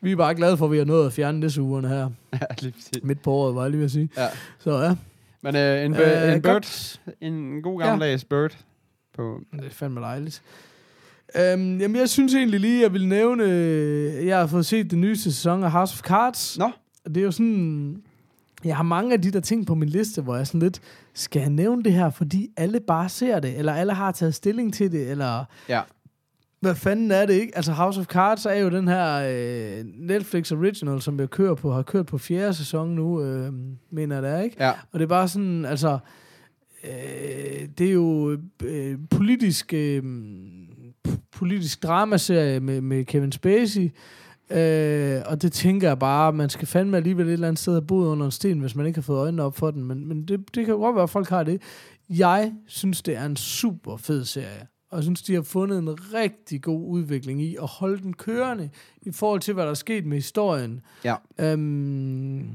vi 0.00 0.12
er 0.12 0.16
bare 0.16 0.34
glade 0.34 0.56
for, 0.56 0.64
at 0.64 0.72
vi 0.72 0.78
har 0.78 0.84
nået 0.84 1.06
at 1.06 1.12
fjerne 1.12 1.42
det 1.42 1.58
ugerne 1.58 1.88
her. 1.88 2.08
Ja, 2.32 2.46
lige 2.60 2.72
præcis. 2.72 3.02
Midt 3.02 3.22
på 3.22 3.30
året, 3.32 3.54
var 3.54 3.62
jeg 3.62 3.70
lige 3.70 3.78
ved 3.78 3.84
at 3.84 3.90
sige. 3.90 4.08
Ja. 4.16 4.26
Så 4.58 4.78
ja, 4.78 4.94
Men 5.42 5.56
øh, 5.56 5.84
en, 5.84 5.96
Øh, 5.96 6.34
en 6.34 6.42
bird, 6.42 6.98
en 7.20 7.62
god 7.62 7.80
gammeldags 7.80 8.24
bird. 8.24 8.56
På, 9.16 9.40
det 9.52 9.64
er 9.64 9.70
fandme 9.70 10.00
dejligt. 10.00 10.42
Øhm, 11.36 11.78
jamen, 11.80 11.96
jeg 11.96 12.08
synes 12.08 12.34
egentlig 12.34 12.60
lige, 12.60 12.82
jeg 12.82 12.92
vil 12.92 13.08
nævne, 13.08 13.44
øh, 13.44 14.26
jeg 14.26 14.38
har 14.38 14.46
fået 14.46 14.66
set 14.66 14.90
den 14.90 15.00
nyeste 15.00 15.32
sæson 15.32 15.64
af 15.64 15.70
House 15.70 15.94
of 15.94 16.00
Cards. 16.00 16.58
Nå. 16.58 16.70
Og 17.04 17.14
det 17.14 17.20
er 17.20 17.24
jo 17.24 17.30
sådan, 17.30 18.02
jeg 18.64 18.76
har 18.76 18.82
mange 18.82 19.12
af 19.12 19.22
de 19.22 19.30
der 19.30 19.40
ting 19.40 19.66
på 19.66 19.74
min 19.74 19.88
liste, 19.88 20.22
hvor 20.22 20.36
jeg 20.36 20.46
sådan 20.46 20.60
lidt, 20.60 20.80
skal 21.14 21.40
jeg 21.40 21.50
nævne 21.50 21.82
det 21.82 21.92
her, 21.92 22.10
fordi 22.10 22.48
alle 22.56 22.80
bare 22.80 23.08
ser 23.08 23.40
det, 23.40 23.58
eller 23.58 23.72
alle 23.72 23.92
har 23.92 24.12
taget 24.12 24.34
stilling 24.34 24.74
til 24.74 24.92
det, 24.92 25.10
eller 25.10 25.44
ja. 25.68 25.80
hvad 26.60 26.74
fanden 26.74 27.10
er 27.10 27.26
det 27.26 27.34
ikke? 27.34 27.56
Altså 27.56 27.72
House 27.72 28.00
of 28.00 28.06
Cards 28.06 28.46
er 28.46 28.54
jo 28.54 28.70
den 28.70 28.88
her 28.88 29.28
øh, 29.28 29.84
Netflix 29.94 30.52
original, 30.52 31.02
som 31.02 31.20
jeg 31.20 31.30
kører 31.30 31.54
på, 31.54 31.72
har 31.72 31.82
kørt 31.82 32.06
på 32.06 32.18
fjerde 32.18 32.54
sæson 32.54 32.88
nu, 32.88 33.22
øh, 33.22 33.52
mener 33.90 34.16
jeg 34.16 34.22
det 34.22 34.30
er, 34.30 34.40
ikke? 34.40 34.56
Ja. 34.60 34.70
Og 34.70 34.98
det 34.98 35.02
er 35.02 35.08
bare 35.08 35.28
sådan, 35.28 35.64
altså, 35.64 35.98
øh, 36.84 37.68
det 37.78 37.88
er 37.88 37.92
jo 37.92 38.38
øh, 38.64 38.98
politisk, 39.10 39.74
øh, 39.74 40.02
politisk 41.32 41.82
dramaserie 41.82 42.60
med, 42.60 42.80
med 42.80 43.04
Kevin 43.04 43.32
Spacey, 43.32 43.90
øh, 44.50 45.22
og 45.26 45.42
det 45.42 45.52
tænker 45.52 45.88
jeg 45.88 45.98
bare, 45.98 46.32
man 46.32 46.48
skal 46.48 46.68
fandme 46.68 46.96
alligevel 46.96 47.26
et 47.26 47.32
eller 47.32 47.48
andet 47.48 47.58
sted 47.58 47.72
have 47.72 47.86
boet 47.86 48.08
under 48.08 48.26
en 48.26 48.32
sten, 48.32 48.60
hvis 48.60 48.74
man 48.74 48.86
ikke 48.86 48.96
har 48.96 49.02
fået 49.02 49.18
øjnene 49.18 49.42
op 49.42 49.56
for 49.56 49.70
den, 49.70 49.84
men, 49.84 50.08
men 50.08 50.28
det, 50.28 50.40
det 50.54 50.66
kan 50.66 50.74
jo 50.74 50.80
godt 50.80 50.94
være, 50.96 51.02
at 51.02 51.10
folk 51.10 51.28
har 51.28 51.42
det. 51.42 51.62
Jeg 52.08 52.52
synes, 52.66 53.02
det 53.02 53.16
er 53.16 53.26
en 53.26 53.36
super 53.36 53.96
fed 53.96 54.24
serie. 54.24 54.66
Og 54.90 54.96
jeg 54.96 55.02
synes, 55.04 55.22
de 55.22 55.34
har 55.34 55.42
fundet 55.42 55.78
en 55.78 56.14
rigtig 56.14 56.62
god 56.62 56.88
udvikling 56.88 57.42
i 57.42 57.56
at 57.62 57.68
holde 57.68 58.02
den 58.02 58.12
kørende 58.12 58.70
i 59.02 59.12
forhold 59.12 59.40
til, 59.40 59.54
hvad 59.54 59.64
der 59.64 59.70
er 59.70 59.74
sket 59.74 60.06
med 60.06 60.16
historien. 60.16 60.80
Ja. 61.04 61.14
Øhm, 61.38 62.50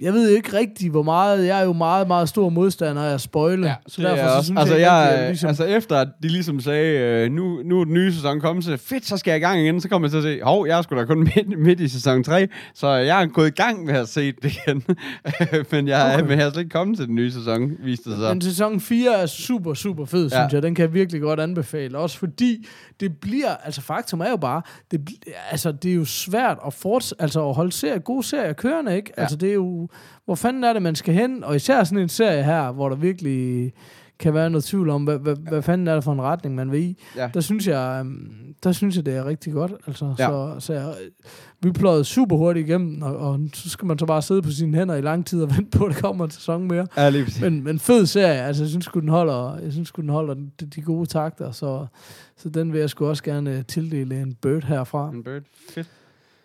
jeg 0.00 0.12
ved 0.12 0.28
ikke 0.28 0.56
rigtig, 0.56 0.90
hvor 0.90 1.02
meget... 1.02 1.46
Jeg 1.46 1.60
er 1.60 1.64
jo 1.64 1.72
meget, 1.72 2.06
meget 2.06 2.28
stor 2.28 2.48
modstander 2.48 3.02
af 3.02 3.14
at 3.14 3.20
spoile. 3.20 3.66
Ja, 3.66 3.74
så 3.86 4.02
derfor 4.02 4.22
er 4.24 4.38
så 4.40 4.44
synes 4.44 4.58
altså, 4.60 4.74
jeg, 4.74 5.08
jeg, 5.12 5.18
jeg 5.20 5.28
ligesom, 5.28 5.48
altså 5.48 5.64
efter 5.64 5.96
at 5.96 6.08
de 6.22 6.28
ligesom 6.28 6.60
sagde, 6.60 6.98
øh, 6.98 7.30
nu, 7.32 7.62
nu 7.64 7.80
er 7.80 7.84
den 7.84 7.94
nye 7.94 8.12
sæson 8.12 8.40
kommet, 8.40 8.64
så 8.64 8.76
fedt, 8.76 9.06
så 9.06 9.16
skal 9.16 9.30
jeg 9.30 9.38
i 9.38 9.40
gang 9.40 9.60
igen, 9.60 9.80
så 9.80 9.88
kommer 9.88 10.08
jeg 10.08 10.10
til 10.10 10.18
at 10.18 10.24
se, 10.24 10.40
hov, 10.42 10.66
jeg 10.66 10.78
er 10.78 10.82
sgu 10.82 10.96
da 10.96 11.04
kun 11.04 11.18
midt, 11.18 11.58
midt 11.58 11.80
i 11.80 11.88
sæson 11.88 12.24
3, 12.24 12.48
så 12.74 12.88
jeg 12.88 13.22
er 13.22 13.26
gået 13.26 13.46
i 13.46 13.50
gang 13.50 13.84
med 13.84 13.94
at 13.94 14.08
se 14.08 14.32
det 14.32 14.44
igen. 14.66 14.82
men 15.72 15.88
jeg, 15.88 16.12
okay. 16.14 16.28
Men 16.28 16.38
jeg 16.38 16.46
er 16.46 16.50
slet 16.50 16.60
ikke 16.62 16.70
kommet 16.70 16.96
til 16.98 17.06
den 17.06 17.14
nye 17.14 17.32
sæson, 17.32 17.72
viste 17.84 18.10
det 18.10 18.18
sig. 18.18 18.28
Men 18.28 18.40
sæson 18.40 18.80
4 18.80 19.12
er 19.22 19.26
super, 19.26 19.74
super 19.74 20.04
fed, 20.04 20.30
Ja. 20.30 20.36
synes 20.36 20.52
jeg. 20.52 20.62
Den 20.62 20.74
kan 20.74 20.82
jeg 20.82 20.94
virkelig 20.94 21.20
godt 21.20 21.40
anbefale. 21.40 21.98
Også 21.98 22.18
fordi 22.18 22.66
det 23.00 23.12
bliver, 23.20 23.56
altså 23.64 23.80
faktum 23.80 24.20
er 24.20 24.30
jo 24.30 24.36
bare, 24.36 24.62
det, 24.90 25.08
altså, 25.50 25.72
det 25.72 25.90
er 25.90 25.94
jo 25.94 26.04
svært 26.04 26.58
at, 26.66 26.74
forts- 26.86 27.12
altså, 27.18 27.48
at 27.48 27.54
holde 27.54 27.72
serie, 27.72 27.98
gode 27.98 28.22
serier 28.22 28.52
kørende, 28.52 28.96
ikke? 28.96 29.12
Ja. 29.16 29.22
Altså 29.22 29.36
det 29.36 29.48
er 29.50 29.54
jo, 29.54 29.83
hvor 30.24 30.34
fanden 30.34 30.64
er 30.64 30.72
det, 30.72 30.82
man 30.82 30.94
skal 30.94 31.14
hen? 31.14 31.44
Og 31.44 31.56
især 31.56 31.84
sådan 31.84 31.98
en 32.02 32.08
serie 32.08 32.42
her, 32.44 32.72
hvor 32.72 32.88
der 32.88 32.96
virkelig 32.96 33.72
kan 34.18 34.34
være 34.34 34.50
noget 34.50 34.64
tvivl 34.64 34.90
om, 34.90 35.04
hvad, 35.04 35.18
hvad, 35.18 35.36
hvad 35.48 35.62
fanden 35.62 35.88
er 35.88 35.94
det 35.94 36.04
for 36.04 36.12
en 36.12 36.22
retning, 36.22 36.54
man 36.54 36.72
vil 36.72 36.80
i. 36.80 36.98
Ja. 37.16 37.30
Der 37.34 37.40
synes 37.40 37.66
jeg, 37.68 37.96
øhm, 38.00 38.30
der 38.64 38.72
synes 38.72 38.96
jeg, 38.96 39.06
det 39.06 39.16
er 39.16 39.24
rigtig 39.24 39.52
godt. 39.52 39.72
Altså, 39.86 40.14
Ja. 40.18 40.26
så, 40.26 40.54
så 40.58 40.72
jeg, 40.72 40.94
vi 41.62 41.70
pløjede 41.72 42.04
super 42.04 42.36
hurtigt 42.36 42.68
igennem, 42.68 43.02
og, 43.02 43.16
og, 43.16 43.40
så 43.54 43.70
skal 43.70 43.86
man 43.86 43.98
så 43.98 44.06
bare 44.06 44.22
sidde 44.22 44.42
på 44.42 44.50
sine 44.50 44.78
hænder 44.78 44.94
i 44.94 45.00
lang 45.00 45.26
tid 45.26 45.42
og 45.42 45.50
vente 45.56 45.78
på, 45.78 45.84
at 45.84 45.94
der 45.94 46.00
kommer 46.00 46.24
en 46.24 46.30
sæson 46.30 46.68
mere. 46.68 46.86
Ja, 46.96 47.08
lige 47.08 47.24
præcis. 47.24 47.40
Men, 47.40 47.64
men 47.64 47.78
fed 47.78 48.06
serie, 48.06 48.40
altså 48.42 48.62
jeg 48.62 48.70
synes 48.70 48.86
den 48.94 49.08
holder, 49.08 49.58
jeg 49.58 49.72
synes 49.72 49.92
den 49.92 50.08
holder 50.08 50.34
de, 50.34 50.66
de 50.66 50.82
gode 50.82 51.06
takter, 51.06 51.50
så, 51.50 51.86
så 52.36 52.48
den 52.48 52.72
vil 52.72 52.80
jeg 52.80 52.90
sgu 52.90 53.06
også 53.06 53.22
gerne 53.22 53.62
tildele 53.62 54.20
en 54.22 54.34
bird 54.34 54.64
herfra. 54.64 55.10
En 55.10 55.24
bird. 55.24 55.42
Fedt. 55.70 55.88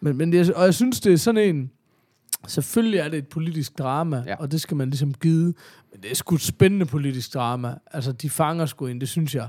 Men, 0.01 0.17
men 0.17 0.33
jeg, 0.33 0.55
og 0.55 0.65
jeg 0.65 0.73
synes, 0.73 0.99
det 0.99 1.13
er 1.13 1.17
sådan 1.17 1.55
en, 1.55 1.71
selvfølgelig 2.47 2.99
er 2.99 3.09
det 3.09 3.17
et 3.17 3.27
politisk 3.27 3.77
drama, 3.77 4.23
Ja. 4.27 4.35
og 4.35 4.51
det 4.51 4.61
skal 4.61 4.77
man 4.77 4.89
ligesom 4.89 5.13
give, 5.13 5.53
men 5.91 6.01
det 6.03 6.11
er 6.11 6.15
sgu 6.15 6.35
et 6.35 6.41
spændende 6.41 6.85
politisk 6.85 7.33
drama. 7.33 7.73
Altså, 7.91 8.11
de 8.11 8.29
fanger 8.29 8.65
sgu 8.65 8.85
ind, 8.85 8.99
det 8.99 9.09
synes 9.09 9.35
jeg. 9.35 9.47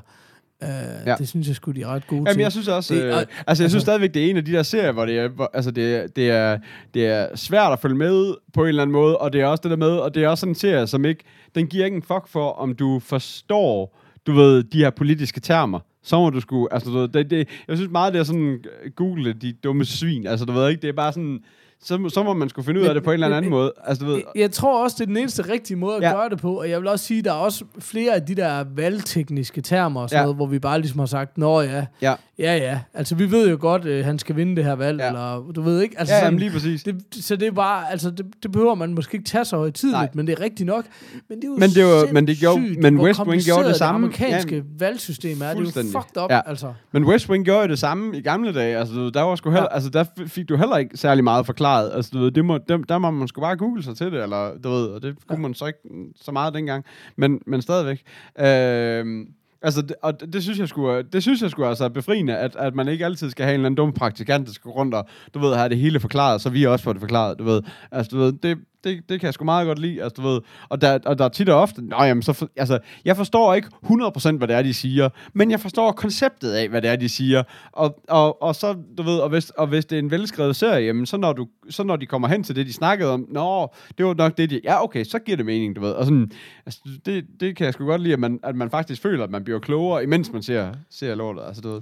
Uh, 0.62 0.68
Ja. 1.06 1.14
Det 1.18 1.28
synes 1.28 1.46
jeg 1.48 1.56
sgu, 1.56 1.70
de 1.70 1.82
er 1.82 1.86
ret 1.86 2.06
gode 2.06 2.18
Jamen, 2.20 2.32
til. 2.34 2.42
jeg 2.42 2.52
synes 2.52 2.68
også, 2.68 2.94
Det 2.94 3.02
øh, 3.04 3.12
altså 3.18 3.26
jeg 3.46 3.56
synes 3.56 3.60
altså- 3.74 3.80
stadigvæk, 3.80 4.14
det 4.14 4.26
er 4.26 4.30
en 4.30 4.36
af 4.36 4.44
de 4.44 4.52
der 4.52 4.62
serier, 4.62 4.92
hvor 4.92 5.06
det 5.06 5.18
er, 5.18 5.28
hvor, 5.28 5.50
altså 5.54 5.70
det, 5.70 5.94
er- 5.96 6.06
det, 6.06 6.30
er, 6.30 6.58
det 6.94 7.06
er 7.06 7.36
svært 7.36 7.72
at 7.72 7.78
følge 7.80 7.96
med 7.96 8.34
på 8.54 8.62
en 8.62 8.68
eller 8.68 8.82
anden 8.82 8.92
måde, 8.92 9.18
og 9.18 9.32
det 9.32 9.40
er 9.40 9.46
også 9.46 9.60
det 9.62 9.70
der 9.70 9.76
med, 9.76 9.88
og 9.90 10.14
det 10.14 10.24
er 10.24 10.28
også 10.28 10.40
sådan 10.40 10.50
en 10.50 10.54
serie, 10.54 10.86
som 10.86 11.04
ikke, 11.04 11.24
den 11.54 11.66
giver 11.66 11.84
ikke 11.84 11.96
en 11.96 12.02
fuck 12.02 12.28
for, 12.28 12.50
om 12.52 12.74
du 12.74 12.98
forstår, 12.98 13.98
du 14.26 14.32
ved, 14.32 14.62
de 14.62 14.78
her 14.78 14.90
politiske 14.90 15.40
termer. 15.40 15.80
Så 16.02 16.18
må 16.18 16.30
du 16.30 16.40
sgu, 16.40 16.68
altså 16.70 16.90
du 16.90 16.98
ved, 16.98 17.08
det, 17.08 17.30
det, 17.30 17.48
jeg 17.68 17.76
synes 17.76 17.90
meget, 17.90 18.12
det 18.12 18.18
er 18.18 18.24
sådan, 18.24 18.64
øh, 18.84 18.90
google 18.96 19.32
de 19.32 19.52
dumme 19.52 19.84
svin, 19.84 20.26
altså 20.26 20.44
du 20.44 20.52
ved 20.52 20.68
ikke, 20.70 20.82
det 20.82 20.88
er 20.88 20.92
bare 20.92 21.12
sådan, 21.12 21.40
så, 21.82 22.08
så 22.08 22.22
må 22.22 22.34
man 22.34 22.48
skulle 22.48 22.66
finde 22.66 22.80
ud 22.80 22.86
af 22.86 22.94
det 22.94 23.02
på 23.02 23.10
en 23.10 23.14
eller 23.24 23.36
anden 23.36 23.50
måde. 23.50 23.72
Altså, 23.84 24.04
du 24.04 24.10
ved, 24.10 24.22
Jeg, 24.36 24.50
tror 24.50 24.84
også, 24.84 24.94
det 24.98 25.02
er 25.02 25.06
den 25.06 25.16
eneste 25.16 25.48
rigtige 25.52 25.76
måde 25.76 25.96
at 25.96 26.02
Ja. 26.02 26.12
gøre 26.12 26.28
det 26.28 26.38
på, 26.40 26.54
og 26.60 26.70
jeg 26.70 26.80
vil 26.80 26.88
også 26.88 27.04
sige, 27.04 27.22
der 27.22 27.30
er 27.30 27.34
også 27.36 27.64
flere 27.78 28.14
af 28.14 28.22
de 28.22 28.34
der 28.34 28.64
valgtekniske 28.76 29.60
termer 29.60 30.00
og 30.00 30.08
sådan 30.08 30.20
Ja. 30.20 30.24
noget, 30.24 30.36
hvor 30.36 30.46
vi 30.46 30.58
bare 30.58 30.80
ligesom 30.80 30.98
har 30.98 31.06
sagt, 31.06 31.38
nå 31.38 31.60
ja, 31.60 31.86
ja, 32.02 32.14
ja 32.38 32.56
ja, 32.56 32.80
altså 32.94 33.14
vi 33.14 33.30
ved 33.30 33.50
jo 33.50 33.56
godt, 33.60 33.84
øh, 33.84 34.04
han 34.04 34.18
skal 34.18 34.36
vinde 34.36 34.56
det 34.56 34.64
her 34.64 34.74
valg, 34.74 35.00
Ja. 35.00 35.06
eller 35.08 35.52
du 35.54 35.62
ved 35.62 35.80
ikke, 35.82 35.98
altså 35.98 36.14
ja 36.14 36.20
sådan, 36.20 36.26
jamen, 36.32 36.40
lige 36.40 36.50
præcis. 36.50 36.82
det, 36.82 37.02
så 37.12 37.36
det 37.36 37.48
er 37.48 37.52
bare, 37.52 37.90
altså 37.90 38.10
det, 38.10 38.26
det 38.42 38.52
behøver 38.52 38.74
man 38.74 38.94
måske 38.94 39.14
ikke 39.16 39.28
tage 39.28 39.44
så 39.44 39.56
højtidligt, 39.56 40.14
men 40.14 40.26
det 40.26 40.38
er 40.38 40.40
rigtigt 40.44 40.66
nok. 40.66 40.84
Men 41.28 41.38
det 41.38 41.44
er 41.44 41.48
jo 41.48 41.56
Men 41.58 41.70
det 41.70 41.84
var- 41.84 42.12
men 42.12 42.26
det 42.26 42.36
gjorde- 42.38 42.54
sindssygt, 42.56 42.82
men 42.82 43.00
West 43.00 43.20
Wing 43.20 43.42
gjorde 43.42 43.68
det 43.68 43.76
samme. 43.76 43.96
amerikanske 44.06 44.56
Ja, 44.56 44.62
valgsystem 44.78 45.42
er. 45.42 45.54
Det 45.54 45.76
er 45.76 45.82
jo 45.82 46.00
fucked 46.00 46.22
up, 46.22 46.30
Ja. 46.30 46.40
altså. 46.46 46.72
Men 46.92 47.04
West 47.04 47.28
Wing 47.28 47.44
gjorde 47.44 47.60
jo 47.62 47.68
det 47.68 47.78
samme 47.78 48.16
i 48.18 48.22
gamle 48.22 48.52
dage. 48.54 48.76
Altså, 48.78 49.10
der, 49.14 49.22
var 49.22 49.36
sgu 49.36 49.50
heller, 49.50 49.62
Ja. 49.70 49.74
altså, 49.74 49.90
der 49.90 50.04
fik 50.26 50.48
du 50.48 50.56
heller 50.56 50.76
ikke 50.76 50.96
særlig 50.96 51.24
meget 51.24 51.46
forklaret. 51.46 51.69
Altså, 51.70 52.10
du 52.14 52.18
ved, 52.18 52.30
det 52.30 52.44
må, 52.44 52.58
der, 52.58 52.76
der 52.76 52.98
må 52.98 53.10
man 53.10 53.28
sgu 53.28 53.40
bare 53.40 53.56
google 53.56 53.82
sig 53.82 53.96
til 53.96 54.12
det, 54.12 54.22
eller 54.22 54.58
du 54.64 54.68
ved, 54.70 54.86
og 54.86 55.02
det 55.02 55.16
kunne 55.28 55.36
Ja. 55.36 55.42
man 55.42 55.54
så 55.54 55.66
ikke 55.66 55.78
så 56.16 56.32
meget 56.32 56.54
dengang. 56.54 56.84
Men, 57.16 57.40
men 57.46 57.62
stadigvæk. 57.62 58.02
Øh, 58.38 59.26
altså, 59.62 59.82
det, 59.82 59.92
og 60.02 60.20
det, 60.20 60.32
det 60.32 60.42
synes 60.42 60.58
jeg 60.58 60.68
skulle, 60.68 61.02
det 61.02 61.22
synes 61.22 61.42
jeg 61.42 61.50
skulle 61.50 61.68
altså 61.68 61.84
er 61.84 61.88
befriende, 61.88 62.36
at, 62.36 62.56
at 62.56 62.74
man 62.74 62.88
ikke 62.88 63.04
altid 63.04 63.30
skal 63.30 63.44
have 63.44 63.54
en 63.54 63.60
eller 63.60 63.66
anden 63.66 63.76
dum 63.76 63.92
praktikant, 63.92 64.46
der 64.46 64.52
skal 64.52 64.68
rundt 64.70 64.94
og, 64.94 65.06
du 65.34 65.38
ved, 65.38 65.54
have 65.56 65.68
det 65.68 65.78
hele 65.78 66.00
forklaret, 66.00 66.40
så 66.40 66.50
vi 66.50 66.66
også 66.66 66.82
får 66.84 66.92
det 66.92 67.00
forklaret, 67.00 67.38
du 67.38 67.44
ved. 67.44 67.62
Altså, 67.90 68.10
du 68.10 68.18
ved, 68.18 68.32
det, 68.32 68.58
det, 68.84 69.08
det 69.08 69.20
kan 69.20 69.26
jeg 69.26 69.34
sgu 69.34 69.44
meget 69.44 69.66
godt 69.66 69.78
lide, 69.78 70.02
altså, 70.02 70.22
du 70.22 70.28
ved. 70.28 70.40
Og 70.68 70.80
der, 70.80 70.98
og 71.06 71.18
der 71.18 71.24
er 71.24 71.28
tit 71.28 71.48
og 71.48 71.60
ofte, 71.60 71.82
nå, 71.82 72.02
jamen, 72.02 72.22
så 72.22 72.32
for, 72.32 72.48
altså, 72.56 72.78
jeg 73.04 73.16
forstår 73.16 73.54
ikke 73.54 73.68
100% 73.84 74.36
hvad 74.36 74.48
det 74.48 74.56
er, 74.56 74.62
de 74.62 74.74
siger, 74.74 75.08
men 75.32 75.50
jeg 75.50 75.60
forstår 75.60 75.92
konceptet 75.92 76.52
af, 76.52 76.68
hvad 76.68 76.82
det 76.82 76.90
er, 76.90 76.96
de 76.96 77.08
siger. 77.08 77.42
Og, 77.72 78.00
og, 78.08 78.42
og 78.42 78.56
så, 78.56 78.76
du 78.98 79.02
ved, 79.02 79.18
og 79.18 79.28
hvis, 79.28 79.50
og 79.50 79.66
hvis 79.66 79.84
det 79.84 79.96
er 79.96 80.02
en 80.02 80.10
velskrevet 80.10 80.56
serie, 80.56 80.86
jamen, 80.86 81.06
så 81.06 81.16
når, 81.16 81.32
du, 81.32 81.48
så 81.70 81.82
når 81.82 81.96
de 81.96 82.06
kommer 82.06 82.28
hen 82.28 82.42
til 82.42 82.56
det, 82.56 82.66
de 82.66 82.72
snakkede 82.72 83.10
om, 83.10 83.26
nå, 83.28 83.68
det 83.98 84.06
var 84.06 84.14
nok 84.14 84.38
det, 84.38 84.50
de, 84.50 84.60
ja, 84.64 84.84
okay, 84.84 85.04
så 85.04 85.18
giver 85.18 85.36
det 85.36 85.46
mening, 85.46 85.76
du 85.76 85.80
ved. 85.80 85.92
Og 85.92 86.04
sådan, 86.04 86.30
altså, 86.66 86.80
det, 87.06 87.26
det 87.40 87.56
kan 87.56 87.64
jeg 87.64 87.74
sgu 87.74 87.86
godt 87.86 88.02
lide, 88.02 88.12
at 88.12 88.20
man, 88.20 88.40
at 88.42 88.56
man 88.56 88.70
faktisk 88.70 89.02
føler, 89.02 89.24
at 89.24 89.30
man 89.30 89.44
bliver 89.44 89.58
klogere, 89.58 90.02
imens 90.02 90.32
man 90.32 90.42
ser, 90.42 90.72
ser 90.90 91.14
lortet, 91.14 91.42
altså, 91.46 91.62
du 91.62 91.72
ved. 91.72 91.80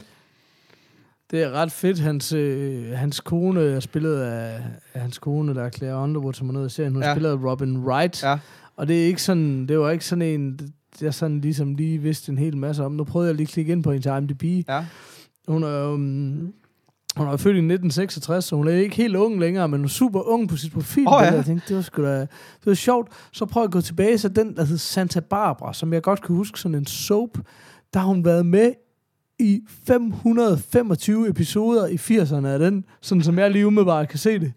Det 1.30 1.42
er 1.42 1.50
ret 1.50 1.72
fedt. 1.72 1.98
Hans, 1.98 2.32
øh, 2.32 2.88
hans 2.96 3.20
kone 3.20 3.60
er 3.60 3.80
spillet 3.80 4.16
af, 4.20 4.62
af 4.94 5.00
hans 5.00 5.18
kone, 5.18 5.54
der 5.54 5.62
er 5.64 5.70
Claire 5.70 5.96
Underwood, 5.96 6.34
som 6.34 6.48
er 6.48 6.52
noget 6.52 6.70
i 6.70 6.74
serien. 6.74 6.92
Hun 6.92 7.02
Ja. 7.02 7.08
af 7.14 7.44
Robin 7.44 7.78
Wright. 7.78 8.22
Ja. 8.22 8.38
Og 8.76 8.88
det 8.88 9.02
er 9.02 9.06
ikke 9.06 9.22
sådan, 9.22 9.66
det 9.66 9.78
var 9.78 9.90
ikke 9.90 10.04
sådan 10.04 10.22
en, 10.22 10.60
jeg 11.00 11.14
sådan 11.14 11.40
ligesom 11.40 11.74
lige 11.74 11.98
vidste 11.98 12.32
en 12.32 12.38
hel 12.38 12.56
masse 12.56 12.84
om. 12.84 12.92
Nu 12.92 13.04
prøvede 13.04 13.28
jeg 13.28 13.36
lige 13.36 13.44
at 13.46 13.48
klikke 13.52 13.72
ind 13.72 13.82
på 13.82 13.92
hendes 13.92 14.06
IMDb. 14.06 14.68
Ja. 14.68 14.84
Hun 15.48 15.62
er, 15.62 15.86
um, 15.88 16.52
hun 17.16 17.26
er 17.26 17.36
født 17.36 17.54
i 17.56 17.58
1966, 17.58 18.44
så 18.44 18.56
hun 18.56 18.68
er 18.68 18.72
ikke 18.72 18.96
helt 18.96 19.16
ung 19.16 19.40
længere, 19.40 19.68
men 19.68 19.80
hun 19.80 19.84
er 19.84 19.88
super 19.88 20.20
ung 20.28 20.48
på 20.48 20.56
sit 20.56 20.72
profil. 20.72 21.04
Åh, 21.08 21.20
ja. 21.22 21.34
Jeg 21.34 21.44
tænkte, 21.44 21.68
det 21.68 21.76
var 21.76 21.82
sgu 21.82 22.02
da, 22.02 22.20
det 22.20 22.28
var 22.66 22.74
sjovt. 22.74 23.08
Så 23.32 23.46
prøv 23.46 23.62
at 23.64 23.70
gå 23.70 23.80
tilbage, 23.80 24.18
så 24.18 24.28
den, 24.28 24.56
der 24.56 24.64
hed 24.64 24.78
Santa 24.78 25.20
Barbara, 25.20 25.74
som 25.74 25.92
jeg 25.92 26.02
godt 26.02 26.22
kan 26.22 26.36
huske, 26.36 26.60
sådan 26.60 26.74
en 26.74 26.86
soap, 26.86 27.38
der 27.94 28.00
har 28.00 28.06
hun 28.06 28.24
været 28.24 28.46
med 28.46 28.72
i 29.40 29.60
525 29.86 31.28
episoder 31.28 31.86
i 31.86 31.94
80'erne 31.94 32.46
af 32.46 32.58
den, 32.58 32.84
sådan 33.00 33.22
som 33.22 33.38
jeg 33.38 33.50
lige 33.50 33.66
umiddelbart 33.66 34.08
kan 34.08 34.18
se 34.18 34.38
det. 34.38 34.52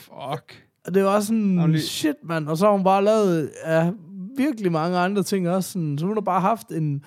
Fuck. 0.00 0.64
Og 0.86 0.94
det 0.94 1.04
var 1.04 1.20
sådan, 1.20 1.54
Jamen, 1.54 1.70
lige- 1.72 1.82
shit 1.82 2.16
mand, 2.22 2.48
og 2.48 2.58
så 2.58 2.64
har 2.66 2.72
hun 2.72 2.84
bare 2.84 3.04
lavet 3.04 3.50
ja, 3.66 3.90
virkelig 4.36 4.72
mange 4.72 4.98
andre 4.98 5.22
ting 5.22 5.48
også. 5.48 5.70
Sådan, 5.72 5.98
så 5.98 6.06
hun 6.06 6.16
har 6.16 6.20
bare 6.20 6.40
haft 6.40 6.68
en, 6.68 7.04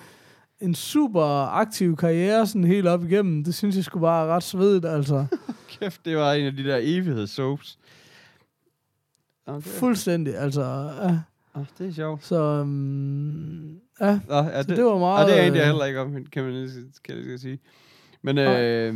en 0.60 0.74
super 0.74 1.46
aktiv 1.46 1.96
karriere 1.96 2.46
sådan 2.46 2.64
helt 2.64 2.86
op 2.86 3.04
igennem. 3.04 3.44
Det 3.44 3.54
synes 3.54 3.76
jeg 3.76 3.84
skulle 3.84 4.00
bare 4.02 4.26
ret 4.26 4.42
svedigt, 4.42 4.84
altså. 4.84 5.26
Kæft, 5.80 6.04
det 6.04 6.16
var 6.16 6.32
en 6.32 6.46
af 6.46 6.52
de 6.56 6.64
der 6.64 6.78
evighedssoaps. 6.82 7.78
Okay. 9.46 9.60
Fuldstændig, 9.70 10.36
altså. 10.36 10.62
Ja. 11.02 11.18
Oh, 11.54 11.64
det 11.78 11.88
er 11.88 11.92
sjovt. 11.92 12.24
Så, 12.26 12.60
um, 12.60 13.78
ja, 14.00 14.20
Nå, 14.28 14.36
ja, 14.36 14.62
så 14.62 14.74
det 14.74 14.84
var 14.84 14.90
Og 14.90 15.00
meget... 15.00 15.28
det 15.28 15.38
er 15.38 15.42
en, 15.42 15.54
jeg 15.54 15.60
øh, 15.60 15.66
heller 15.66 15.84
ikke 15.84 16.00
om, 16.00 16.24
kan 16.32 16.44
man 16.44 16.52
lige, 16.52 16.70
kan 17.04 17.30
jeg 17.30 17.38
sige. 17.38 17.58
Men, 18.22 18.38
øh, 18.38 18.94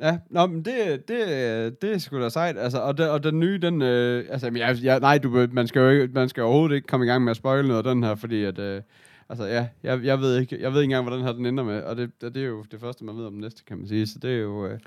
ja, 0.00 0.18
nå, 0.30 0.46
men 0.46 0.64
det, 0.64 1.08
det, 1.08 1.82
det 1.82 1.92
er 1.92 1.98
sgu 1.98 2.20
da 2.20 2.28
sejt, 2.28 2.58
altså, 2.58 2.78
og, 2.78 2.98
den, 2.98 3.08
og 3.08 3.22
den 3.22 3.40
nye, 3.40 3.58
den, 3.58 3.82
øh, 3.82 4.24
altså, 4.30 4.50
jeg, 4.56 4.76
jeg, 4.82 5.00
nej, 5.00 5.18
du, 5.18 5.46
man 5.52 5.66
skal 5.66 5.80
jo 5.80 5.88
ikke, 5.88 6.14
man 6.14 6.28
skal 6.28 6.42
overhovedet 6.42 6.74
ikke 6.76 6.86
komme 6.86 7.06
i 7.06 7.08
gang 7.08 7.24
med 7.24 7.30
at 7.30 7.36
spoile 7.36 7.68
noget 7.68 7.86
af 7.86 7.94
den 7.94 8.02
her, 8.02 8.14
fordi 8.14 8.44
at, 8.44 8.58
øh, 8.58 8.82
altså, 9.28 9.44
ja, 9.44 9.66
jeg, 9.82 10.04
jeg 10.04 10.20
ved 10.20 10.40
ikke, 10.40 10.60
jeg 10.60 10.72
ved 10.72 10.80
ikke 10.80 10.84
engang, 10.84 11.08
hvordan 11.08 11.24
her 11.24 11.32
den 11.32 11.46
ender 11.46 11.64
med, 11.64 11.82
og 11.82 11.96
det, 11.96 12.10
det, 12.20 12.34
det 12.34 12.42
er 12.42 12.46
jo 12.46 12.64
det 12.70 12.80
første, 12.80 13.04
man 13.04 13.16
ved 13.16 13.26
om 13.26 13.32
den 13.32 13.40
næste, 13.40 13.64
kan 13.64 13.78
man 13.78 13.88
sige, 13.88 14.06
så 14.06 14.18
det 14.22 14.30
er 14.30 14.38
jo, 14.38 14.66
øh, 14.66 14.78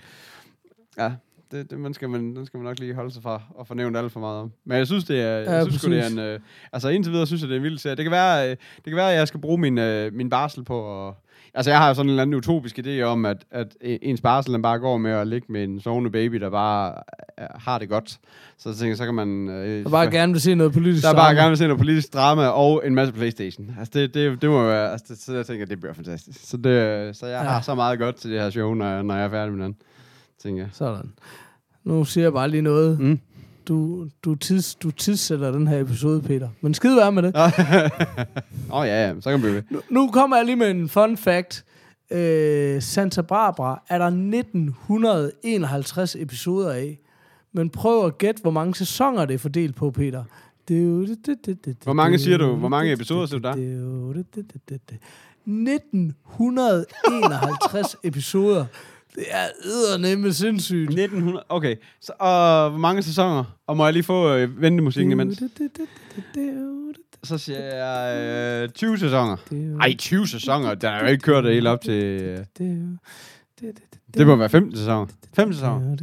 ja, 0.97 1.11
det, 1.51 1.71
det 1.71 1.79
man 1.79 1.93
skal 1.93 2.09
man, 2.09 2.35
den 2.35 2.45
skal 2.45 2.57
man 2.57 2.65
nok 2.65 2.79
lige 2.79 2.93
holde 2.93 3.11
sig 3.11 3.23
fra 3.23 3.41
og 3.55 3.67
fornævne 3.67 3.99
alt 3.99 4.11
for 4.11 4.19
meget 4.19 4.39
om. 4.39 4.51
Men 4.65 4.77
jeg 4.77 4.87
synes, 4.87 5.03
det 5.03 5.21
er, 5.21 5.37
Ja, 5.39 5.51
jeg 5.53 5.65
synes 5.67 5.81
det 5.81 5.99
er 5.99 6.07
en, 6.07 6.19
øh, 6.19 6.39
altså 6.73 6.89
indtil 6.89 7.11
videre 7.13 7.27
synes 7.27 7.41
jeg, 7.41 7.49
det 7.49 7.55
er 7.55 7.59
en 7.59 7.63
vild 7.63 7.77
serie. 7.77 7.95
Det 7.95 8.05
kan 8.05 8.11
være, 8.11 8.43
øh, 8.45 8.49
det 8.75 8.85
kan 8.85 8.95
være 8.95 9.11
at 9.11 9.17
jeg 9.17 9.27
skal 9.27 9.39
bruge 9.41 9.57
min, 9.57 9.77
øh, 9.77 10.13
min 10.13 10.29
barsel 10.29 10.63
på 10.63 11.07
at, 11.07 11.13
Altså, 11.53 11.71
jeg 11.71 11.79
har 11.79 11.87
jo 11.87 11.93
sådan 11.93 12.05
en 12.05 12.09
eller 12.09 12.21
anden 12.21 12.35
utopisk 12.35 12.79
idé 12.79 13.01
om, 13.01 13.25
at, 13.25 13.37
at 13.51 13.75
ens 13.81 14.21
barsel 14.21 14.53
den 14.53 14.61
bare 14.61 14.79
går 14.79 14.97
med 14.97 15.11
at 15.11 15.27
ligge 15.27 15.51
med 15.51 15.63
en 15.63 15.79
sovende 15.81 16.09
baby, 16.11 16.35
der 16.35 16.49
bare 16.49 16.93
øh, 17.39 17.45
har 17.55 17.77
det 17.79 17.89
godt. 17.89 18.19
Så 18.57 18.69
jeg 18.69 18.75
tænker, 18.75 18.95
så 18.95 19.05
kan 19.05 19.13
man... 19.13 19.49
Øh, 19.49 19.81
Jeg 19.81 19.91
bare 19.91 20.11
gerne 20.11 20.31
vil 20.33 20.41
se 20.41 20.55
noget 20.55 20.73
politisk 20.73 21.03
der 21.03 21.09
er 21.09 21.13
bare 21.13 21.25
drama. 21.27 21.39
gerne 21.39 21.49
vil 21.49 21.57
se 21.57 21.63
noget 21.67 21.77
politisk 21.79 22.13
drama 22.13 22.47
og 22.47 22.87
en 22.87 22.95
masse 22.95 23.13
Playstation. 23.13 23.75
Altså, 23.79 23.91
det, 23.99 24.13
det, 24.13 24.41
det 24.41 24.49
må 24.49 24.63
være... 24.63 24.91
Altså, 24.91 25.05
det, 25.09 25.17
så 25.21 25.33
jeg 25.33 25.45
tænker, 25.45 25.65
det 25.65 25.79
bliver 25.79 25.93
fantastisk. 25.93 26.39
Så, 26.49 26.57
det, 26.57 27.15
så 27.17 27.25
jeg 27.25 27.43
Ja. 27.43 27.49
har 27.49 27.61
så 27.61 27.75
meget 27.75 27.99
godt 27.99 28.15
til 28.15 28.31
det 28.31 28.41
her 28.41 28.49
show, 28.49 28.73
når 28.73 29.01
når 29.01 29.15
jeg 29.15 29.25
er 29.25 29.29
færdig 29.29 29.53
med 29.53 29.65
den. 29.65 29.75
Tænker 30.43 30.63
jeg. 30.63 30.69
Sådan. 30.73 31.11
Nu 31.83 32.05
siger 32.05 32.25
jeg 32.25 32.33
bare 32.33 32.49
lige 32.49 32.61
noget. 32.61 32.99
Mm. 32.99 33.19
Du, 33.67 34.07
du, 34.23 34.35
tids, 34.35 34.75
du 34.75 34.91
tidssætter 34.91 35.51
den 35.51 35.67
her 35.67 35.79
episode, 35.79 36.21
Peter. 36.21 36.49
Men 36.61 36.73
skide 36.73 36.97
være 36.97 37.11
med 37.11 37.23
det. 37.23 37.35
Åh, 37.35 37.41
oh, 38.69 38.87
ja, 38.87 39.07
ja, 39.07 39.13
så 39.21 39.29
kan 39.29 39.43
vi 39.43 39.49
blive. 39.49 39.63
Nu, 39.69 39.81
nu 39.89 40.11
kommer 40.11 40.37
jeg 40.37 40.45
lige 40.45 40.55
med 40.55 40.71
en 40.71 40.89
fun 40.89 41.17
fact. 41.17 41.65
Øh, 42.11 42.81
Santa 42.81 43.21
Barbara 43.21 43.81
er 43.89 43.97
der 43.97 44.05
1951 44.05 46.15
episoder 46.19 46.71
af. 46.73 46.99
Men 47.53 47.69
prøv 47.69 48.05
at 48.05 48.17
gætte, 48.17 48.41
hvor 48.41 48.51
mange 48.51 48.75
sæsoner 48.75 49.25
det 49.25 49.33
er 49.33 49.37
fordelt 49.37 49.75
på, 49.75 49.91
Peter. 49.91 50.23
Er 50.69 51.75
Hvor 51.83 51.93
mange 51.93 52.19
siger 52.19 52.37
du? 52.37 52.55
Hvor 52.55 52.69
mange 52.69 52.91
episoder 52.93 53.25
siger 53.25 53.39
du 53.39 53.47
der? 53.47 53.55
det 53.55 53.73
er 53.73 53.77
jo- 53.79 54.13
det- 54.13 54.35
det- 54.35 54.45
det- 54.53 54.61
det- 54.69 54.89
det. 54.89 54.97
1951 55.45 57.95
episoder. 58.03 58.65
Det 59.15 59.23
er 59.29 59.47
eddernemme 59.63 60.33
sindssygt. 60.33 60.89
1900, 60.89 61.45
okay. 61.49 61.75
Så, 62.01 62.13
og 62.19 62.69
hvor 62.69 62.79
mange 62.79 63.03
sæsoner? 63.03 63.43
Og 63.67 63.77
må 63.77 63.83
jeg 63.85 63.93
lige 63.93 64.03
få 64.03 64.33
øh, 64.35 64.61
ventemusikken 64.61 65.11
imens? 65.11 65.37
Så 67.23 67.37
siger 67.37 67.59
jeg 67.59 68.63
øh, 68.63 68.69
20 68.69 68.97
sæsoner. 68.97 69.37
Ej, 69.81 69.95
20 69.95 70.27
sæsoner? 70.27 70.73
Den 70.75 70.89
har 70.89 70.99
jo 70.99 71.07
ikke 71.07 71.21
kørt 71.21 71.43
det 71.43 71.53
helt 71.53 71.67
op 71.67 71.81
til... 71.81 71.93
Øh, 72.21 72.37
det 74.17 74.27
må 74.27 74.35
være 74.35 74.49
15 74.49 74.77
sæsoner. 74.77 75.05
5 75.33 75.53
sæsoner. 75.53 75.95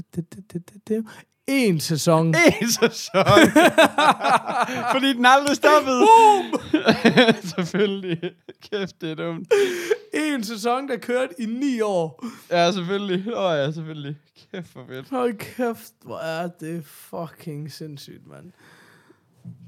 En 1.49 1.81
sæson. 1.81 2.27
En 2.27 2.71
sæson! 2.71 3.25
Fordi 4.93 5.13
den 5.13 5.27
aldrig 5.27 5.57
stoppede. 5.57 6.07
selvfølgelig. 7.57 8.33
Kæft, 8.71 9.01
det 9.01 9.11
er 9.11 9.15
dumt. 9.15 9.53
En 10.15 10.45
sæson, 10.45 10.89
der 10.89 10.97
kørte 10.97 11.35
i 11.39 11.47
ni 11.47 11.81
år. 11.81 12.25
Ja, 12.51 12.73
selvfølgelig. 12.73 13.35
Åh 13.35 13.45
oh, 13.45 13.57
ja, 13.57 13.71
selvfølgelig. 13.71 14.17
Kæft, 14.53 14.69
for 14.73 14.85
fedt. 14.89 15.09
Hold 15.11 15.39
kæft, 15.39 15.93
hvor 16.03 16.19
er 16.19 16.49
det 16.61 16.85
fucking 16.85 17.73
sindssygt, 17.73 18.27
mand. 18.27 18.53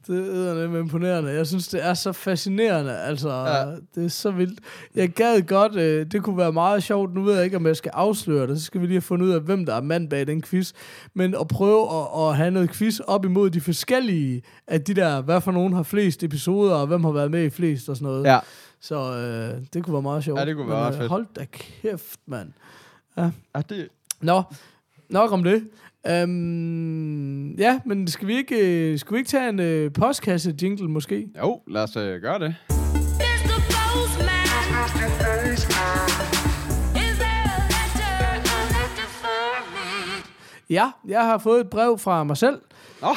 Det 0.07 0.49
er 0.49 0.55
nemlig 0.55 0.81
imponerende. 0.81 1.31
Jeg 1.33 1.47
synes, 1.47 1.69
det 1.69 1.85
er 1.85 1.95
så 1.95 2.13
fascinerende. 2.13 2.99
Altså, 2.99 3.29
Ja. 3.29 3.59
ja. 3.69 3.75
det 3.95 4.05
er 4.05 4.09
så 4.09 4.31
vildt. 4.31 4.61
Jeg 4.95 5.09
gad 5.11 5.43
godt, 5.43 5.77
øh, 5.77 6.07
det 6.07 6.23
kunne 6.23 6.37
være 6.39 6.53
meget 6.53 6.83
sjovt. 6.83 7.15
Nu 7.15 7.23
ved 7.23 7.35
jeg 7.35 7.45
ikke, 7.45 7.57
om 7.57 7.67
jeg 7.67 7.77
skal 7.77 7.91
afsløre 7.95 8.47
det. 8.47 8.59
Så 8.59 8.65
skal 8.65 8.81
vi 8.81 8.87
lige 8.87 8.95
have 8.95 9.03
fundet 9.03 9.27
ud 9.27 9.33
af, 9.33 9.41
hvem 9.41 9.67
der 9.67 9.75
er 9.75 9.81
mand 9.81 10.09
bag 10.11 10.27
den 10.27 10.43
quiz. 10.43 10.73
Men 11.15 11.35
at 11.41 11.49
prøve 11.49 11.89
at, 12.01 12.29
at 12.29 12.37
have 12.37 12.51
noget 12.51 12.71
quiz 12.71 12.99
op 13.01 13.25
imod 13.25 13.51
de 13.51 13.61
forskellige 13.61 14.43
af 14.67 14.83
de 14.85 14.95
der, 14.95 15.21
hvad 15.21 15.41
for 15.41 15.53
nogen 15.53 15.73
har 15.73 15.83
flest 15.83 16.23
episoder, 16.23 16.75
og 16.75 16.87
hvem 16.87 17.05
har 17.05 17.13
været 17.13 17.31
med 17.31 17.45
i 17.45 17.51
flest 17.51 17.89
og 17.89 17.97
sådan 17.97 18.13
noget. 18.13 18.25
Ja. 18.25 18.39
Så 18.81 18.97
øh, 19.17 19.63
det 19.75 19.85
kunne 19.85 19.93
være 19.95 20.03
meget 20.03 20.25
sjovt. 20.25 20.41
Ja, 20.41 20.45
det 20.47 20.57
kunne 20.57 20.69
være 20.69 20.85
Men, 20.85 20.93
øh, 20.93 20.99
fedt. 20.99 21.09
Hold 21.11 21.27
da 21.37 21.45
kæft, 21.53 22.21
mand. 22.27 22.53
ja 23.17 23.31
det, 23.69 23.89
Nå, 24.21 24.43
nok 25.11 25.33
om 25.33 25.45
det. 25.45 25.65
Um, 26.13 27.51
ja, 27.59 27.79
men 27.87 28.07
skal 28.09 28.29
vi 28.29 28.37
ikke, 28.37 28.99
skal 28.99 29.15
vi 29.15 29.19
ikke 29.19 29.29
tage 29.29 29.49
en 29.49 29.61
øh, 29.61 29.91
postkasse-jingle 29.93 30.89
måske? 30.89 31.29
jo, 31.39 31.61
lad 31.67 31.83
os 31.83 31.97
øh, 31.97 32.21
gøre 32.23 32.39
det. 32.39 32.55
Ja, 40.71 40.85
jeg 41.09 41.21
har 41.21 41.39
fået 41.39 41.61
et 41.61 41.69
brev 41.71 41.99
fra 41.99 42.25
mig 42.25 42.37
selv. 42.37 42.59
Nå, 43.03 43.09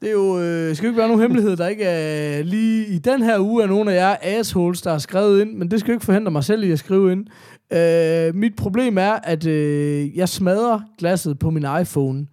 Det 0.00 0.08
er 0.08 0.12
jo, 0.12 0.38
øh, 0.40 0.76
skal 0.76 0.86
jo 0.86 0.90
ikke 0.90 0.98
være 0.98 1.08
nogen 1.08 1.22
hemmelighed, 1.22 1.56
der 1.56 1.66
ikke 1.66 1.84
er 1.84 2.42
lige 2.42 2.86
i 2.86 2.98
den 2.98 3.22
her 3.22 3.38
uge 3.40 3.62
er 3.62 3.66
nogen 3.66 3.88
af 3.88 3.94
jer 3.94 4.16
assholes, 4.22 4.82
der 4.82 4.90
har 4.90 4.98
skrevet 4.98 5.40
ind, 5.40 5.54
men 5.56 5.70
det 5.70 5.80
skal 5.80 5.90
jo 5.90 5.94
ikke 5.96 6.04
forhindre 6.04 6.30
mig 6.32 6.44
selv 6.44 6.64
i 6.64 6.70
at 6.70 6.78
skrive 6.78 7.12
ind. 7.12 7.26
Øh, 7.72 8.34
mit 8.34 8.56
problem 8.56 8.98
er, 8.98 9.12
at 9.12 9.46
øh, 9.46 10.16
jeg 10.16 10.28
smadrer 10.28 10.80
glasset 10.98 11.38
på 11.38 11.50
min 11.50 11.66
iPhone 11.80 12.26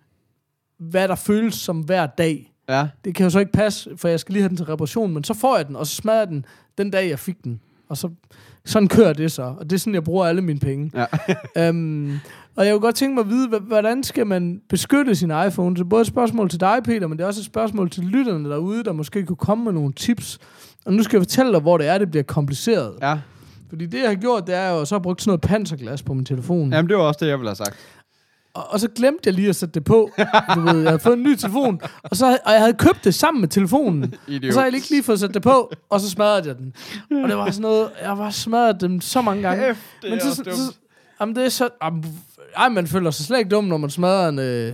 hvad 0.89 1.07
der 1.07 1.15
føles 1.15 1.55
som 1.55 1.79
hver 1.79 2.05
dag. 2.05 2.53
Ja. 2.69 2.87
Det 3.05 3.15
kan 3.15 3.23
jo 3.23 3.29
så 3.29 3.39
ikke 3.39 3.51
passe, 3.51 3.89
for 3.97 4.07
jeg 4.07 4.19
skal 4.19 4.33
lige 4.33 4.41
have 4.41 4.49
den 4.49 4.57
til 4.57 4.65
reparation, 4.65 5.13
men 5.13 5.23
så 5.23 5.33
får 5.33 5.57
jeg 5.57 5.67
den, 5.67 5.75
og 5.75 5.87
så 5.87 5.95
smadrer 5.95 6.17
jeg 6.19 6.27
den 6.27 6.45
den 6.77 6.91
dag, 6.91 7.09
jeg 7.09 7.19
fik 7.19 7.43
den. 7.43 7.61
Og 7.89 7.97
så, 7.97 8.09
sådan 8.65 8.87
kører 8.87 9.13
det 9.13 9.31
så, 9.31 9.43
og 9.43 9.69
det 9.69 9.73
er 9.73 9.79
sådan, 9.79 9.93
jeg 9.93 10.03
bruger 10.03 10.25
alle 10.25 10.41
mine 10.41 10.59
penge. 10.59 10.91
Ja. 10.95 11.05
øhm, 11.67 12.19
og 12.55 12.65
jeg 12.65 12.73
kunne 12.73 12.81
godt 12.81 12.95
tænke 12.95 13.15
mig 13.15 13.21
at 13.21 13.29
vide, 13.29 13.59
hvordan 13.59 14.03
skal 14.03 14.27
man 14.27 14.61
beskytte 14.69 15.15
sin 15.15 15.31
iPhone? 15.47 15.75
Det 15.75 15.81
er 15.81 15.85
både 15.85 16.01
et 16.01 16.07
spørgsmål 16.07 16.49
til 16.49 16.59
dig, 16.59 16.79
Peter, 16.83 17.07
men 17.07 17.17
det 17.17 17.23
er 17.23 17.27
også 17.27 17.41
et 17.41 17.45
spørgsmål 17.45 17.89
til 17.89 18.03
lytterne 18.03 18.49
derude, 18.49 18.83
der 18.83 18.91
måske 18.91 19.25
kunne 19.25 19.35
komme 19.35 19.63
med 19.63 19.71
nogle 19.73 19.93
tips. 19.93 20.39
Og 20.85 20.93
nu 20.93 21.03
skal 21.03 21.17
jeg 21.17 21.21
fortælle 21.21 21.51
dig, 21.51 21.59
hvor 21.61 21.77
det 21.77 21.87
er, 21.87 21.97
det 21.97 22.11
bliver 22.11 22.23
kompliceret. 22.23 22.93
ja. 23.01 23.19
Fordi 23.69 23.85
det, 23.85 23.99
jeg 23.99 24.07
har 24.07 24.15
gjort, 24.15 24.47
det 24.47 24.55
er 24.55 24.69
jo, 24.69 24.85
så 24.85 24.95
har 24.95 24.99
brugt 24.99 25.21
sådan 25.21 25.29
noget 25.29 25.41
panserglas 25.41 26.03
på 26.03 26.13
min 26.13 26.25
telefon. 26.25 26.73
Jamen, 26.73 26.89
det 26.89 26.97
var 26.97 27.03
også 27.03 27.17
det, 27.21 27.27
jeg 27.27 27.37
ville 27.37 27.49
have 27.49 27.55
sagt. 27.55 27.75
Og, 28.53 28.63
og 28.69 28.79
så 28.79 28.87
glemte 28.95 29.19
jeg 29.25 29.33
lige 29.33 29.49
at 29.49 29.55
sætte 29.55 29.73
det 29.73 29.83
på. 29.83 30.11
Du 30.55 30.59
ved, 30.59 30.79
jeg 30.81 30.89
havde 30.89 30.99
fået 30.99 31.17
en 31.17 31.23
ny 31.23 31.35
telefon, 31.35 31.81
og, 32.03 32.17
så, 32.17 32.37
og 32.45 32.51
jeg 32.51 32.59
havde 32.59 32.73
købt 32.73 33.03
det 33.03 33.15
sammen 33.15 33.41
med 33.41 33.49
telefonen. 33.49 34.13
Idiot. 34.27 34.49
Og 34.49 34.53
så 34.53 34.59
har 34.59 34.65
jeg 34.67 34.75
ikke 34.75 34.89
lige 34.89 35.03
fået 35.03 35.19
sat 35.19 35.33
det 35.33 35.41
på, 35.41 35.71
og 35.89 35.99
så 36.01 36.09
smadrede 36.09 36.47
jeg 36.47 36.57
den. 36.57 36.73
Og 37.23 37.29
det 37.29 37.37
var 37.37 37.51
sådan 37.51 37.61
noget, 37.61 37.89
jeg 38.01 38.17
var 38.17 38.29
smadret 38.29 38.81
dem 38.81 39.01
så 39.01 39.21
mange 39.21 39.41
gange. 39.41 39.65
Kæft, 39.65 39.79
det 40.01 40.09
Men 40.09 40.19
så, 40.19 40.35
så, 40.35 40.43
så, 40.43 40.75
jamen 41.21 41.35
det 41.35 41.45
er 41.45 41.49
så... 41.49 41.69
Jamen, 41.83 42.05
ej, 42.57 42.69
man 42.69 42.87
føler 42.87 43.11
sig 43.11 43.25
slet 43.25 43.37
ikke 43.37 43.49
dum, 43.49 43.63
når 43.63 43.77
man 43.77 43.89
smadrer 43.89 44.29
en 44.29 44.39
øh, 44.39 44.73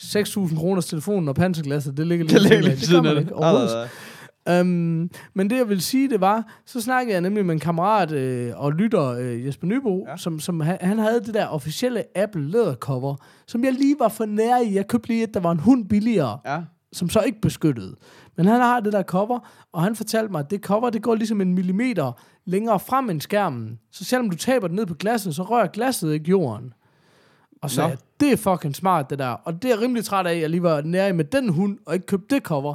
6.000 0.00 0.58
kroners 0.58 0.86
telefon 0.86 1.28
og 1.28 1.34
panserglasset. 1.34 1.96
Det 1.96 2.06
ligger 2.06 2.24
lige 2.26 2.34
Det 2.34 2.42
ligger 2.42 2.60
lige 2.60 2.80
siden 2.80 3.06
af. 3.06 3.14
Det 3.14 3.32
overhovedet. 3.32 3.88
Um, 4.60 5.10
men 5.34 5.50
det 5.50 5.56
jeg 5.56 5.68
vil 5.68 5.80
sige, 5.80 6.08
det 6.10 6.20
var, 6.20 6.46
så 6.66 6.80
snakkede 6.80 7.12
jeg 7.14 7.20
nemlig 7.20 7.46
med 7.46 7.54
en 7.54 7.60
kammerat 7.60 8.12
øh, 8.12 8.52
og 8.56 8.72
lytter, 8.72 9.04
øh, 9.08 9.46
Jesper 9.46 9.66
Nybo, 9.66 10.04
ja. 10.06 10.10
Ja. 10.10 10.16
som, 10.16 10.40
som 10.40 10.60
han, 10.60 10.78
han 10.80 10.98
havde 10.98 11.20
det 11.20 11.34
der 11.34 11.46
officielle 11.46 12.04
Apple 12.18 12.50
lædercover, 12.50 13.16
som 13.46 13.64
jeg 13.64 13.72
lige 13.72 13.96
var 13.98 14.08
for 14.08 14.24
nær 14.26 14.56
i. 14.58 14.74
Jeg 14.74 14.88
købte 14.88 15.08
lige 15.08 15.22
et, 15.22 15.34
der 15.34 15.40
var 15.40 15.52
en 15.52 15.60
hund 15.60 15.88
billigere, 15.88 16.38
Ja. 16.46 16.60
som 16.92 17.08
så 17.08 17.20
ikke 17.20 17.40
beskyttede. 17.40 17.94
Men 18.36 18.46
han 18.46 18.60
har 18.60 18.80
det 18.80 18.92
der 18.92 19.02
cover, 19.02 19.38
og 19.72 19.82
han 19.82 19.96
fortalte 19.96 20.32
mig, 20.32 20.38
at 20.38 20.50
det 20.50 20.60
cover, 20.60 20.90
det 20.90 21.02
går 21.02 21.14
ligesom 21.14 21.40
en 21.40 21.54
millimeter 21.54 22.12
længere 22.44 22.80
frem 22.80 23.10
end 23.10 23.20
skærmen. 23.20 23.78
Så 23.92 24.04
selvom 24.04 24.30
du 24.30 24.36
taber 24.36 24.66
den 24.66 24.76
ned 24.76 24.86
på 24.86 24.94
glasset, 24.94 25.34
så 25.34 25.42
rører 25.42 25.66
glasset 25.66 26.12
ikke 26.12 26.30
jorden. 26.30 26.72
Og 27.62 27.70
så 27.70 27.82
jeg, 27.82 27.96
det 28.20 28.32
er 28.32 28.36
fucking 28.36 28.76
smart, 28.76 29.10
det 29.10 29.18
der. 29.18 29.28
Og 29.28 29.62
det 29.62 29.64
er 29.64 29.68
jeg 29.74 29.80
rimelig 29.82 30.04
træt 30.04 30.26
af, 30.26 30.32
at 30.34 30.40
jeg 30.40 30.50
lige 30.50 30.62
var 30.62 30.80
nær 30.82 31.12
med 31.12 31.24
den 31.24 31.48
hund, 31.48 31.78
og 31.86 31.94
ikke 31.94 32.06
købte 32.06 32.34
det 32.34 32.42
cover. 32.44 32.74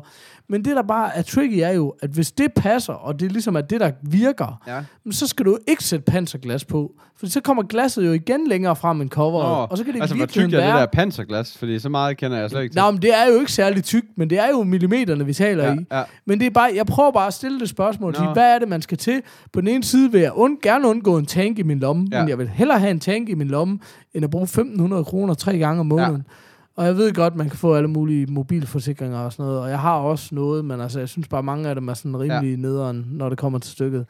Men 0.50 0.66
det, 0.66 0.76
der 0.76 0.82
bare 0.84 1.16
er 1.16 1.22
tricky, 1.22 1.60
er 1.60 1.70
jo, 1.70 1.94
at 2.02 2.10
hvis 2.10 2.32
det 2.32 2.54
passer, 2.56 2.94
og 2.94 3.20
det 3.20 3.32
ligesom 3.32 3.56
er 3.56 3.62
det, 3.62 3.80
der 3.80 3.92
virker, 4.02 4.62
Ja. 4.68 4.82
så 5.12 5.28
skal 5.28 5.46
du 5.46 5.58
ikke 5.68 5.84
sætte 5.84 6.06
panserglas 6.12 6.66
på. 6.66 6.92
For 7.20 7.28
så 7.28 7.42
kommer 7.42 7.64
glasset 7.64 8.06
jo 8.06 8.12
igen 8.12 8.48
længere 8.48 8.76
frem 8.76 9.02
end 9.02 9.10
coveret. 9.10 9.50
Nå, 9.50 9.68
og 9.70 9.78
så 9.78 9.84
kan 9.84 9.94
det 9.94 10.02
altså, 10.02 10.14
tykt 10.16 10.20
virkeligheden 10.20 10.54
er 10.56 10.66
det 10.66 10.74
være... 10.74 10.82
der 10.82 10.86
panserglas? 10.86 11.58
Fordi 11.58 11.80
så 11.80 11.90
meget 11.90 12.18
kender 12.18 12.38
jeg 12.38 12.50
slet 12.50 12.62
ikke 12.64 12.74
til. 12.74 12.82
Nå, 12.82 12.92
men 12.92 13.02
det 13.02 13.14
er 13.14 13.26
jo 13.34 13.40
ikke 13.40 13.52
særlig 13.52 13.84
tykt, 13.84 14.08
men 14.16 14.30
det 14.30 14.40
er 14.40 14.48
jo 14.50 14.64
millimeterne, 14.64 15.26
vi 15.26 15.34
taler 15.34 15.64
ja, 15.66 15.74
i. 15.74 15.78
ja. 15.92 16.04
Men 16.26 16.40
det 16.40 16.46
er 16.46 16.52
bare, 16.52 16.72
jeg 16.76 16.86
prøver 16.86 17.12
bare 17.12 17.28
at 17.28 17.34
stille 17.34 17.60
det 17.60 17.70
spørgsmål 17.70 18.16
Nå. 18.20 18.34
hvad 18.34 18.56
er 18.56 18.60
det, 18.60 18.68
man 18.68 18.82
skal 18.82 18.98
til? 18.98 19.22
På 19.54 19.62
den 19.62 19.68
ene 19.70 19.84
side 19.84 20.12
vil 20.12 20.22
jeg 20.22 20.32
und, 20.34 20.58
gerne 20.62 20.88
undgå 20.88 21.18
en 21.18 21.26
tank 21.26 21.60
i 21.60 21.64
min 21.64 21.80
lomme. 21.80 22.08
Ja. 22.12 22.20
men 22.20 22.30
jeg 22.30 22.38
vil 22.38 22.50
hellere 22.50 22.80
have 22.80 22.92
en 22.92 23.00
tank 23.00 23.30
i 23.30 23.34
min 23.34 23.48
lomme, 23.48 23.80
end 24.14 24.24
at 24.24 24.30
bruge 24.32 24.46
1.500 24.46 25.04
kroner 25.04 25.34
tre 25.34 25.58
gange 25.58 25.80
om 25.80 25.86
måneden. 25.86 26.26
Ja. 26.28 26.34
Og 26.78 26.86
jeg 26.86 26.98
ved 26.98 27.14
godt, 27.14 27.36
man 27.36 27.50
kan 27.50 27.58
få 27.58 27.76
alle 27.76 27.88
mulige 27.88 28.26
mobilforsikringer 28.26 29.20
og 29.20 29.34
sådan 29.34 29.46
noget, 29.46 29.62
og 29.62 29.70
jeg 29.70 29.80
har 29.80 29.96
også 29.96 30.36
noget, 30.36 30.66
men 30.66 30.82
altså, 30.82 31.00
jeg 31.00 31.10
synes 31.10 31.28
bare, 31.28 31.44
mange 31.44 31.70
af 31.70 31.76
dem 31.76 31.88
er 31.88 31.94
sådan 31.94 32.20
rimelig 32.20 32.50
ja. 32.50 32.62
nederen, 32.62 33.06
når 33.10 33.30
det 33.30 33.38
kommer 33.38 33.60
til 33.60 33.72
stykket. 33.72 34.06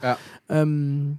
Ja. 0.49 0.61
Um, 0.61 1.17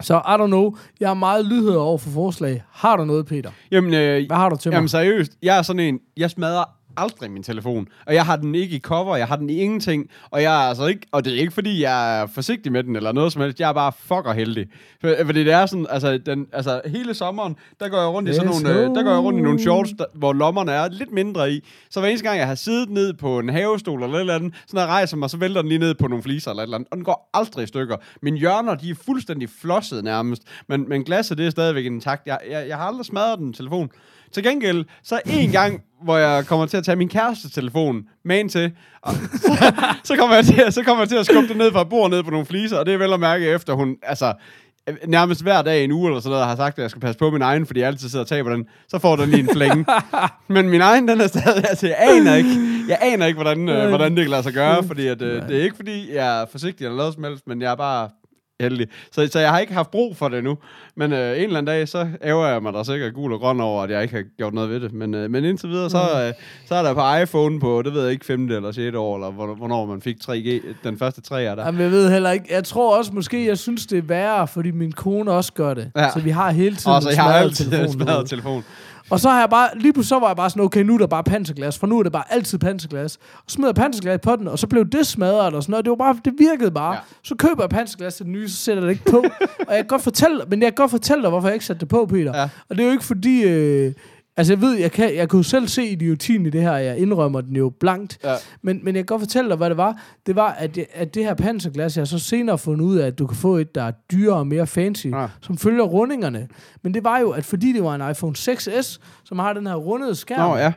så 0.00 0.14
I 0.16 0.42
don't 0.42 0.46
know, 0.46 0.76
jeg 1.00 1.10
er 1.10 1.14
meget 1.14 1.46
lydhør 1.46 1.76
over 1.76 1.98
for 1.98 2.10
forslag. 2.10 2.64
Har 2.70 2.96
du 2.96 3.04
noget, 3.04 3.26
Peter? 3.26 3.50
Jamen, 3.70 3.94
øh, 3.94 4.26
Hvad 4.26 4.36
har 4.36 4.48
du 4.48 4.56
til 4.56 4.70
mig? 4.70 4.74
Jamen 4.74 4.88
seriøst, 4.88 5.32
jeg 5.42 5.58
er 5.58 5.62
sådan 5.62 5.80
en, 5.80 5.98
jeg 6.16 6.30
smadrer 6.30 6.64
aldrig 6.96 7.30
min 7.30 7.42
telefon. 7.42 7.88
Og 8.06 8.14
jeg 8.14 8.26
har 8.26 8.36
den 8.36 8.54
ikke 8.54 8.76
i 8.76 8.80
cover, 8.80 9.16
jeg 9.16 9.26
har 9.26 9.36
den 9.36 9.50
i 9.50 9.56
ingenting. 9.56 10.10
Og 10.30 10.42
jeg 10.42 10.64
er 10.64 10.68
altså 10.68 10.86
ikke, 10.86 11.06
og 11.12 11.24
det 11.24 11.32
er 11.32 11.40
ikke 11.40 11.52
fordi, 11.52 11.82
jeg 11.82 12.20
er 12.20 12.26
forsigtig 12.26 12.72
med 12.72 12.84
den 12.84 12.96
eller 12.96 13.12
noget 13.12 13.32
som 13.32 13.42
helst. 13.42 13.60
Jeg 13.60 13.68
er 13.68 13.72
bare 13.72 13.92
fucker 13.98 14.32
heldig. 14.32 14.66
For, 15.00 15.14
fordi 15.24 15.44
det 15.44 15.52
er 15.52 15.66
sådan, 15.66 15.86
altså, 15.90 16.18
den, 16.18 16.46
altså 16.52 16.80
hele 16.86 17.14
sommeren, 17.14 17.56
der 17.80 17.88
går 17.88 17.98
jeg 17.98 18.08
rundt 18.08 18.28
i 18.28 18.34
sådan 18.34 18.50
Let's 18.50 18.62
nogle, 18.62 18.80
øh, 18.80 18.88
go. 18.88 18.94
der 18.94 19.02
går 19.02 19.10
jeg 19.10 19.20
rundt 19.20 19.38
i 19.38 19.42
nogle 19.42 19.60
shorts, 19.60 19.90
der, 19.98 20.04
hvor 20.14 20.32
lommerne 20.32 20.72
er 20.72 20.88
lidt 20.88 21.12
mindre 21.12 21.52
i. 21.52 21.64
Så 21.90 22.00
hver 22.00 22.08
eneste 22.08 22.28
gang, 22.28 22.38
jeg 22.38 22.46
har 22.46 22.54
siddet 22.54 22.90
ned 22.90 23.14
på 23.14 23.38
en 23.38 23.48
havestol 23.48 24.02
eller 24.02 24.16
et 24.16 24.20
eller 24.20 24.34
andet, 24.34 24.54
så 24.66 24.76
når 24.76 24.80
jeg 24.80 24.88
rejser 24.88 25.16
mig, 25.16 25.30
så 25.30 25.36
vælter 25.36 25.60
den 25.60 25.68
lige 25.68 25.78
ned 25.78 25.94
på 25.94 26.08
nogle 26.08 26.22
fliser 26.22 26.50
eller 26.50 26.62
et 26.62 26.66
eller 26.66 26.76
andet. 26.76 26.88
Og 26.90 26.96
den 26.96 27.04
går 27.04 27.30
aldrig 27.34 27.64
i 27.64 27.66
stykker. 27.66 27.96
Mine 28.22 28.38
hjørner, 28.38 28.74
de 28.74 28.90
er 28.90 28.94
fuldstændig 28.94 29.48
flosset 29.60 30.04
nærmest. 30.04 30.42
Men, 30.68 30.88
men 30.88 31.04
glasset, 31.04 31.38
det 31.38 31.46
er 31.46 31.50
stadigvæk 31.50 31.84
intakt. 31.84 32.26
Jeg, 32.26 32.38
jeg, 32.50 32.68
jeg 32.68 32.76
har 32.76 32.84
aldrig 32.84 33.06
smadret 33.06 33.38
den 33.38 33.52
telefon. 33.52 33.90
Til 34.34 34.42
gengæld, 34.42 34.84
så 35.02 35.20
en 35.26 35.50
gang, 35.50 35.82
hvor 36.04 36.16
jeg 36.16 36.46
kommer 36.46 36.66
til 36.66 36.76
at 36.76 36.84
tage 36.84 36.96
min 36.96 37.08
kæreste 37.08 37.50
telefon 37.50 38.02
med 38.24 38.38
ind 38.38 38.50
til, 38.50 38.72
og 39.02 39.14
så, 40.04 40.16
kommer 40.18 40.34
jeg 40.34 40.44
til, 40.44 40.72
så 40.72 40.82
kommer 40.82 41.02
jeg 41.02 41.08
til 41.08 41.16
at 41.16 41.26
skubbe 41.26 41.48
det 41.48 41.56
ned 41.56 41.72
fra 41.72 41.82
et 41.82 41.88
bord 41.88 42.10
ned 42.10 42.22
på 42.22 42.30
nogle 42.30 42.46
fliser, 42.46 42.78
og 42.78 42.86
det 42.86 42.94
er 42.94 42.98
vel 42.98 43.12
at 43.12 43.20
mærke 43.20 43.46
efter 43.46 43.72
hun, 43.72 43.96
altså, 44.02 44.34
nærmest 45.06 45.42
hver 45.42 45.62
dag 45.62 45.80
i 45.80 45.84
en 45.84 45.92
uge 45.92 46.08
eller 46.08 46.20
sådan 46.20 46.30
noget, 46.30 46.46
har 46.46 46.56
sagt, 46.56 46.78
at 46.78 46.82
jeg 46.82 46.90
skal 46.90 47.00
passe 47.00 47.18
på 47.18 47.30
min 47.30 47.42
egen, 47.42 47.66
fordi 47.66 47.80
jeg 47.80 47.86
altid 47.86 48.08
sidder 48.08 48.24
og 48.24 48.28
taber 48.28 48.50
den, 48.50 48.64
så 48.88 48.98
får 48.98 49.16
den 49.16 49.28
lige 49.28 49.40
en 49.40 49.48
flænge. 49.52 49.86
Men 50.54 50.68
min 50.68 50.80
egen, 50.80 51.08
den 51.08 51.20
er 51.20 51.26
stadig, 51.26 51.64
altså 51.68 51.86
jeg 51.86 51.96
aner 51.98 52.34
ikke, 52.34 52.50
jeg 52.88 52.98
aner 53.02 53.26
ikke, 53.26 53.42
hvordan, 53.42 53.68
øh, 53.68 53.88
hvordan 53.88 54.16
det 54.16 54.24
kan 54.24 54.30
lade 54.30 54.42
sig 54.42 54.52
gøre, 54.52 54.84
fordi 54.84 55.06
at, 55.06 55.22
øh, 55.22 55.48
det 55.48 55.58
er 55.58 55.62
ikke, 55.62 55.76
fordi 55.76 56.14
jeg 56.14 56.42
er 56.42 56.46
forsigtig 56.46 56.84
eller 56.84 56.96
noget 56.96 57.14
som 57.14 57.24
helst, 57.24 57.46
men 57.46 57.62
jeg 57.62 57.72
er 57.72 57.76
bare 57.76 58.08
heldig. 58.62 58.86
Så, 59.12 59.28
så 59.32 59.38
jeg 59.40 59.50
har 59.50 59.58
ikke 59.58 59.72
haft 59.74 59.90
brug 59.90 60.16
for 60.16 60.28
det 60.28 60.44
nu. 60.44 60.58
Men 60.96 61.12
øh, 61.12 61.18
en 61.18 61.22
eller 61.44 61.58
anden 61.58 61.64
dag, 61.64 61.88
så 61.88 62.06
ærger 62.24 62.46
jeg 62.48 62.62
mig 62.62 62.72
da 62.72 62.82
sikkert 62.84 63.14
gul 63.14 63.32
og 63.32 63.40
grøn 63.40 63.60
over, 63.60 63.82
at 63.82 63.90
jeg 63.90 64.02
ikke 64.02 64.14
har 64.14 64.22
gjort 64.38 64.54
noget 64.54 64.70
ved 64.70 64.80
det. 64.80 64.92
Men, 64.92 65.14
øh, 65.14 65.30
men 65.30 65.44
indtil 65.44 65.68
videre, 65.68 65.90
så, 65.90 65.98
øh, 66.26 66.32
så 66.68 66.74
er 66.74 66.82
der 66.82 66.94
på 66.94 67.22
iPhone 67.22 67.60
på, 67.60 67.82
det 67.84 67.94
ved 67.94 68.02
jeg 68.02 68.12
ikke, 68.12 68.24
5. 68.24 68.50
eller 68.50 68.72
6. 68.72 68.96
år, 68.96 69.16
eller 69.16 69.30
hvor- 69.30 69.54
hvornår 69.54 69.86
man 69.86 70.00
fik 70.02 70.16
3G, 70.24 70.60
den 70.84 70.98
første 70.98 71.20
3 71.20 71.44
er 71.44 71.54
der. 71.54 71.64
Jamen, 71.64 71.80
jeg 71.80 71.90
ved 71.90 72.10
heller 72.12 72.30
ikke. 72.30 72.46
Jeg 72.50 72.64
tror 72.64 72.98
også 72.98 73.12
måske, 73.14 73.46
jeg 73.46 73.58
synes, 73.58 73.86
det 73.86 73.98
er 73.98 74.02
værre, 74.02 74.48
fordi 74.48 74.70
min 74.70 74.92
kone 74.92 75.30
også 75.32 75.52
gør 75.52 75.74
det. 75.74 75.90
Ja. 75.96 76.10
Så 76.10 76.20
vi 76.20 76.30
har 76.30 76.50
hele 76.50 76.76
tiden 76.76 76.92
Og 76.92 77.02
så 77.02 77.08
jeg 77.08 77.22
har 77.22 77.32
altid 77.32 77.88
smadret 77.88 78.28
telefon. 78.28 78.64
Og 79.12 79.20
så 79.20 79.30
har 79.30 79.40
jeg 79.40 79.50
bare, 79.50 79.68
lige 79.74 79.92
pludselig 79.92 80.08
så 80.08 80.18
var 80.18 80.26
jeg 80.26 80.36
bare 80.36 80.50
sådan, 80.50 80.62
okay, 80.62 80.80
nu 80.80 80.94
er 80.94 80.98
der 80.98 81.06
bare 81.06 81.24
panserglas, 81.24 81.78
for 81.78 81.86
nu 81.86 81.98
er 81.98 82.02
det 82.02 82.12
bare 82.12 82.24
altid 82.30 82.58
panserglas. 82.58 83.16
Og 83.16 83.42
så 83.46 83.54
smider 83.54 83.68
jeg 83.68 83.74
panserglas 83.74 84.20
på 84.22 84.36
den, 84.36 84.48
og 84.48 84.58
så 84.58 84.66
blev 84.66 84.84
det 84.86 85.06
smadret 85.06 85.54
og 85.54 85.62
sådan 85.62 85.70
noget. 85.70 85.84
Det 85.84 85.90
var 85.90 85.96
bare, 85.96 86.16
det 86.24 86.34
virkede 86.38 86.70
bare. 86.70 86.94
Ja. 86.94 87.00
Så 87.22 87.34
køber 87.34 87.62
jeg 87.62 87.70
panserglas 87.70 88.14
til 88.14 88.24
den 88.24 88.32
nye, 88.32 88.48
så 88.48 88.56
sætter 88.56 88.82
jeg 88.82 88.88
det 88.88 88.92
ikke 88.92 89.10
på. 89.10 89.16
og 89.68 89.74
jeg 89.74 89.76
kan 89.76 89.86
godt 89.86 90.02
fortælle, 90.02 90.44
men 90.48 90.62
jeg 90.62 90.66
kan 90.66 90.74
godt 90.74 90.90
fortælle 90.90 91.22
dig, 91.22 91.30
hvorfor 91.30 91.48
jeg 91.48 91.54
ikke 91.54 91.66
satte 91.66 91.80
det 91.80 91.88
på, 91.88 92.06
Peter. 92.06 92.38
Ja. 92.38 92.48
Og 92.68 92.76
det 92.76 92.80
er 92.80 92.86
jo 92.86 92.92
ikke 92.92 93.04
fordi, 93.04 93.42
øh, 93.42 93.92
altså 94.36 94.52
jeg 94.52 94.60
ved, 94.60 94.74
jeg 94.78 94.92
kan, 94.92 95.14
jeg 95.16 95.28
kunne 95.28 95.44
selv 95.44 95.68
se 95.68 95.86
idiotien 95.86 96.46
i 96.46 96.50
det 96.50 96.60
her, 96.62 96.72
jeg 96.76 96.98
indrømmer 96.98 97.40
den 97.40 97.56
jo 97.56 97.72
blankt. 97.80 98.18
Ja. 98.24 98.34
Men, 98.62 98.80
men 98.84 98.94
jeg 98.96 99.00
kan 99.00 99.06
godt 99.06 99.20
fortælle 99.22 99.48
dig, 99.50 99.56
hvad 99.56 99.68
det 99.70 99.76
var. 99.76 100.02
Det 100.26 100.36
var, 100.36 100.50
at 100.50 100.74
det, 100.74 100.86
at 100.92 101.14
det 101.14 101.24
her 101.24 101.34
panserglas, 101.34 101.96
jeg 101.96 102.00
har 102.00 102.06
så 102.06 102.18
senere 102.18 102.58
fundet 102.58 102.84
ud 102.84 102.96
af, 102.96 103.06
at 103.06 103.18
du 103.18 103.26
kan 103.26 103.36
få 103.36 103.56
et, 103.56 103.74
der 103.74 103.82
er 103.82 103.90
dyrere 104.12 104.36
og 104.38 104.46
mere 104.46 104.66
fancy, 104.66 105.06
Ja. 105.06 105.26
som 105.40 105.58
følger 105.58 105.84
rundingerne. 105.84 106.48
Men 106.82 106.94
det 106.94 107.04
var 107.04 107.18
jo, 107.18 107.30
at 107.30 107.44
fordi 107.44 107.72
det 107.72 107.84
var 107.84 107.94
en 107.94 108.10
iPhone 108.10 108.34
6S, 108.38 108.98
som 109.24 109.38
har 109.38 109.52
den 109.52 109.66
her 109.66 109.74
rundede 109.74 110.14
skærm, 110.14 110.50
Nå, 110.50 110.56
ja. 110.56 110.72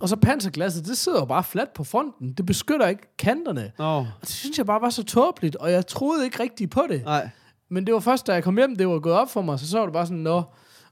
og 0.00 0.08
så 0.08 0.16
panserglasset, 0.16 0.86
det 0.86 0.96
sidder 0.98 1.18
jo 1.18 1.24
bare 1.24 1.44
fladt 1.44 1.72
på 1.74 1.84
fronten. 1.84 2.32
Det 2.32 2.46
beskytter 2.46 2.88
ikke 2.88 3.16
kanterne. 3.18 3.72
Nå, 3.78 3.84
Og 3.98 4.06
det 4.20 4.28
synes 4.28 4.58
jeg 4.58 4.66
bare 4.66 4.80
var 4.80 4.90
så 4.90 5.04
tåbeligt, 5.04 5.56
og 5.56 5.72
jeg 5.72 5.86
troede 5.86 6.24
ikke 6.24 6.42
rigtigt 6.42 6.70
på 6.70 6.82
det. 6.90 7.02
nej. 7.04 7.28
Men 7.72 7.86
det 7.86 7.94
var 7.94 8.00
først, 8.00 8.26
da 8.26 8.32
jeg 8.32 8.44
kom 8.44 8.56
hjem, 8.56 8.76
det 8.76 8.88
var 8.88 8.98
gået 8.98 9.14
op 9.14 9.30
for 9.30 9.42
mig, 9.42 9.58
så 9.58 9.68
så 9.68 9.78
var 9.78 9.86
det 9.86 9.92
bare 9.92 10.06
sådan, 10.06 10.18
nå, 10.22 10.42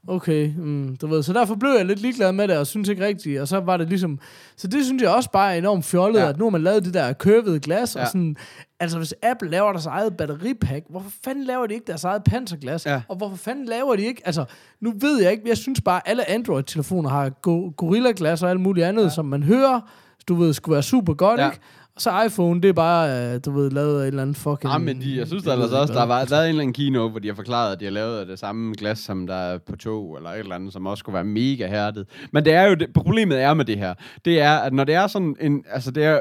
okay, 0.07 0.51
mm, 0.57 0.95
du 1.01 1.07
ved. 1.07 1.23
Så 1.23 1.33
derfor 1.33 1.55
blev 1.55 1.71
jeg 1.71 1.85
lidt 1.85 1.99
ligeglad 1.99 2.31
med 2.31 2.47
det, 2.47 2.57
og 2.57 2.67
synes 2.67 2.89
ikke 2.89 3.05
rigtigt. 3.05 3.41
Og 3.41 3.47
så 3.47 3.59
var 3.59 3.77
det 3.77 3.89
ligesom... 3.89 4.19
Så 4.57 4.67
det 4.67 4.85
synes 4.85 5.03
jeg 5.03 5.11
også 5.11 5.31
bare 5.31 5.53
er 5.53 5.57
enormt 5.57 5.85
fjollet, 5.85 6.19
Ja. 6.19 6.29
at 6.29 6.37
nu 6.37 6.45
har 6.45 6.49
man 6.49 6.61
lavet 6.63 6.85
det 6.85 6.93
der 6.93 7.13
curvede 7.13 7.59
glas, 7.59 7.95
ja. 7.95 8.01
Og 8.01 8.07
sådan... 8.07 8.35
Altså, 8.79 8.97
hvis 8.97 9.13
Apple 9.23 9.49
laver 9.49 9.71
deres 9.71 9.85
eget 9.85 10.17
batteripack, 10.17 10.85
hvorfor 10.89 11.11
fanden 11.25 11.43
laver 11.43 11.67
de 11.67 11.73
ikke 11.73 11.87
deres 11.87 12.03
eget 12.03 12.23
panserglas? 12.23 12.85
Ja. 12.85 13.01
Og 13.07 13.15
hvorfor 13.17 13.35
fanden 13.35 13.65
laver 13.65 13.95
de 13.95 14.01
ikke... 14.01 14.21
Altså, 14.25 14.45
nu 14.81 14.93
ved 14.99 15.21
jeg 15.21 15.31
ikke, 15.31 15.43
jeg 15.49 15.57
synes 15.57 15.81
bare, 15.81 15.95
at 16.05 16.11
alle 16.11 16.29
Android-telefoner 16.29 17.09
har 17.09 17.29
go- 17.29 17.71
Gorilla-glas 17.77 18.43
og 18.43 18.49
alt 18.49 18.59
muligt 18.61 18.85
andet, 18.85 19.03
ja. 19.03 19.09
som 19.09 19.25
man 19.25 19.43
hører, 19.43 19.81
du 20.27 20.35
ved, 20.35 20.53
skulle 20.53 20.73
være 20.73 20.83
super 20.83 21.13
godt, 21.13 21.39
ja. 21.39 21.45
ikke? 21.49 21.59
Så 21.99 22.23
iPhone, 22.23 22.61
det 22.61 22.69
er 22.69 22.73
bare, 22.73 23.33
øh, 23.33 23.39
du 23.45 23.51
ved, 23.51 23.71
lavet 23.71 24.01
af 24.01 24.03
en 24.03 24.07
eller 24.07 24.21
anden 24.21 24.35
fucking... 24.35 24.63
Nej, 24.63 24.77
men 24.77 25.01
de, 25.01 25.17
jeg 25.17 25.27
synes 25.27 25.43
der 25.43 25.55
ved 25.55 25.63
altså 25.63 25.77
også, 25.77 25.93
der 25.93 26.05
hvad. 26.05 26.15
har 26.15 26.25
været 26.25 26.43
en 26.43 26.49
eller 26.49 26.61
anden 26.61 26.73
keynote, 26.73 27.11
hvor 27.11 27.19
de 27.19 27.27
har 27.27 27.35
forklaret, 27.35 27.73
at 27.73 27.79
de 27.79 27.85
har 27.85 27.91
lavet 27.91 28.27
det 28.27 28.39
samme 28.39 28.75
glas, 28.77 28.99
som 28.99 29.27
der 29.27 29.35
er 29.35 29.57
på 29.57 29.75
tog, 29.75 30.17
eller 30.17 30.29
et 30.29 30.39
eller 30.39 30.55
andet, 30.55 30.73
som 30.73 30.85
også 30.85 30.99
skulle 30.99 31.13
være 31.13 31.23
mega 31.23 31.67
hærdet. 31.67 32.07
Men 32.31 32.45
det 32.45 32.53
er 32.53 32.63
jo, 32.63 32.75
det, 32.75 32.93
problemet 32.93 33.41
er 33.41 33.53
med 33.53 33.65
det 33.65 33.77
her, 33.77 33.93
det 34.25 34.41
er, 34.41 34.57
at 34.57 34.73
når 34.73 34.83
det 34.83 34.95
er 34.95 35.07
sådan 35.07 35.35
en, 35.41 35.63
altså 35.71 35.91
det 35.91 36.05
er, 36.05 36.19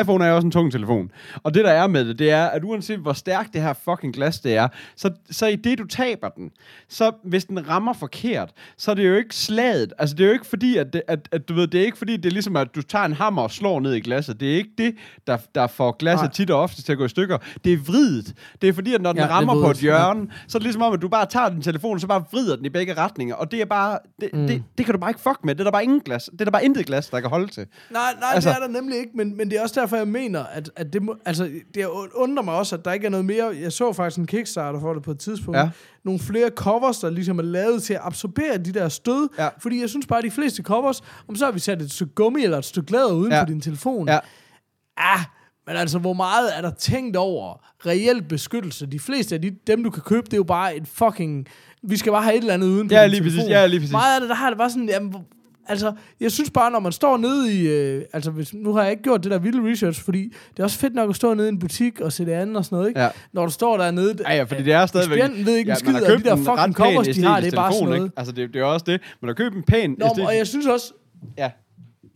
iPhone 0.00 0.24
er 0.24 0.28
jo 0.28 0.36
også 0.36 0.46
en 0.46 0.52
tung 0.52 0.72
telefon, 0.72 1.10
og 1.42 1.54
det 1.54 1.64
der 1.64 1.70
er 1.70 1.86
med 1.86 2.04
det, 2.04 2.18
det 2.18 2.30
er, 2.30 2.44
at 2.46 2.64
uanset 2.64 2.98
hvor 2.98 3.12
stærkt 3.12 3.52
det 3.52 3.62
her 3.62 3.72
fucking 3.72 4.14
glas 4.14 4.40
det 4.40 4.56
er, 4.56 4.68
så, 4.96 5.10
så 5.30 5.46
i 5.46 5.56
det 5.56 5.78
du 5.78 5.86
taber 5.86 6.28
den, 6.28 6.50
så 6.88 7.12
hvis 7.24 7.44
den 7.44 7.68
rammer 7.68 7.92
forkert, 7.92 8.50
så 8.76 8.90
er 8.90 8.94
det 8.94 9.08
jo 9.08 9.14
ikke 9.14 9.34
slaget, 9.34 9.92
altså 9.98 10.16
det 10.16 10.24
er 10.24 10.26
jo 10.26 10.32
ikke 10.32 10.46
fordi, 10.46 10.76
at, 10.76 10.92
det, 10.92 11.02
at, 11.08 11.28
at 11.32 11.48
du 11.48 11.54
ved, 11.54 11.66
det 11.66 11.80
er 11.80 11.84
ikke 11.84 11.98
fordi, 11.98 12.16
det 12.16 12.26
er 12.26 12.32
ligesom, 12.32 12.56
at 12.56 12.74
du 12.74 12.82
tager 12.82 13.04
en 13.04 13.12
hammer 13.12 13.42
og 13.42 13.50
slår 13.50 13.80
ned 13.80 13.94
i 13.94 14.00
glasset, 14.00 14.40
det 14.40 14.52
er 14.52 14.56
ikke 14.56 14.70
det, 14.78 14.94
der, 15.26 15.36
der 15.54 15.66
får 15.66 15.96
glasset 15.98 16.24
Nej. 16.24 16.32
tit 16.32 16.50
og 16.50 16.60
ofte 16.60 16.82
til 16.82 16.92
at 16.92 16.98
gå 16.98 17.04
i 17.04 17.08
stykker. 17.08 17.38
Det 17.64 17.72
er 17.72 17.76
vridet. 17.76 18.34
Det 18.62 18.68
er 18.68 18.72
fordi, 18.72 18.94
at 18.94 19.02
når 19.02 19.12
den 19.12 19.18
Ja, 19.20 19.24
er 19.26 19.30
rammer 19.30 19.54
på 19.54 19.70
et 19.70 19.76
hjørne, 19.76 20.26
så 20.48 20.58
er 20.58 20.60
det 20.60 20.62
ligesom 20.64 20.82
om, 20.82 20.92
at 20.92 21.02
du 21.02 21.08
bare 21.08 21.26
tager 21.26 21.48
din 21.48 21.62
telefon, 21.62 21.94
og 21.94 22.00
så 22.00 22.06
bare 22.06 22.24
vrider 22.32 22.56
den 22.56 22.64
i 22.64 22.68
begge 22.68 22.94
retninger. 22.94 23.34
Og 23.34 23.50
det 23.50 23.60
er 23.60 23.64
bare, 23.64 23.98
det, 24.20 24.30
mm. 24.32 24.46
det, 24.46 24.62
det 24.78 24.86
kan 24.86 24.94
du 24.94 25.00
bare 25.00 25.10
ikke 25.10 25.20
fuck 25.20 25.38
med. 25.44 25.54
Det 25.54 25.60
er 25.60 25.64
der 25.64 25.70
bare 25.70 25.82
ingen 25.84 26.00
glas. 26.00 26.28
Det 26.32 26.40
er 26.40 26.44
der 26.44 26.52
bare 26.52 26.64
intet 26.64 26.86
glas, 26.86 27.06
der 27.08 27.20
kan 27.20 27.30
holde 27.30 27.48
til. 27.48 27.66
Nej, 27.90 28.00
nej, 28.20 28.30
Altså- 28.34 28.48
det 28.48 28.56
er 28.56 28.60
der 28.60 28.68
nemlig 28.68 28.98
ikke, 28.98 29.10
men, 29.14 29.36
men 29.36 29.50
det 29.50 29.58
er 29.58 29.62
også 29.62 29.80
derfor, 29.80 29.96
jeg 29.96 30.08
mener, 30.08 30.44
at, 30.44 30.70
at 30.76 30.92
det, 30.92 31.02
må, 31.02 31.16
altså, 31.26 31.50
det 31.74 31.86
undrer 32.14 32.42
mig 32.44 32.54
også, 32.54 32.76
at 32.76 32.84
der 32.84 32.92
ikke 32.92 33.06
er 33.06 33.10
noget 33.10 33.24
mere. 33.26 33.52
Jeg 33.62 33.72
så 33.72 33.92
faktisk 33.92 34.18
en 34.18 34.26
Kickstarter 34.26 34.80
for 34.80 34.94
det 34.94 35.02
på 35.02 35.10
et 35.10 35.18
tidspunkt. 35.18 35.58
Ja. 35.58 35.70
Nogle 36.04 36.20
flere 36.20 36.50
covers, 36.56 36.98
der 36.98 37.10
ligesom 37.10 37.38
er 37.38 37.42
lavet 37.42 37.82
til 37.82 37.94
at 37.94 38.00
absorbere 38.02 38.56
de 38.58 38.72
der 38.72 38.88
stød. 38.88 39.28
Ja. 39.38 39.48
Fordi 39.58 39.80
jeg 39.80 39.88
synes 39.88 40.06
bare, 40.06 40.18
at 40.18 40.24
de 40.24 40.30
fleste 40.30 40.62
covers, 40.62 41.02
om 41.28 41.36
så 41.36 41.44
har 41.44 41.52
vi 41.52 41.58
sat 41.58 41.82
et 41.82 41.90
stykke 41.92 42.14
gummi 42.14 42.42
eller 42.44 42.58
et 42.58 42.64
stykke 42.64 42.92
læder 42.92 43.12
uden 43.12 43.32
Ja. 43.32 43.38
ja. 43.38 43.44
på 43.44 43.48
din 43.50 43.60
telefon. 43.60 44.08
Ja. 44.08 44.18
Ah, 44.96 45.20
men 45.66 45.76
altså, 45.76 45.98
hvor 45.98 46.12
meget 46.12 46.58
er 46.58 46.62
der 46.62 46.70
tænkt 46.70 47.16
over 47.16 47.64
reel 47.86 48.22
beskyttelse? 48.22 48.86
De 48.86 48.98
fleste 48.98 49.34
af 49.34 49.42
de, 49.42 49.50
dem, 49.66 49.84
du 49.84 49.90
kan 49.90 50.02
købe, 50.02 50.24
det 50.24 50.32
er 50.32 50.36
jo 50.36 50.44
bare 50.44 50.76
et 50.76 50.88
fucking... 50.88 51.46
Vi 51.82 51.96
skal 51.96 52.12
bare 52.12 52.22
have 52.22 52.34
et 52.34 52.40
eller 52.40 52.54
andet 52.54 52.66
uden 52.66 52.90
Ja, 52.90 53.06
lige 53.06 53.22
præcis. 53.22 53.34
telefon. 53.34 53.50
Ja, 53.50 53.66
lige 53.66 53.80
præcis. 53.80 53.92
Meget 53.92 54.14
af 54.14 54.20
det, 54.20 54.28
der 54.28 54.34
har 54.34 54.48
det 54.50 54.58
bare 54.58 54.70
sådan... 54.70 54.88
Jamen, 54.88 55.14
altså, 55.68 55.92
jeg 56.20 56.32
synes 56.32 56.50
bare, 56.50 56.70
når 56.70 56.80
man 56.80 56.92
står 56.92 57.16
nede 57.16 57.54
i... 57.54 57.68
Øh, 57.68 58.04
altså, 58.12 58.30
hvis, 58.30 58.54
nu 58.54 58.74
har 58.74 58.82
jeg 58.82 58.90
ikke 58.90 59.02
gjort 59.02 59.22
det 59.22 59.30
der 59.30 59.38
vilde 59.38 59.70
research, 59.70 60.04
fordi 60.04 60.34
det 60.50 60.58
er 60.58 60.64
også 60.64 60.78
fedt 60.78 60.94
nok 60.94 61.10
at 61.10 61.16
stå 61.16 61.34
nede 61.34 61.48
i 61.48 61.52
en 61.52 61.58
butik 61.58 62.00
og 62.00 62.12
se 62.12 62.24
det 62.24 62.32
andet 62.32 62.56
og 62.56 62.64
sådan 62.64 62.76
noget, 62.76 62.88
ikke? 62.88 63.00
Ja. 63.00 63.08
Når 63.32 63.46
du 63.46 63.52
står 63.52 63.76
dernede... 63.76 64.14
Ja, 64.28 64.34
ja, 64.36 64.42
fordi 64.42 64.62
det 64.62 64.72
er 64.72 64.86
stadigvæk... 64.86 65.18
Ekspedienten 65.18 65.46
ved 65.46 65.56
ikke 65.56 65.68
en 65.68 65.70
man 65.70 65.76
skid, 65.76 65.94
og 66.12 66.18
de 66.18 66.24
der 66.24 66.36
en 66.36 66.44
fucking 66.44 66.74
covers, 66.74 67.08
de 67.08 67.22
har, 67.22 67.40
det 67.40 67.52
er 67.52 67.56
bare 67.56 67.72
sådan 67.72 67.88
ikke? 67.88 67.96
noget. 67.96 68.12
Altså, 68.16 68.32
det, 68.32 68.54
det 68.54 68.60
er 68.60 68.64
også 68.64 68.84
det. 68.88 69.00
Man 69.22 69.28
har 69.28 69.34
købt 69.34 69.56
en 69.56 69.62
pæn 69.62 69.96
Nå, 69.98 70.08
men, 70.16 70.26
og 70.26 70.36
jeg 70.36 70.46
synes 70.46 70.66
også... 70.66 70.92
Ja. 71.38 71.50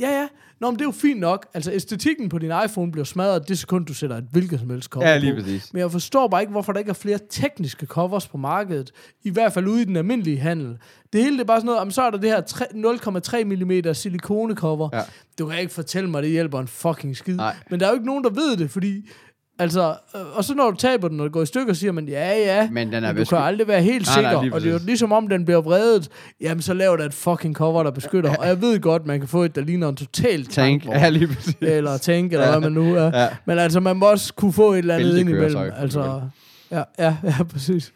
Ja, 0.01 0.11
ja. 0.11 0.29
Nå, 0.61 0.71
men 0.71 0.75
det 0.79 0.81
er 0.83 0.89
jo 0.89 0.93
fint 0.93 1.21
nok. 1.21 1.47
Altså, 1.55 1.73
æstetikken 1.73 2.29
på 2.29 2.39
din 2.39 2.53
iPhone 2.65 2.93
bliver 2.93 3.05
smadret 3.05 3.49
det 3.49 3.59
sekund, 3.59 3.87
du 3.87 3.95
sætter 3.95 4.17
et 4.17 4.25
hvilket 4.33 4.61
som 4.61 4.71
helst 4.71 4.89
cover 4.91 5.09
Ja, 5.09 5.19
lige 5.19 5.35
på. 5.35 5.41
præcis. 5.41 5.73
Men 5.73 5.81
jeg 5.81 5.93
forstår 5.93 6.29
bare 6.29 6.41
ikke, 6.41 6.51
hvorfor 6.51 6.73
der 6.73 6.79
ikke 6.79 6.89
er 6.89 6.95
flere 6.95 7.19
tekniske 7.31 7.87
covers 7.87 8.29
på 8.29 8.37
markedet. 8.37 8.91
I 9.25 9.31
hvert 9.31 9.53
fald 9.53 9.67
ude 9.69 9.83
i 9.83 9.85
den 9.85 9.97
almindelige 9.97 10.39
handel. 10.39 10.79
Det 11.13 11.23
hele 11.23 11.37
det 11.37 11.41
er 11.43 11.47
bare 11.47 11.59
sådan 11.61 11.67
noget, 11.67 11.81
om 11.81 11.91
så 11.91 12.03
er 12.03 12.11
der 12.11 12.19
det 12.19 12.31
her 12.31 12.41
tre- 12.41 12.73
0,3 12.75 13.45
mm 13.45 13.95
silikonecover. 13.95 14.89
Ja. 14.93 15.03
Du 15.39 15.47
kan 15.47 15.59
ikke 15.61 15.73
fortælle 15.73 16.11
mig, 16.11 16.19
at 16.19 16.25
det 16.25 16.31
hjælper 16.33 16.61
en 16.61 16.69
fucking 16.69 17.17
skid. 17.17 17.37
Nej. 17.37 17.57
Men 17.71 17.81
der 17.81 17.87
er 17.87 17.91
jo 17.91 17.95
ikke 17.95 18.07
nogen, 18.07 18.25
der 18.25 18.31
ved 18.31 18.57
det, 18.57 18.71
fordi... 18.71 19.09
Altså, 19.59 19.97
øh, 20.17 20.21
og 20.37 20.45
så 20.45 20.55
når 20.55 20.71
du 20.71 20.77
taber 20.77 21.09
den, 21.09 21.21
og 21.21 21.25
det 21.25 21.33
går 21.33 21.43
i 21.43 21.47
stykker, 21.47 21.73
siger 21.73 21.93
man, 21.93 22.09
ja, 22.09 22.39
ja, 22.39 22.71
Men 22.71 22.93
den 22.93 23.05
er 23.05 23.13
du 23.13 23.19
besky- 23.21 23.29
kan 23.37 23.39
aldrig 23.39 23.69
være 23.69 23.83
helt 23.83 24.07
Nej, 24.07 24.15
sikker. 24.15 24.33
nej, 24.33 24.43
lige 24.43 24.55
og 24.55 24.61
det 24.61 24.69
er 24.69 24.73
jo 24.73 24.79
ligesom 24.87 25.13
om, 25.13 25.29
den 25.29 25.45
bliver 25.45 25.61
vredet, 25.61 26.09
jamen 26.41 26.63
så 26.63 26.75
laver 26.75 26.97
der 26.97 27.05
et 27.05 27.15
fucking 27.15 27.55
cover, 27.55 27.83
der 27.83 27.91
beskytter. 27.91 28.37
Og 28.37 28.47
jeg 28.47 28.61
ved 28.61 28.81
godt, 28.81 29.07
man 29.07 29.19
kan 29.21 29.29
få 29.29 29.43
et, 29.43 29.55
der 29.55 29.61
ligner 29.61 29.89
en 29.89 29.97
total 29.97 30.45
Tank. 30.45 30.51
tankvogn 30.51 30.97
Ja, 31.01 31.09
lige 31.09 31.27
præcis. 31.29 31.57
eller 31.61 31.99
tænke, 31.99 32.33
eller 32.35 32.47
Ja. 32.47 32.53
hvad 32.59 32.71
man 32.71 32.73
nu 32.73 32.95
er. 32.95 33.21
Ja. 33.23 33.29
Men 33.45 33.59
altså, 33.59 33.81
man 33.81 33.97
må 33.97 34.11
også 34.11 34.35
kunne 34.35 34.53
få 34.53 34.73
et 34.73 34.79
eller 34.79 34.95
andet 34.95 35.19
ind 35.19 35.29
imellem. 35.31 35.71
Altså, 35.77 36.21
ja, 36.71 36.83
ja, 36.99 37.17
ja, 37.39 37.43
præcis. 37.53 37.93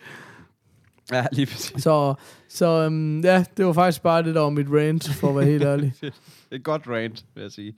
Ja, 1.12 1.24
lige 1.32 1.46
præcis. 1.46 1.82
Så, 1.82 2.14
så 2.48 2.86
um, 2.86 3.20
ja, 3.20 3.44
det 3.56 3.66
var 3.66 3.72
faktisk 3.72 4.02
bare 4.02 4.22
det, 4.22 4.34
der 4.34 4.40
var 4.40 4.50
mit 4.50 4.66
rant, 4.70 5.08
for 5.14 5.28
at 5.28 5.36
være 5.36 5.44
helt 5.44 5.62
ærlig. 5.64 5.92
Er 6.02 6.10
et 6.56 6.62
godt 6.64 6.82
rant, 6.88 7.24
vil 7.34 7.42
jeg 7.42 7.50
sige. 7.52 7.74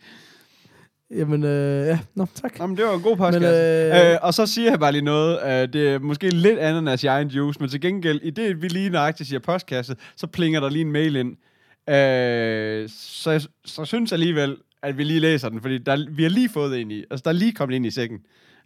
Jamen, 1.16 1.44
øh, 1.44 1.86
ja, 1.86 1.98
nå, 2.14 2.26
tak. 2.34 2.58
Jamen, 2.58 2.76
det 2.76 2.84
var 2.84 2.94
en 2.94 3.02
god 3.02 3.16
podcast. 3.16 3.40
Men, 3.40 3.50
øh... 3.50 4.12
øh, 4.12 4.18
og 4.22 4.34
så 4.34 4.46
siger 4.46 4.70
jeg 4.70 4.80
bare 4.80 4.92
lige 4.92 5.04
noget. 5.04 5.38
Øh, 5.44 5.72
det 5.72 5.88
er 5.88 5.98
måske 5.98 6.30
lidt 6.30 6.58
andet 6.58 6.78
end 6.78 6.88
jeres 6.88 7.04
egen 7.04 7.28
juice, 7.28 7.60
men 7.60 7.68
til 7.68 7.80
gengæld, 7.80 8.20
i 8.22 8.30
det 8.30 8.62
vi 8.62 8.68
lige 8.68 8.90
nøjagtigt 8.90 9.28
siger 9.28 9.40
postkasse, 9.40 9.96
så 10.16 10.26
plinger 10.26 10.60
der 10.60 10.70
lige 10.70 10.84
en 10.84 10.92
mail 10.92 11.16
ind. 11.16 11.36
Øh, 11.88 12.88
så, 12.98 13.30
jeg, 13.30 13.40
så 13.64 13.84
synes 13.84 14.10
jeg 14.10 14.16
alligevel, 14.16 14.56
at 14.82 14.98
vi 14.98 15.04
lige 15.04 15.20
læser 15.20 15.48
den, 15.48 15.60
fordi 15.60 15.78
der, 15.78 16.06
vi 16.10 16.22
har 16.22 16.30
lige 16.30 16.48
fået 16.48 16.80
en 16.80 16.90
i. 16.90 17.04
Altså, 17.10 17.22
der 17.24 17.30
er 17.30 17.34
lige 17.34 17.52
kommet 17.52 17.76
ind 17.76 17.86
i 17.86 17.90
sækken. 17.90 18.18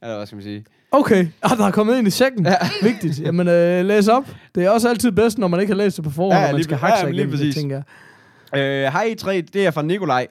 Eller 0.03 0.17
hvad 0.17 0.27
skal 0.27 0.37
man 0.37 0.43
sige? 0.43 0.65
Okay, 0.91 1.27
ah, 1.43 1.59
der 1.59 1.65
er 1.65 1.71
kommet 1.71 1.99
ind 1.99 2.07
i 2.07 2.11
sækken. 2.11 2.47
Ja. 2.47 2.57
Vigtigt. 2.83 3.21
Jamen, 3.21 3.49
øh, 3.49 3.85
læs 3.85 4.09
op. 4.09 4.25
Det 4.55 4.65
er 4.65 4.71
også 4.71 4.89
altid 4.89 5.13
bedst, 5.13 5.39
når 5.39 5.49
man 5.49 5.61
ikke 5.61 5.73
har 5.73 5.79
læst 5.79 5.97
det 5.97 6.05
på 6.05 6.11
forhånd, 6.11 6.35
Ja, 6.35 6.39
ja, 6.39 6.45
og 6.45 6.49
man 6.49 6.55
lige 6.55 6.65
skal 6.65 6.77
hakke 6.77 6.97
ja, 6.97 7.01
sig 7.01 7.11
lige 7.11 7.23
igennem 7.23 7.39
det, 7.39 7.55
tænker 7.55 7.83
jeg. 8.53 8.87
Øh, 8.87 8.93
hej 8.93 9.15
I3, 9.19 9.31
det 9.31 9.67
er 9.67 9.71
fra 9.71 9.83
Nikolaj, 9.83 10.27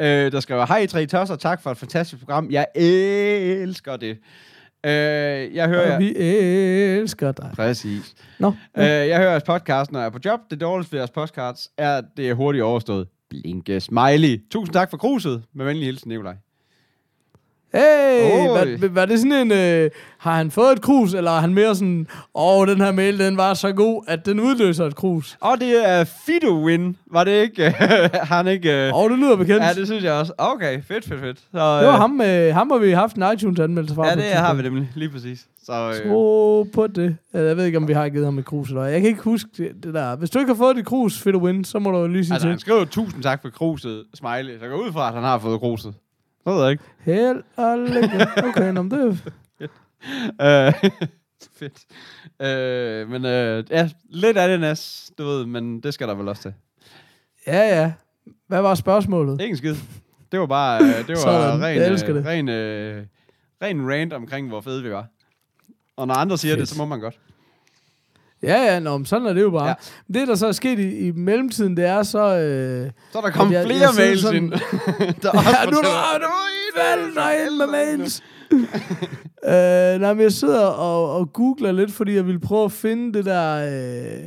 øh, 0.00 0.32
der 0.32 0.40
skriver, 0.40 0.66
hej 0.66 0.86
I3 0.90 1.06
tosser, 1.06 1.36
tak 1.36 1.62
for 1.62 1.70
et 1.70 1.76
fantastisk 1.78 2.20
program. 2.22 2.50
Jeg 2.50 2.66
elsker 2.74 3.96
det. 3.96 4.18
Øh, 4.86 5.54
jeg 5.54 5.68
hører... 5.68 5.94
Og 5.94 6.00
vi 6.00 6.16
elsker 6.16 7.32
dig. 7.32 7.50
Præcis. 7.54 8.14
Nå, 8.38 8.48
Øh, 8.78 8.84
jeg 8.84 9.16
hører 9.18 9.30
jeres 9.30 9.42
podcast, 9.42 9.92
når 9.92 9.98
jeg 10.00 10.06
er 10.06 10.10
på 10.10 10.18
job. 10.24 10.40
Det 10.50 10.60
dårligste 10.60 10.92
ved 10.92 11.00
jeres 11.00 11.10
podcast 11.10 11.70
er, 11.78 11.96
at 11.96 12.04
det 12.16 12.30
er 12.30 12.34
hurtigt 12.34 12.64
overstået. 12.64 13.08
Blinke 13.30 13.80
smiley. 13.80 14.42
Tusind 14.50 14.72
tak 14.74 14.90
for 14.90 14.96
kruset. 14.96 15.42
Med 15.54 15.64
venlig 15.64 15.84
hilsen, 15.86 16.08
Nikolaj. 16.08 16.34
Hey, 17.74 18.48
var, 18.48 18.88
var 18.88 19.04
det 19.06 19.18
sådan 19.18 19.32
en, 19.32 19.52
øh, 19.52 19.90
har 20.18 20.36
han 20.36 20.50
fået 20.50 20.72
et 20.72 20.82
krus, 20.82 21.14
eller 21.14 21.30
er 21.30 21.40
han 21.40 21.54
mere 21.54 21.74
sådan, 21.74 22.06
åh, 22.34 22.66
den 22.68 22.80
her 22.80 22.92
mail, 22.92 23.18
den 23.18 23.36
var 23.36 23.54
så 23.54 23.72
god, 23.72 24.02
at 24.08 24.26
den 24.26 24.40
udløser 24.40 24.86
et 24.86 24.94
krus? 24.94 25.36
Og 25.40 25.60
det 25.60 25.88
er 25.88 26.04
Fido 26.04 26.64
Win. 26.64 26.96
Var 27.06 27.24
det 27.24 27.42
ikke? 27.42 27.70
har 27.70 28.36
han 28.42 28.46
ikke... 28.46 28.86
øh, 28.86 28.94
Åh, 28.94 29.02
oh, 29.04 29.10
det 29.10 29.18
lyder 29.18 29.36
bekendt. 29.36 29.62
Ja, 29.64 29.72
det 29.72 29.86
synes 29.86 30.04
jeg 30.04 30.12
også. 30.12 30.32
Okay, 30.38 30.82
fedt, 30.82 31.04
fedt, 31.08 31.20
fedt. 31.20 31.38
Så, 31.38 31.78
det 31.80 31.86
var 31.88 31.96
ham, 31.96 32.20
øh, 32.20 32.54
ham 32.54 32.70
har 32.70 32.78
vi 32.78 32.90
haft 32.90 33.16
en 33.16 33.24
iTunes-anmeldelse 33.34 33.94
fra. 33.94 34.06
Ja, 34.08 34.14
det 34.14 34.24
har 34.24 34.54
vi 34.54 34.62
nemlig. 34.62 34.90
Lige 34.94 35.08
præcis. 35.10 35.46
Så, 35.64 35.88
øh, 36.04 36.10
Tro 36.10 36.66
på 36.74 36.86
det. 36.86 37.16
Jeg 37.34 37.56
ved 37.56 37.64
ikke, 37.64 37.78
om 37.78 37.88
vi 37.88 37.92
har 37.92 38.08
givet 38.08 38.24
ham 38.24 38.38
et 38.38 38.44
krus 38.44 38.68
eller. 38.68 38.84
Jeg 38.84 39.00
kan 39.00 39.08
ikke 39.10 39.22
huske 39.22 39.48
det, 39.58 39.70
det 39.84 39.94
der. 39.94 40.16
Hvis 40.16 40.30
du 40.30 40.38
ikke 40.38 40.50
har 40.52 40.56
fået 40.58 40.76
dit 40.76 40.86
krus, 40.86 41.26
at 41.26 41.34
win, 41.34 41.64
så 41.64 41.78
må 41.78 41.90
du 41.90 42.06
lige 42.06 42.24
sige 42.24 42.34
altså, 42.34 42.48
han 42.48 42.56
til. 42.56 42.60
skriver 42.60 42.84
tusind 42.84 43.22
tak 43.22 43.42
for 43.42 43.50
kruset, 43.50 44.04
smiley. 44.14 44.58
Så 44.60 44.68
går 44.68 44.76
ud 44.76 44.92
fra, 44.92 45.08
at 45.08 45.14
han 45.14 45.22
har 45.22 45.38
fået 45.38 45.60
kruset. 45.60 45.94
Så 46.48 46.54
ved 46.54 46.62
jeg 46.62 46.70
ikke. 46.72 46.84
Held 46.98 47.42
og 47.56 47.78
lykke. 47.78 48.26
Okay, 48.48 48.72
nå, 48.72 48.82
men 48.82 48.90
det 48.90 49.32
Øh, 50.42 50.72
fedt. 51.58 51.84
Øh, 52.42 53.08
men 53.10 53.24
øh, 53.24 53.64
ja, 53.70 53.88
lidt 54.10 54.36
af 54.36 54.48
det 54.48 54.60
nas, 54.60 55.10
du 55.18 55.24
ved, 55.24 55.46
men 55.46 55.80
det 55.80 55.94
skal 55.94 56.08
der 56.08 56.14
vel 56.14 56.28
også 56.28 56.42
til. 56.42 56.54
Ja, 57.46 57.80
ja. 57.80 57.92
Hvad 58.46 58.62
var 58.62 58.74
spørgsmålet? 58.74 59.40
Ikke 59.40 59.50
en 59.50 59.56
skid. 59.56 59.74
Det 60.32 60.40
var 60.40 60.46
bare, 60.46 60.82
øh, 60.82 60.88
det 60.88 61.08
var 61.08 61.14
Sådan, 61.14 61.62
ren, 61.62 61.76
jeg 61.76 61.86
elsker 61.86 62.08
øh, 62.10 62.16
det. 62.16 62.26
ren, 62.26 62.48
øh, 62.48 63.04
ren 63.62 63.90
rant 63.90 64.12
omkring, 64.12 64.48
hvor 64.48 64.60
fede 64.60 64.82
vi 64.82 64.90
var. 64.90 65.06
Og 65.96 66.06
når 66.06 66.14
andre 66.14 66.38
siger 66.38 66.52
Fedt. 66.52 66.60
det, 66.60 66.68
så 66.68 66.78
må 66.78 66.84
man 66.84 67.00
godt. 67.00 67.18
Ja, 68.42 68.62
ja, 68.72 68.78
nå, 68.78 68.96
men 68.96 69.06
sådan 69.06 69.26
er 69.26 69.32
det 69.32 69.42
jo 69.42 69.50
bare. 69.50 69.66
Ja. 69.68 69.74
Det, 70.18 70.28
der 70.28 70.34
så 70.34 70.46
er 70.46 70.52
sket 70.52 70.78
i, 70.78 70.98
i 71.06 71.10
mellemtiden, 71.10 71.76
det 71.76 71.84
er 71.84 72.02
så... 72.02 72.18
Øh, 72.18 72.90
Så 73.12 73.18
er 73.18 73.22
der 73.22 73.30
kommet 73.30 73.54
jeg- 73.54 73.64
flere 73.66 73.80
jeg 73.80 73.88
mails 73.98 74.20
sådan- 74.20 74.42
ind. 74.42 74.52
der 75.22 75.30
Ja, 75.34 75.70
nu 75.70 75.76
er 75.78 75.82
der 75.82 75.82
fortæller- 75.82 76.96
valgner 76.96 77.46
ind 77.46 77.56
med 77.56 77.66
mails. 77.66 78.22
øh, 79.44 80.00
nej, 80.00 80.14
men 80.14 80.22
jeg 80.22 80.32
sidder 80.32 80.66
og, 80.66 81.12
og 81.14 81.32
googler 81.32 81.72
lidt, 81.72 81.92
fordi 81.92 82.14
jeg 82.14 82.26
vil 82.26 82.40
prøve 82.40 82.64
at 82.64 82.72
finde 82.72 83.12
det 83.18 83.24
der... 83.24 83.54
Øh, 83.56 84.26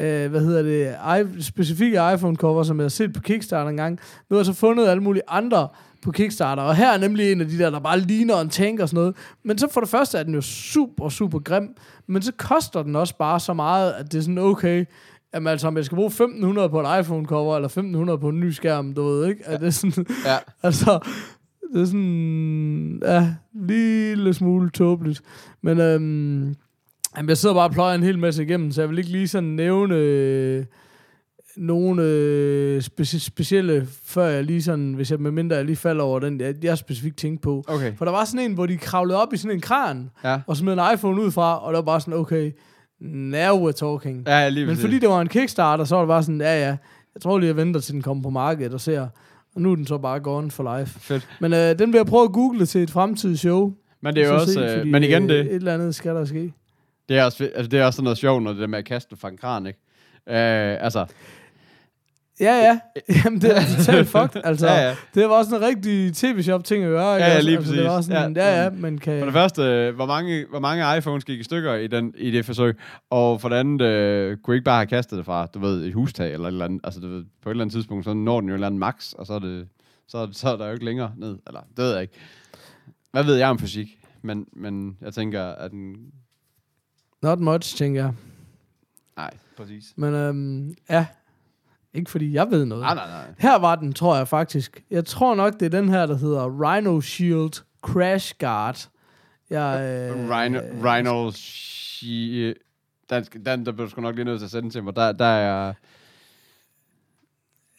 øh, 0.00 0.30
hvad 0.30 0.40
hedder 0.40 0.62
det? 0.62 1.38
I, 1.38 1.42
specifikke 1.42 1.96
iPhone-cover, 2.14 2.62
som 2.62 2.78
jeg 2.78 2.84
har 2.84 2.88
set 2.88 3.12
på 3.12 3.20
Kickstarter 3.20 3.70
engang. 3.70 3.98
Nu 4.30 4.34
har 4.36 4.38
jeg 4.40 4.46
så 4.46 4.52
fundet 4.52 4.88
alle 4.88 5.02
mulige 5.02 5.22
andre 5.28 5.68
på 6.02 6.10
Kickstarter, 6.10 6.62
og 6.62 6.76
her 6.76 6.92
er 6.92 6.98
nemlig 6.98 7.32
en 7.32 7.40
af 7.40 7.48
de 7.48 7.58
der, 7.58 7.70
der 7.70 7.78
bare 7.80 8.00
ligner 8.00 8.40
en 8.40 8.48
tank 8.48 8.80
og 8.80 8.88
sådan 8.88 9.00
noget. 9.00 9.16
Men 9.44 9.58
så 9.58 9.68
for 9.72 9.80
det 9.80 9.90
første 9.90 10.18
er 10.18 10.22
den 10.22 10.34
jo 10.34 10.40
super, 10.40 11.08
super 11.08 11.38
grim, 11.38 11.68
men 12.06 12.22
så 12.22 12.32
koster 12.32 12.82
den 12.82 12.96
også 12.96 13.16
bare 13.18 13.40
så 13.40 13.52
meget, 13.52 13.92
at 13.92 14.12
det 14.12 14.18
er 14.18 14.22
sådan, 14.22 14.38
okay, 14.38 14.84
Jamen 15.34 15.46
altså, 15.46 15.68
om 15.68 15.76
jeg 15.76 15.84
skal 15.84 15.96
bruge 15.96 16.06
1500 16.06 16.68
på 16.68 16.80
et 16.80 16.84
iPhone-cover, 17.00 17.56
eller 17.56 17.68
1500 17.68 18.18
på 18.18 18.28
en 18.28 18.40
ny 18.40 18.50
skærm, 18.50 18.94
du 18.94 19.04
ved 19.04 19.28
ikke? 19.28 19.42
Er 19.44 19.58
det 19.58 19.74
sådan, 19.74 20.06
Ja. 20.26 20.36
Altså, 20.62 20.98
det 21.74 21.80
er 21.80 21.84
sådan, 21.84 23.02
ja, 23.04 23.34
lille 23.54 24.34
smule 24.34 24.70
tåbeligt. 24.70 25.22
Men 25.62 25.80
øhm, 25.80 26.54
jamen, 27.16 27.28
jeg 27.28 27.36
sidder 27.36 27.54
bare 27.54 27.64
og 27.64 27.72
pløjer 27.72 27.94
en 27.94 28.02
hel 28.02 28.18
masse 28.18 28.42
igennem, 28.42 28.72
så 28.72 28.82
jeg 28.82 28.90
vil 28.90 28.98
ikke 28.98 29.10
lige 29.10 29.28
sådan 29.28 29.48
nævne 29.48 29.94
øh, 29.94 30.64
nogle 31.60 32.02
øh, 32.02 32.78
speci- 32.78 33.18
specielle, 33.18 33.86
før 34.04 34.24
jeg 34.26 34.44
lige 34.44 34.62
sådan, 34.62 34.92
hvis 34.94 35.10
jeg 35.10 35.20
med 35.20 35.30
mindre 35.30 35.56
jeg 35.56 35.64
lige 35.64 35.76
falder 35.76 36.04
over 36.04 36.18
den, 36.20 36.40
jeg, 36.40 36.54
jeg 36.64 36.78
specifikt 36.78 37.16
tænkte 37.16 37.42
på. 37.42 37.64
Okay. 37.68 37.96
For 37.96 38.04
der 38.04 38.12
var 38.12 38.24
sådan 38.24 38.40
en, 38.50 38.54
hvor 38.54 38.66
de 38.66 38.76
kravlede 38.76 39.22
op 39.22 39.32
i 39.32 39.36
sådan 39.36 39.56
en 39.56 39.60
kran, 39.60 40.10
Ja. 40.24 40.40
og 40.46 40.56
smed 40.56 40.72
en 40.72 40.80
iPhone 40.94 41.22
ud 41.22 41.30
fra, 41.30 41.64
og 41.64 41.72
der 41.72 41.78
var 41.78 41.84
bare 41.84 42.00
sådan, 42.00 42.14
okay, 42.14 42.52
now 43.00 43.68
we're 43.68 43.72
talking. 43.72 44.24
Ja, 44.26 44.48
lige 44.48 44.66
Men 44.66 44.76
fordi 44.76 44.98
det 44.98 45.08
var 45.08 45.20
en 45.20 45.28
Kickstarter, 45.28 45.84
så 45.84 45.94
var 45.94 46.02
det 46.02 46.08
bare 46.08 46.22
sådan, 46.22 46.40
ja 46.40 46.58
ja, 46.60 46.76
jeg 47.14 47.22
tror 47.22 47.38
lige, 47.38 47.48
jeg 47.48 47.56
venter 47.56 47.80
til 47.80 47.94
den 47.94 48.02
kommer 48.02 48.22
på 48.22 48.30
markedet 48.30 48.74
og 48.74 48.80
ser. 48.80 49.06
Og 49.54 49.60
nu 49.60 49.72
er 49.72 49.76
den 49.76 49.86
så 49.86 49.98
bare 49.98 50.20
gone 50.20 50.50
for 50.50 50.78
life. 50.78 51.00
Fedt. 51.00 51.28
Men 51.40 51.52
øh, 51.52 51.78
den 51.78 51.92
vil 51.92 51.98
jeg 51.98 52.06
prøve 52.06 52.24
at 52.24 52.32
google 52.32 52.66
til 52.66 52.82
et 52.82 52.90
fremtidigt 52.90 53.40
show. 53.40 53.72
Men 54.02 54.14
det 54.14 54.22
er 54.24 54.28
jo 54.28 54.38
Så 54.38 54.40
også, 54.42 54.52
se, 54.52 54.60
øh, 54.60 54.76
fordi, 54.78 54.90
men 54.90 55.02
igen 55.02 55.22
øh, 55.22 55.28
det, 55.28 55.46
Et 55.46 55.54
eller 55.54 55.74
andet 55.74 55.94
skal 55.94 56.14
der 56.14 56.24
ske. 56.24 56.52
det 57.08 57.18
er 57.18 57.24
også, 57.24 57.44
altså, 57.54 57.68
det 57.68 57.80
er 57.80 57.84
også 57.84 57.96
sådan 57.96 58.04
noget 58.04 58.18
sjovt, 58.18 58.42
når 58.42 58.50
det 58.52 58.60
der 58.60 58.66
med 58.66 58.78
at 58.78 58.84
kaste 58.84 59.16
fra 59.16 59.28
en 59.28 59.36
kran, 59.36 59.66
ikke? 59.66 59.78
Øh, 60.28 60.84
altså, 60.84 61.06
Ja, 62.40 62.54
ja. 62.54 62.80
Jamen, 63.24 63.40
det 63.40 63.56
er 63.56 63.60
totalt 63.76 64.08
fucked. 64.16 64.40
Altså, 64.44 64.66
Ja, 64.66 64.88
ja. 64.88 64.96
det 65.14 65.28
var 65.28 65.34
også 65.34 65.56
en 65.56 65.62
rigtig 65.62 66.14
tv-shop 66.14 66.64
ting 66.64 66.84
at 66.84 66.88
gøre. 66.90 67.12
Ja, 67.12 67.26
ja, 67.26 67.40
lige 67.40 67.56
altså, 67.56 67.72
det 67.72 67.84
var 67.84 67.96
præcis. 67.96 68.06
sådan, 68.12 68.36
Ja. 68.36 68.56
ja, 68.56 68.62
ja, 68.62 68.70
men 68.70 68.98
kan... 68.98 69.18
For 69.18 69.24
det 69.24 69.32
første, 69.34 69.92
hvor 69.96 70.06
mange, 70.06 70.46
hvor 70.50 70.58
mange 70.60 70.98
iPhones 70.98 71.24
gik 71.24 71.40
i 71.40 71.44
stykker 71.44 71.74
i, 71.74 71.86
den, 71.86 72.14
i 72.18 72.30
det 72.30 72.44
forsøg? 72.46 72.76
Og 73.10 73.40
for 73.40 73.48
det 73.48 73.56
andet, 73.56 73.82
øh, 73.86 74.36
kunne 74.36 74.54
I 74.54 74.56
ikke 74.56 74.64
bare 74.64 74.76
have 74.78 74.86
kastet 74.86 75.16
det 75.18 75.26
fra, 75.26 75.46
du 75.46 75.58
ved, 75.58 75.84
et 75.84 75.94
hustag 75.94 76.32
eller 76.32 76.48
et 76.48 76.52
eller 76.52 76.64
andet? 76.64 76.80
Altså, 76.84 77.00
du 77.00 77.08
ved, 77.08 77.24
på 77.42 77.48
et 77.50 77.52
eller 77.52 77.64
andet 77.64 77.74
tidspunkt, 77.74 78.04
så 78.04 78.14
når 78.14 78.40
den 78.40 78.48
jo 78.48 78.54
et 78.54 78.56
eller 78.56 78.66
andet 78.66 78.80
max, 78.80 79.12
og 79.12 79.26
så 79.26 79.32
er, 79.32 79.38
det, 79.38 79.68
så, 80.08 80.28
så 80.32 80.48
er 80.48 80.56
der 80.56 80.66
jo 80.66 80.72
ikke 80.72 80.84
længere 80.84 81.12
ned. 81.16 81.38
Eller, 81.46 81.60
det 81.76 81.84
ved 81.84 81.92
jeg 81.92 82.02
ikke. 82.02 82.14
Hvad 83.12 83.24
ved 83.24 83.34
jeg 83.36 83.48
om 83.48 83.58
fysik? 83.58 83.88
Men, 84.22 84.46
men 84.52 84.96
jeg 85.00 85.12
tænker, 85.14 85.42
at 85.44 85.70
den... 85.70 85.96
Not 87.22 87.40
much, 87.40 87.76
tænker 87.76 88.00
jeg. 88.02 88.12
Nej, 89.16 89.30
præcis. 89.56 89.92
Men 89.96 90.14
øhm, 90.14 90.74
ja, 90.90 91.06
ikke 91.94 92.10
fordi 92.10 92.32
jeg 92.32 92.50
ved 92.50 92.64
noget. 92.64 92.82
Nej, 92.82 92.94
nej, 92.94 93.06
nej. 93.06 93.24
Her 93.38 93.58
var 93.58 93.74
den, 93.74 93.92
tror 93.92 94.16
jeg 94.16 94.28
faktisk. 94.28 94.82
Jeg 94.90 95.04
tror 95.04 95.34
nok, 95.34 95.60
det 95.60 95.66
er 95.66 95.80
den 95.80 95.88
her, 95.88 96.06
der 96.06 96.16
hedder 96.16 96.62
Rhino 96.62 97.00
Shield 97.00 97.62
Crash 97.82 98.34
Guard. 98.38 98.88
Jeg, 99.50 99.80
øh, 100.10 100.30
Rhino, 100.30 100.60
Rhino 100.84 101.30
She... 101.30 102.54
Den, 103.10 103.24
den, 103.24 103.66
der 103.66 103.72
bliver 103.72 103.86
du 103.86 103.90
sgu 103.90 104.00
nok 104.00 104.14
lige 104.14 104.24
nødt 104.24 104.40
til 104.40 104.44
at 104.44 104.50
sende 104.50 104.70
til 104.70 104.84
mig. 104.84 104.96
Der, 104.96 105.12
der 105.12 105.24
er... 105.24 105.72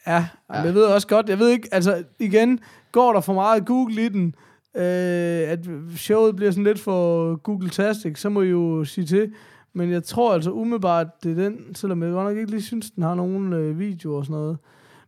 Ja, 0.07 0.25
ja. 0.49 0.59
jeg 0.61 0.73
ved 0.73 0.83
også 0.83 1.07
godt, 1.07 1.29
jeg 1.29 1.39
ved 1.39 1.49
ikke, 1.49 1.69
altså 1.71 2.03
igen, 2.19 2.59
går 2.91 3.13
der 3.13 3.21
for 3.21 3.33
meget 3.33 3.65
Google 3.65 4.05
i 4.05 4.09
den, 4.09 4.35
øh, 4.75 5.49
at 5.49 5.59
showet 5.95 6.35
bliver 6.35 6.51
sådan 6.51 6.63
lidt 6.63 6.79
for 6.79 7.35
Google-tastic, 7.35 8.19
så 8.19 8.29
må 8.29 8.41
I 8.41 8.49
jo 8.49 8.85
sige 8.85 9.05
til. 9.05 9.33
Men 9.73 9.91
jeg 9.91 10.03
tror 10.03 10.33
altså 10.33 10.51
umiddelbart, 10.51 11.07
det 11.23 11.31
er 11.31 11.35
den, 11.43 11.75
selvom 11.75 12.03
jeg 12.03 12.11
godt 12.11 12.27
nok 12.27 12.37
ikke 12.37 12.51
lige 12.51 12.61
synes, 12.61 12.91
den 12.91 13.03
har 13.03 13.15
nogen 13.15 13.53
øh, 13.53 13.79
videoer 13.79 14.17
og 14.17 14.25
sådan 14.25 14.33
noget. 14.33 14.57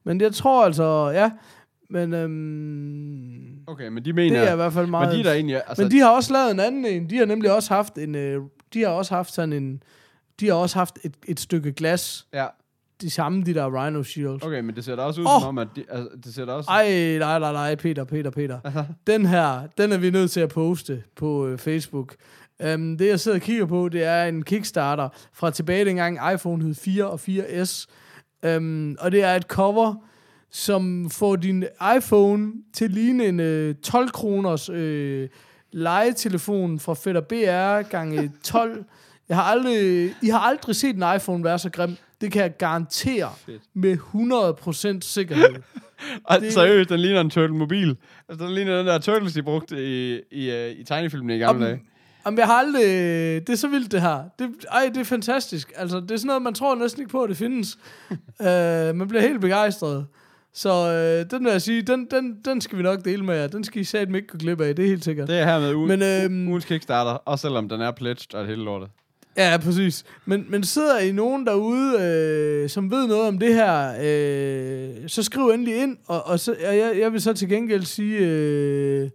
Men 0.04 0.22
jeg 0.22 0.34
tror 0.34 0.66
altså, 0.66 1.10
ja, 1.10 1.32
men 1.90 2.14
øhm, 2.14 3.64
Okay, 3.68 3.88
men 3.88 4.06
de 4.06 4.14
mener... 4.14 4.40
det 4.40 4.50
er 4.50 4.54
i 4.54 4.56
hvert 4.56 4.74
fald 4.74 4.88
meget... 4.88 5.08
men 5.08 5.16
de 5.16 5.20
er 5.20 5.24
der 5.24 5.34
egentlig... 5.34 5.62
Altså, 5.68 5.84
Men 5.84 5.92
de 5.92 6.00
har 6.00 6.10
også 6.10 6.34
lavet 6.34 6.52
en 6.52 6.60
anden 6.60 6.86
en. 6.86 7.10
De 7.10 7.18
har 7.18 7.26
nemlig 7.26 7.56
også 7.56 7.74
haft 7.74 7.98
en... 7.98 8.16
Øh, 8.16 8.42
de 8.74 8.82
har 8.82 8.90
også 8.90 9.16
haft 9.16 9.34
sådan 9.34 9.54
en... 9.54 9.84
De 10.40 10.48
har 10.48 10.54
også 10.54 10.78
haft 10.78 11.00
et, 11.04 11.14
et 11.28 11.40
stykke 11.40 11.72
glas. 11.72 12.28
Ja, 12.34 12.46
De 13.02 13.10
samme, 13.10 13.44
de 13.44 13.54
der 13.54 13.84
Rhino 13.84 14.04
Shields. 14.04 14.44
okay, 14.44 14.60
men 14.60 14.76
det 14.76 14.86
ser 14.86 14.96
da 14.96 15.02
også 15.02 15.22
ud 15.22 15.26
Åh! 15.26 15.42
som 15.42 15.48
om, 15.48 15.58
at... 15.58 15.68
De, 15.76 15.84
altså, 15.90 16.10
det 16.24 16.34
ser 16.34 16.46
da 16.46 16.52
også... 16.52 16.70
Ej, 16.70 17.18
nej, 17.20 17.40
nej, 17.40 17.52
nej, 17.52 17.76
Peter, 17.76 18.04
Peter, 18.04 18.30
Peter. 18.30 18.60
Den 19.08 19.26
her, 19.26 19.68
den 19.78 19.92
er 19.92 19.98
vi 19.98 20.10
nødt 20.10 20.32
til 20.32 20.40
at 20.40 20.50
poste 20.50 21.04
på 21.16 21.48
øh, 21.48 21.58
Facebook. 21.58 22.16
Um, 22.74 22.98
det, 22.98 23.08
jeg 23.08 23.20
sidder 23.20 23.38
og 23.38 23.42
kigger 23.42 23.66
på, 23.66 23.90
det 23.90 24.04
er 24.04 24.24
en 24.26 24.44
Kickstarter 24.44 25.10
fra 25.34 25.52
tilbage 25.52 25.86
dengang 25.86 26.34
iPhone 26.34 26.64
hed 26.64 26.76
4 26.76 27.06
og 27.08 27.20
4S. 27.30 27.86
Um, 28.58 28.96
og 29.00 29.12
det 29.12 29.24
er 29.24 29.36
et 29.36 29.44
cover, 29.44 29.96
som 30.52 31.10
får 31.10 31.36
din 31.36 31.64
iPhone 31.98 32.52
til 32.74 32.86
at 32.86 32.92
ligne 32.92 33.26
en 33.26 33.40
øh, 33.40 33.76
12 33.76 34.10
kroners 34.10 34.70
øh, 34.70 35.30
legetelefon 35.72 36.80
fra 36.80 36.94
Fætter 36.94 37.22
BR 37.22 37.90
gange 37.90 38.32
12. 38.44 38.86
Jeg 39.30 39.38
har 39.38 39.44
aldrig, 39.44 40.12
I 40.22 40.28
har 40.30 40.40
aldrig 40.40 40.76
set 40.76 40.96
en 40.96 41.04
iPhone 41.16 41.44
være 41.44 41.60
så 41.60 41.70
grim. 41.70 41.96
Det 42.22 42.32
kan 42.32 42.42
jeg 42.42 42.58
garantere 42.58 43.30
Fedt. 43.46 43.62
med 43.74 43.98
100% 44.96 45.02
sikkerhed. 45.02 45.46
Ej, 46.30 46.38
det- 46.38 46.54
seriøst, 46.54 46.90
den 46.90 47.00
ligner 47.00 47.22
en 47.22 47.30
Turtle 47.30 47.56
Mobil. 47.58 47.98
Altså, 48.30 48.46
den 48.46 48.54
ligner 48.56 48.78
den 48.78 48.88
der 48.88 48.98
Turtles, 48.98 49.34
de 49.34 49.44
brugte 49.44 49.76
i, 49.88 50.20
i, 50.32 50.50
uh, 50.52 50.80
i 50.80 50.84
tegnefilmene 50.84 51.36
i 51.36 51.40
gamle 51.40 51.66
dage. 51.66 51.80
Jamen, 52.26 52.38
jeg 52.38 52.46
har 52.46 52.54
aldrig... 52.54 52.84
Det 53.48 53.54
er 53.54 53.58
så 53.58 53.68
vildt, 53.68 53.92
det 53.92 54.02
her. 54.02 54.24
Det, 54.40 54.50
ej, 54.72 54.90
det 54.94 54.98
er 54.98 55.04
fantastisk. 55.04 55.72
Altså, 55.76 56.00
det 56.00 56.12
er 56.12 56.18
sådan 56.18 56.28
noget, 56.28 56.42
man 56.42 56.54
tror 56.54 56.76
næsten 56.76 57.02
ikke 57.02 57.12
på, 57.12 57.24
at 57.24 57.30
det 57.30 57.38
findes. 57.38 57.78
uh, 58.12 58.46
man 59.00 59.08
bliver 59.08 59.22
helt 59.22 59.42
begejstret. 59.42 60.06
Så 60.54 60.70
uh, 60.70 61.32
den 61.32 61.46
vil 61.46 61.52
jeg 61.52 61.62
sige, 61.62 61.82
den, 61.82 62.08
den, 62.12 62.38
den 62.46 62.62
skal 62.62 62.78
vi 62.78 62.84
nok 62.84 63.06
dele 63.06 63.26
med 63.26 63.36
jer. 63.36 63.48
Den 63.48 63.64
skal 63.64 63.82
I 63.82 63.84
satme 63.84 64.18
ikke 64.18 64.28
gå 64.28 64.38
glip 64.38 64.62
af, 64.62 64.76
det 64.76 64.86
er 64.86 64.90
helt 64.90 65.04
sikkert. 65.04 65.28
Det 65.28 65.40
er 65.40 65.46
her 65.46 65.60
med 65.60 65.74
ugen, 65.74 65.88
Men, 65.88 66.02
øhm, 66.02 66.48
ugens 66.48 66.66
Kickstarter, 66.66 67.12
også 67.12 67.42
selvom 67.42 67.70
den 67.70 67.82
er 67.82 67.92
pledged 67.92 68.36
og 68.36 68.46
hele 68.46 68.64
lortet. 68.64 68.90
Ja, 69.38 69.58
præcis. 69.64 70.04
Men, 70.26 70.46
men 70.50 70.64
sidder 70.64 71.00
I 71.00 71.12
nogen 71.12 71.48
derude, 71.48 72.02
øh, 72.02 72.70
som 72.70 72.92
ved 72.92 73.08
noget 73.08 73.28
om 73.28 73.40
det 73.40 73.54
her, 73.54 73.94
øh, 74.02 75.10
så 75.10 75.24
skriv 75.24 75.50
endelig 75.50 75.82
ind, 75.82 75.98
og, 76.08 76.28
og 76.28 76.40
så, 76.40 76.56
og 76.68 76.78
jeg, 76.78 76.94
jeg 77.00 77.14
vil 77.14 77.22
så 77.22 77.34
til 77.34 77.50
gengæld 77.50 77.84
sige, 77.84 78.18
øh, 78.18 79.10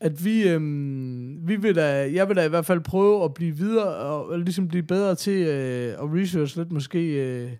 at 0.00 0.24
vi, 0.24 0.48
øh, 0.48 0.60
vi 1.48 1.56
vil 1.56 1.76
da, 1.76 2.12
jeg 2.12 2.28
vil 2.28 2.36
da 2.36 2.44
i 2.44 2.48
hvert 2.48 2.66
fald 2.66 2.80
prøve 2.80 3.24
at 3.24 3.34
blive 3.34 3.56
videre, 3.56 3.86
og, 3.96 4.26
og 4.28 4.38
ligesom 4.38 4.68
blive 4.68 4.82
bedre 4.82 5.14
til 5.14 5.46
øh, 5.46 5.92
at 5.92 5.98
research 6.22 6.56
lidt 6.58 6.72
måske 6.72 6.98
øh, 7.12 7.50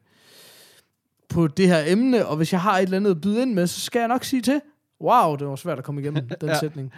på 1.29 1.47
det 1.47 1.69
her 1.69 1.83
emne, 1.87 2.27
og 2.27 2.37
hvis 2.37 2.53
jeg 2.53 2.61
har 2.61 2.79
et 2.79 2.83
eller 2.83 2.97
andet 2.97 3.11
at 3.11 3.21
byde 3.21 3.43
ind 3.43 3.55
med, 3.55 3.67
så 3.67 3.81
skal 3.81 3.99
jeg 3.99 4.09
nok 4.09 4.25
sige 4.25 4.43
til. 4.43 4.61
Wow, 5.01 5.37
det 5.37 5.47
var 5.47 5.57
svært 5.57 5.79
at 5.79 5.85
komme 5.85 6.01
igennem 6.01 6.29
den 6.41 6.49
Ja. 6.49 6.59
sætning. 6.59 6.93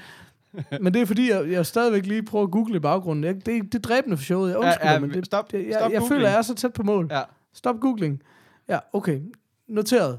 Men 0.80 0.94
det 0.94 1.02
er 1.02 1.06
fordi, 1.06 1.30
jeg, 1.30 1.50
jeg 1.50 1.66
stadigvæk 1.66 2.06
lige 2.06 2.22
prøver 2.22 2.44
at 2.44 2.50
google 2.50 2.76
i 2.76 2.80
baggrunden. 2.80 3.24
Jeg, 3.24 3.34
det, 3.34 3.46
det 3.46 3.74
er 3.74 3.78
dræbende 3.78 4.16
for 4.16 4.24
showet. 4.24 4.48
Jeg 4.50 4.58
undskylder, 4.58 4.86
Ja, 4.86 4.92
ja, 4.92 4.98
men 4.98 5.10
det, 5.10 5.26
stop- 5.26 5.52
det, 5.52 5.58
jeg, 5.66 5.74
stop 5.74 5.90
jeg 5.92 6.00
googling. 6.00 6.08
føler, 6.08 6.28
jeg 6.28 6.38
er 6.38 6.42
så 6.42 6.54
tæt 6.54 6.72
på 6.72 6.82
mål. 6.82 7.08
Ja. 7.10 7.22
Stop 7.54 7.80
googling. 7.80 8.22
Ja, 8.68 8.78
okay. 8.92 9.20
Noteret. 9.68 10.18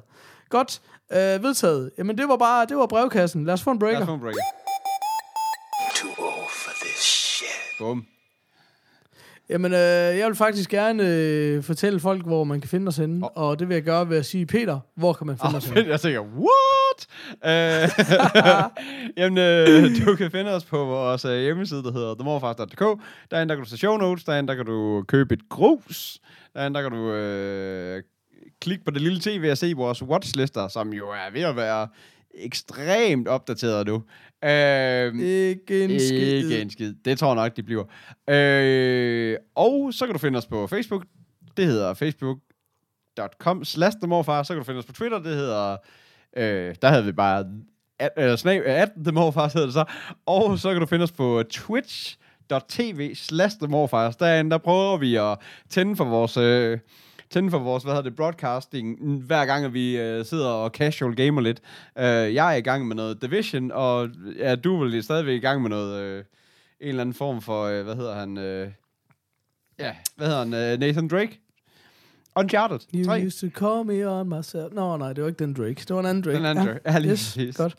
Godt. 0.49 0.81
Øh, 1.11 1.43
vedtaget. 1.43 1.91
Jamen, 1.97 2.17
det 2.17 2.25
var 2.27 2.37
bare, 2.37 2.65
det 2.65 2.77
var 2.77 2.85
brevkassen. 2.85 3.45
Lad 3.45 3.53
os 3.53 3.61
få 3.63 3.71
en 3.71 3.79
Lad 3.79 3.79
breaker. 3.79 4.01
os 4.01 4.05
få 4.05 4.13
en 4.13 4.19
breaker. 4.19 4.39
Bum. 7.79 8.05
Jamen, 9.49 9.73
øh, 9.73 9.79
jeg 10.17 10.27
vil 10.27 10.35
faktisk 10.35 10.69
gerne 10.69 11.03
øh, 11.07 11.63
fortælle 11.63 11.99
folk, 11.99 12.25
hvor 12.25 12.43
man 12.43 12.61
kan 12.61 12.69
finde 12.69 12.87
os 12.87 12.97
henne. 12.97 13.25
Åh. 13.25 13.31
Og 13.35 13.59
det 13.59 13.67
vil 13.69 13.73
jeg 13.75 13.83
gøre 13.83 14.09
ved 14.09 14.17
at 14.17 14.25
sige, 14.25 14.45
Peter, 14.45 14.79
hvor 14.95 15.13
kan 15.13 15.27
man 15.27 15.37
finde 15.37 15.49
Oh, 15.51 15.57
os 15.57 15.65
henne? 15.69 15.89
Jeg 15.89 15.99
tænker, 16.01 16.21
what? 16.21 17.07
Øh, 17.45 17.89
Jamen, 19.17 19.37
øh, 19.37 19.89
du 20.05 20.15
kan 20.15 20.31
finde 20.31 20.51
os 20.55 20.65
på 20.65 20.77
vores 20.85 21.25
øh, 21.25 21.39
hjemmeside, 21.41 21.83
der 21.83 21.91
hedder 21.91 22.15
themorfars.dk. 22.15 22.79
Derinde, 23.31 23.49
der 23.49 23.55
kan 23.55 23.63
du 23.63 23.69
se 23.69 23.77
show 23.77 23.97
notes. 23.97 24.23
Derinde, 24.23 24.47
der 24.47 24.55
kan 24.55 24.65
du 24.65 25.03
købe 25.07 25.33
et 25.33 25.49
grus. 25.49 26.19
Derinde, 26.53 26.75
der 26.79 26.89
kan 26.89 26.97
du 26.97 27.11
øh, 27.13 28.03
klikke 28.61 28.83
på 28.85 28.91
det 28.91 29.01
lille 29.01 29.19
tv 29.19 29.47
og 29.51 29.57
se 29.57 29.73
vores 29.73 30.03
watchlister, 30.03 30.67
som 30.67 30.93
jo 30.93 31.09
er 31.09 31.31
ved 31.33 31.41
at 31.41 31.55
være 31.55 31.87
ekstremt 32.39 33.27
opdateret 33.27 33.87
nu. 33.87 34.03
Øh, 34.49 35.19
Ikke 35.19 35.83
en 35.83 35.99
skid. 35.99 36.43
ikke 36.43 36.61
en 36.61 36.69
skid. 36.69 36.93
Det 37.05 37.19
tror 37.19 37.27
jeg 37.27 37.35
nok, 37.35 37.55
de 37.55 37.63
bliver. 37.63 37.83
Øh, 38.29 39.37
og 39.55 39.93
så 39.93 40.05
kan 40.05 40.13
du 40.13 40.19
finde 40.19 40.37
os 40.37 40.45
på 40.45 40.67
Facebook. 40.67 41.05
Det 41.57 41.65
hedder 41.65 41.93
facebook.com 41.93 43.63
slash 43.63 43.97
themorfar. 44.01 44.43
Så 44.43 44.53
kan 44.53 44.57
du 44.59 44.63
finde 44.63 44.79
os 44.79 44.85
på 44.85 44.93
Twitter. 44.93 45.19
Det 45.19 45.35
hedder... 45.35 45.77
Øh, 46.37 46.75
der 46.81 46.87
havde 46.89 47.05
vi 47.05 47.11
bare... 47.11 47.45
At, 47.99 48.09
eller 48.17 48.35
snab, 48.35 48.61
at 48.65 48.89
themorfars 49.05 49.53
hedder 49.53 49.67
det 49.67 49.73
så. 49.73 49.85
Og 50.25 50.59
så 50.59 50.71
kan 50.71 50.79
du 50.79 50.85
finde 50.85 51.03
os 51.03 51.11
på 51.11 51.43
twitch.tv 51.51 53.15
slash 53.15 53.57
themorfars. 53.57 54.15
Derinde, 54.15 54.51
der 54.51 54.57
prøver 54.57 54.97
vi 54.97 55.15
at 55.15 55.37
tænde 55.69 55.95
for 55.95 56.03
vores... 56.05 56.37
Øh, 56.37 56.79
tænde 57.31 57.51
for 57.51 57.59
vores, 57.59 57.83
hvad 57.83 57.93
hedder 57.93 58.09
det, 58.09 58.15
broadcasting, 58.15 58.99
hver 59.25 59.45
gang 59.45 59.65
at 59.65 59.73
vi 59.73 59.97
øh, 59.97 60.25
sidder 60.25 60.47
og 60.49 60.69
casual 60.69 61.15
gamer 61.15 61.41
lidt. 61.41 61.59
Øh, 61.97 62.33
jeg 62.33 62.53
er 62.53 62.57
i 62.57 62.61
gang 62.61 62.87
med 62.87 62.95
noget 62.95 63.21
Division, 63.21 63.71
og 63.71 64.09
ja, 64.37 64.55
du 64.55 64.75
er 64.75 64.83
vel 64.83 65.03
stadigvæk 65.03 65.35
i 65.35 65.45
gang 65.45 65.61
med 65.61 65.69
noget, 65.69 66.01
øh, 66.01 66.23
en 66.79 66.89
eller 66.89 67.01
anden 67.01 67.13
form 67.13 67.41
for, 67.41 67.63
øh, 67.63 67.83
hvad 67.83 67.95
hedder 67.95 68.15
han, 68.15 68.37
øh, 68.37 68.71
ja, 69.79 69.95
hvad 70.15 70.27
hedder 70.27 70.39
han, 70.39 70.53
øh, 70.53 70.79
Nathan 70.79 71.07
Drake? 71.07 71.39
Uncharted 72.35 72.79
You 72.93 73.05
3. 73.05 73.25
used 73.25 73.51
to 73.51 73.59
call 73.59 73.85
me 73.85 74.07
on 74.07 74.29
myself. 74.29 74.73
Nå, 74.73 74.97
nej, 74.97 75.13
det 75.13 75.23
var 75.23 75.29
ikke 75.29 75.43
den 75.45 75.53
Drake. 75.53 75.75
Det 75.75 75.89
var 75.89 75.99
en 75.99 76.05
anden 76.05 76.23
Drake. 76.23 76.37
Den 76.37 76.45
anden 76.45 76.67
Drake. 76.67 76.79
Ja, 76.85 76.99
lige 76.99 77.11
præcis. 77.11 77.57
Godt. 77.57 77.75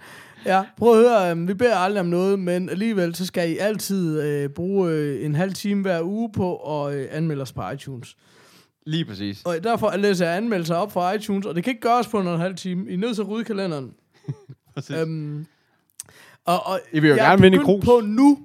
Ja, 0.46 0.64
prøv 0.76 0.90
at 0.92 0.96
høre, 0.96 1.32
um, 1.32 1.48
vi 1.48 1.54
beder 1.54 1.76
aldrig 1.76 2.00
om 2.00 2.06
noget, 2.06 2.38
men 2.38 2.68
alligevel 2.68 3.14
så 3.14 3.26
skal 3.26 3.50
I 3.50 3.56
altid 3.58 4.22
øh, 4.22 4.48
bruge 4.48 4.90
øh, 4.90 5.24
en 5.24 5.34
halv 5.34 5.54
time 5.54 5.82
hver 5.82 6.02
uge 6.02 6.32
på 6.32 6.56
at 6.56 6.94
øh, 6.94 7.08
anmelde 7.10 7.42
os 7.42 7.52
på 7.52 7.70
iTunes. 7.70 8.16
Lige 8.90 9.04
præcis. 9.04 9.42
Og 9.44 9.64
derfor 9.64 9.96
læser 9.96 10.26
jeg 10.26 10.36
anmeldelser 10.36 10.74
op 10.74 10.92
fra 10.92 11.12
iTunes, 11.12 11.46
og 11.46 11.54
det 11.54 11.64
kan 11.64 11.70
ikke 11.70 11.80
gøres 11.80 12.08
på 12.08 12.20
en 12.20 12.26
halv 12.26 12.56
time. 12.56 12.90
I 12.90 12.94
er 12.94 12.98
nødt 12.98 13.14
til 13.14 13.22
at 13.22 13.28
rydde 13.28 13.44
kalenderen. 13.44 13.94
præcis. 14.74 14.96
Um, 14.96 15.46
og, 16.44 16.66
og 16.66 16.80
I 16.92 17.00
vil 17.00 17.08
jo 17.08 17.16
jeg 17.16 17.24
gerne 17.24 17.46
er 17.46 17.50
vinde 17.50 17.64
krus. 17.64 17.84
på 17.84 18.00
nu. 18.04 18.38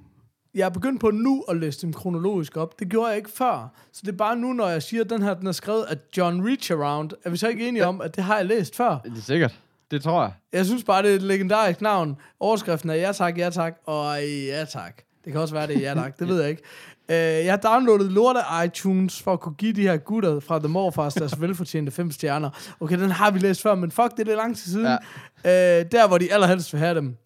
Jeg 0.56 0.66
er 0.66 0.70
begyndt 0.70 1.02
på 1.02 1.12
nu 1.12 1.43
at 1.50 1.58
læse 1.58 1.82
dem 1.82 1.93
kronologisk 1.93 2.58
op. 2.58 2.80
Det 2.80 2.89
gjorde 2.89 3.08
jeg 3.08 3.18
ikke 3.18 3.30
før. 3.30 3.74
Så 3.91 4.02
det 4.06 4.12
er 4.12 4.18
bare 4.18 4.36
nu, 4.36 4.54
når 4.54 4.68
jeg 4.68 4.84
siger, 4.84 5.04
at 5.04 5.10
den 5.10 5.22
her 5.22 5.34
den 5.34 5.48
er 5.48 5.52
skrevet 5.52 5.84
af 5.84 5.98
John 6.18 6.48
Reacharound. 6.48 7.12
Er 7.24 7.30
vi 7.30 7.38
så 7.38 7.48
ikke 7.48 7.68
enige 7.68 7.88
om, 7.88 8.02
at 8.02 8.16
det 8.16 8.24
har 8.24 8.38
jeg 8.38 8.46
læst 8.46 8.76
før? 8.76 9.00
Det 9.04 9.18
er 9.18 9.22
sikkert. 9.22 9.60
Det 9.91 10.04
tror 10.04 10.22
jeg. 10.22 10.32
Jeg 10.54 10.66
synes 10.66 10.84
bare, 10.84 11.04
det 11.04 11.12
er 11.12 11.16
et 11.16 11.22
legendarisk 11.22 11.82
navn. 11.82 12.18
Overskriften 12.39 12.89
er 12.89 12.93
ja 12.93 13.12
tak, 13.12 13.38
ja 13.38 13.50
tak, 13.50 13.78
og 13.86 14.24
ja 14.24 14.66
tak. 14.66 15.02
Det 15.26 15.32
kan 15.32 15.41
også 15.41 15.54
være, 15.54 15.68
det 15.68 15.76
er 15.76 15.80
ja 15.80 15.93
tak. 15.93 16.20
Det 16.20 16.28
ved 16.32 16.41
jeg 16.41 16.50
ikke. 16.50 16.64
Uh, 17.10 17.16
jeg 17.16 17.51
har 17.51 17.58
downloadet 17.58 18.12
lorte 18.12 18.39
iTunes 18.66 19.22
for 19.22 19.34
at 19.34 19.39
kunne 19.39 19.56
give 19.56 19.74
de 19.74 19.82
her 19.82 19.97
gutter 19.97 20.39
fra 20.39 20.60
The 20.60 20.68
Morfars 20.68 21.14
deres 21.14 21.39
velfortjente 21.41 21.91
fem 21.91 22.12
stjerner. 22.12 22.49
Okay, 22.80 22.99
den 22.99 23.12
har 23.12 23.32
vi 23.32 23.39
læst 23.39 23.62
før, 23.62 23.76
men 23.76 23.91
fuck, 23.91 24.12
det 24.12 24.20
er 24.20 24.26
lidt 24.26 24.38
lang 24.38 24.58
tid 24.58 24.72
siden. 24.72 24.97
Ja. 25.45 25.82
Uh, 25.82 25.86
der, 25.91 26.08
hvor 26.08 26.18
de 26.18 26.34
allerhelst 26.34 26.74
vil 26.74 26.80
have 26.80 26.95
dem. 26.95 27.18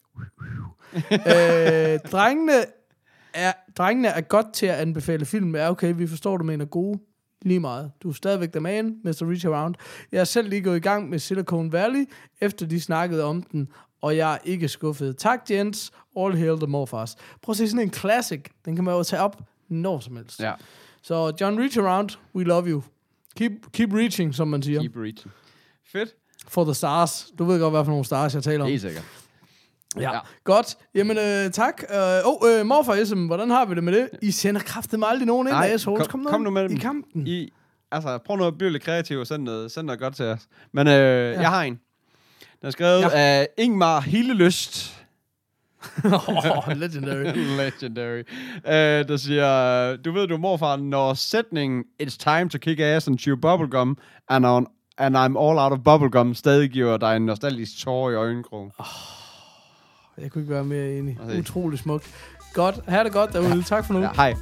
uh, 0.95 1.11
drengene, 2.11 2.53
er, 3.33 3.51
drengene 3.77 4.07
er 4.07 4.21
godt 4.21 4.53
til 4.53 4.65
at 4.65 4.75
anbefale 4.75 5.25
film. 5.25 5.55
Ja, 5.55 5.69
okay, 5.69 5.93
vi 5.95 6.07
forstår, 6.07 6.37
du 6.37 6.43
mener 6.43 6.65
gode. 6.65 6.99
Lige 7.41 7.59
meget. 7.59 7.91
Du 8.03 8.09
er 8.09 8.13
stadigvæk 8.13 8.51
the 8.51 8.59
man, 8.59 8.95
Mr. 9.03 9.29
Reach 9.29 9.47
Around. 9.47 9.75
Jeg 10.11 10.19
er 10.19 10.23
selv 10.23 10.49
lige 10.49 10.61
gået 10.61 10.77
i 10.77 10.79
gang 10.79 11.09
med 11.09 11.19
Silicon 11.19 11.71
Valley, 11.71 12.09
efter 12.41 12.65
de 12.65 12.81
snakkede 12.81 13.23
om 13.23 13.43
den, 13.43 13.67
og 14.01 14.17
jeg 14.17 14.33
er 14.33 14.37
ikke 14.43 14.67
skuffet. 14.67 15.17
Tak, 15.17 15.39
Jens. 15.51 15.91
All 16.17 16.37
hail 16.37 16.57
the 16.57 16.67
Morfars. 16.67 17.15
Prøv 17.41 17.53
at 17.53 17.57
se 17.57 17.69
sådan 17.69 17.85
en 17.85 17.93
classic. 17.93 18.41
Den 18.65 18.75
kan 18.75 18.85
man 18.85 18.93
jo 18.93 19.03
tage 19.03 19.21
op 19.21 19.41
når 19.69 19.99
som 19.99 20.15
helst. 20.15 20.39
Ja. 20.39 20.53
Så 21.01 21.33
John 21.41 21.59
Reach 21.59 21.77
Around, 21.79 22.09
we 22.35 22.43
love 22.43 22.67
you. 22.69 22.83
Keep, 23.37 23.51
keep 23.73 23.93
reaching, 23.93 24.35
som 24.35 24.47
man 24.47 24.63
siger. 24.63 24.81
Keep 24.81 24.95
reaching. 24.95 25.31
Fedt. 25.91 26.09
For 26.47 26.63
the 26.63 26.73
stars. 26.73 27.27
Du 27.39 27.45
ved 27.45 27.59
godt, 27.59 27.73
hvad 27.73 27.83
for 27.85 27.91
nogle 27.91 28.05
stars, 28.05 28.35
jeg 28.35 28.43
taler 28.43 28.63
om. 28.63 28.69
Helt 28.69 28.81
sikkert. 28.81 29.03
Ja, 29.99 30.13
Ja. 30.13 30.19
godt. 30.43 30.77
Jamen, 30.95 31.17
øh, 31.17 31.51
tak. 31.51 31.83
Åh, 31.93 31.97
øh, 31.97 32.21
oh, 32.25 32.59
øh, 32.59 32.65
morfar 32.65 33.05
SM, 33.05 33.25
hvordan 33.25 33.49
har 33.49 33.65
vi 33.65 33.75
det 33.75 33.83
med 33.83 33.93
det? 33.93 34.09
I 34.21 34.31
sender 34.31 34.61
kraftet 34.61 34.99
mig 34.99 35.09
aldrig 35.09 35.27
nogen 35.27 35.47
ind 35.47 35.53
Nej, 35.55 35.77
kom- 35.85 35.97
Kom, 36.09 36.25
kom 36.25 36.41
nu 36.41 36.49
med 36.49 36.63
dem. 36.63 36.71
i 36.71 36.79
kampen. 36.79 37.27
I, 37.27 37.49
altså, 37.91 38.17
prøv 38.25 38.37
nu 38.37 38.45
at 38.45 38.57
blive 38.57 38.71
lidt 38.71 38.83
kreativ 38.83 39.19
og 39.19 39.27
send 39.27 39.43
noget, 39.43 39.71
send 39.71 39.85
noget 39.85 39.99
godt 39.99 40.15
til 40.15 40.25
os. 40.25 40.39
Men 40.71 40.87
øh, 40.87 40.93
ja. 40.93 41.39
jeg 41.41 41.49
har 41.49 41.63
en. 41.63 41.73
Den 42.61 42.67
er 42.67 42.71
skrevet. 42.71 43.01
Ja. 43.01 43.09
af 43.13 43.47
Ingmar 43.57 43.99
Hillelyst. 43.99 44.98
oh, 46.03 46.73
legendary. 46.75 47.25
Legendary. 47.57 48.23
Uh, 48.65 49.07
der 49.07 49.17
siger, 49.17 49.95
du 49.95 50.11
ved 50.11 50.27
du 50.27 50.37
morfar, 50.37 50.75
når 50.75 51.13
sætningen 51.13 51.83
It's 52.03 52.17
time 52.17 52.49
to 52.49 52.57
kick 52.57 52.79
ass 52.79 53.07
and 53.07 53.19
chew 53.19 53.35
bubblegum, 53.35 53.97
and, 54.29 54.45
on, 54.45 54.67
and 54.97 55.17
I'm 55.17 55.37
all 55.37 55.59
out 55.59 55.71
of 55.71 55.79
bubblegum, 55.83 56.33
stadig 56.33 56.69
giver 56.69 56.97
dig 56.97 57.15
en 57.15 57.25
nostalgisk 57.25 57.83
tår 57.83 58.09
i 58.09 58.15
øjenkrogen. 58.15 58.71
Jeg 60.17 60.31
kunne 60.31 60.41
ikke 60.41 60.53
være 60.53 60.63
mere 60.63 60.97
enig. 60.97 61.17
Okay. 61.23 61.39
Utrolig 61.39 61.79
smuk. 61.79 62.03
Godt. 62.53 62.79
Ha' 62.87 63.03
det 63.03 63.11
godt 63.11 63.33
derude. 63.33 63.63
Tak 63.63 63.85
for 63.85 63.93
nu. 63.93 63.99
Ja, 63.99 64.09
hej. 64.15 64.35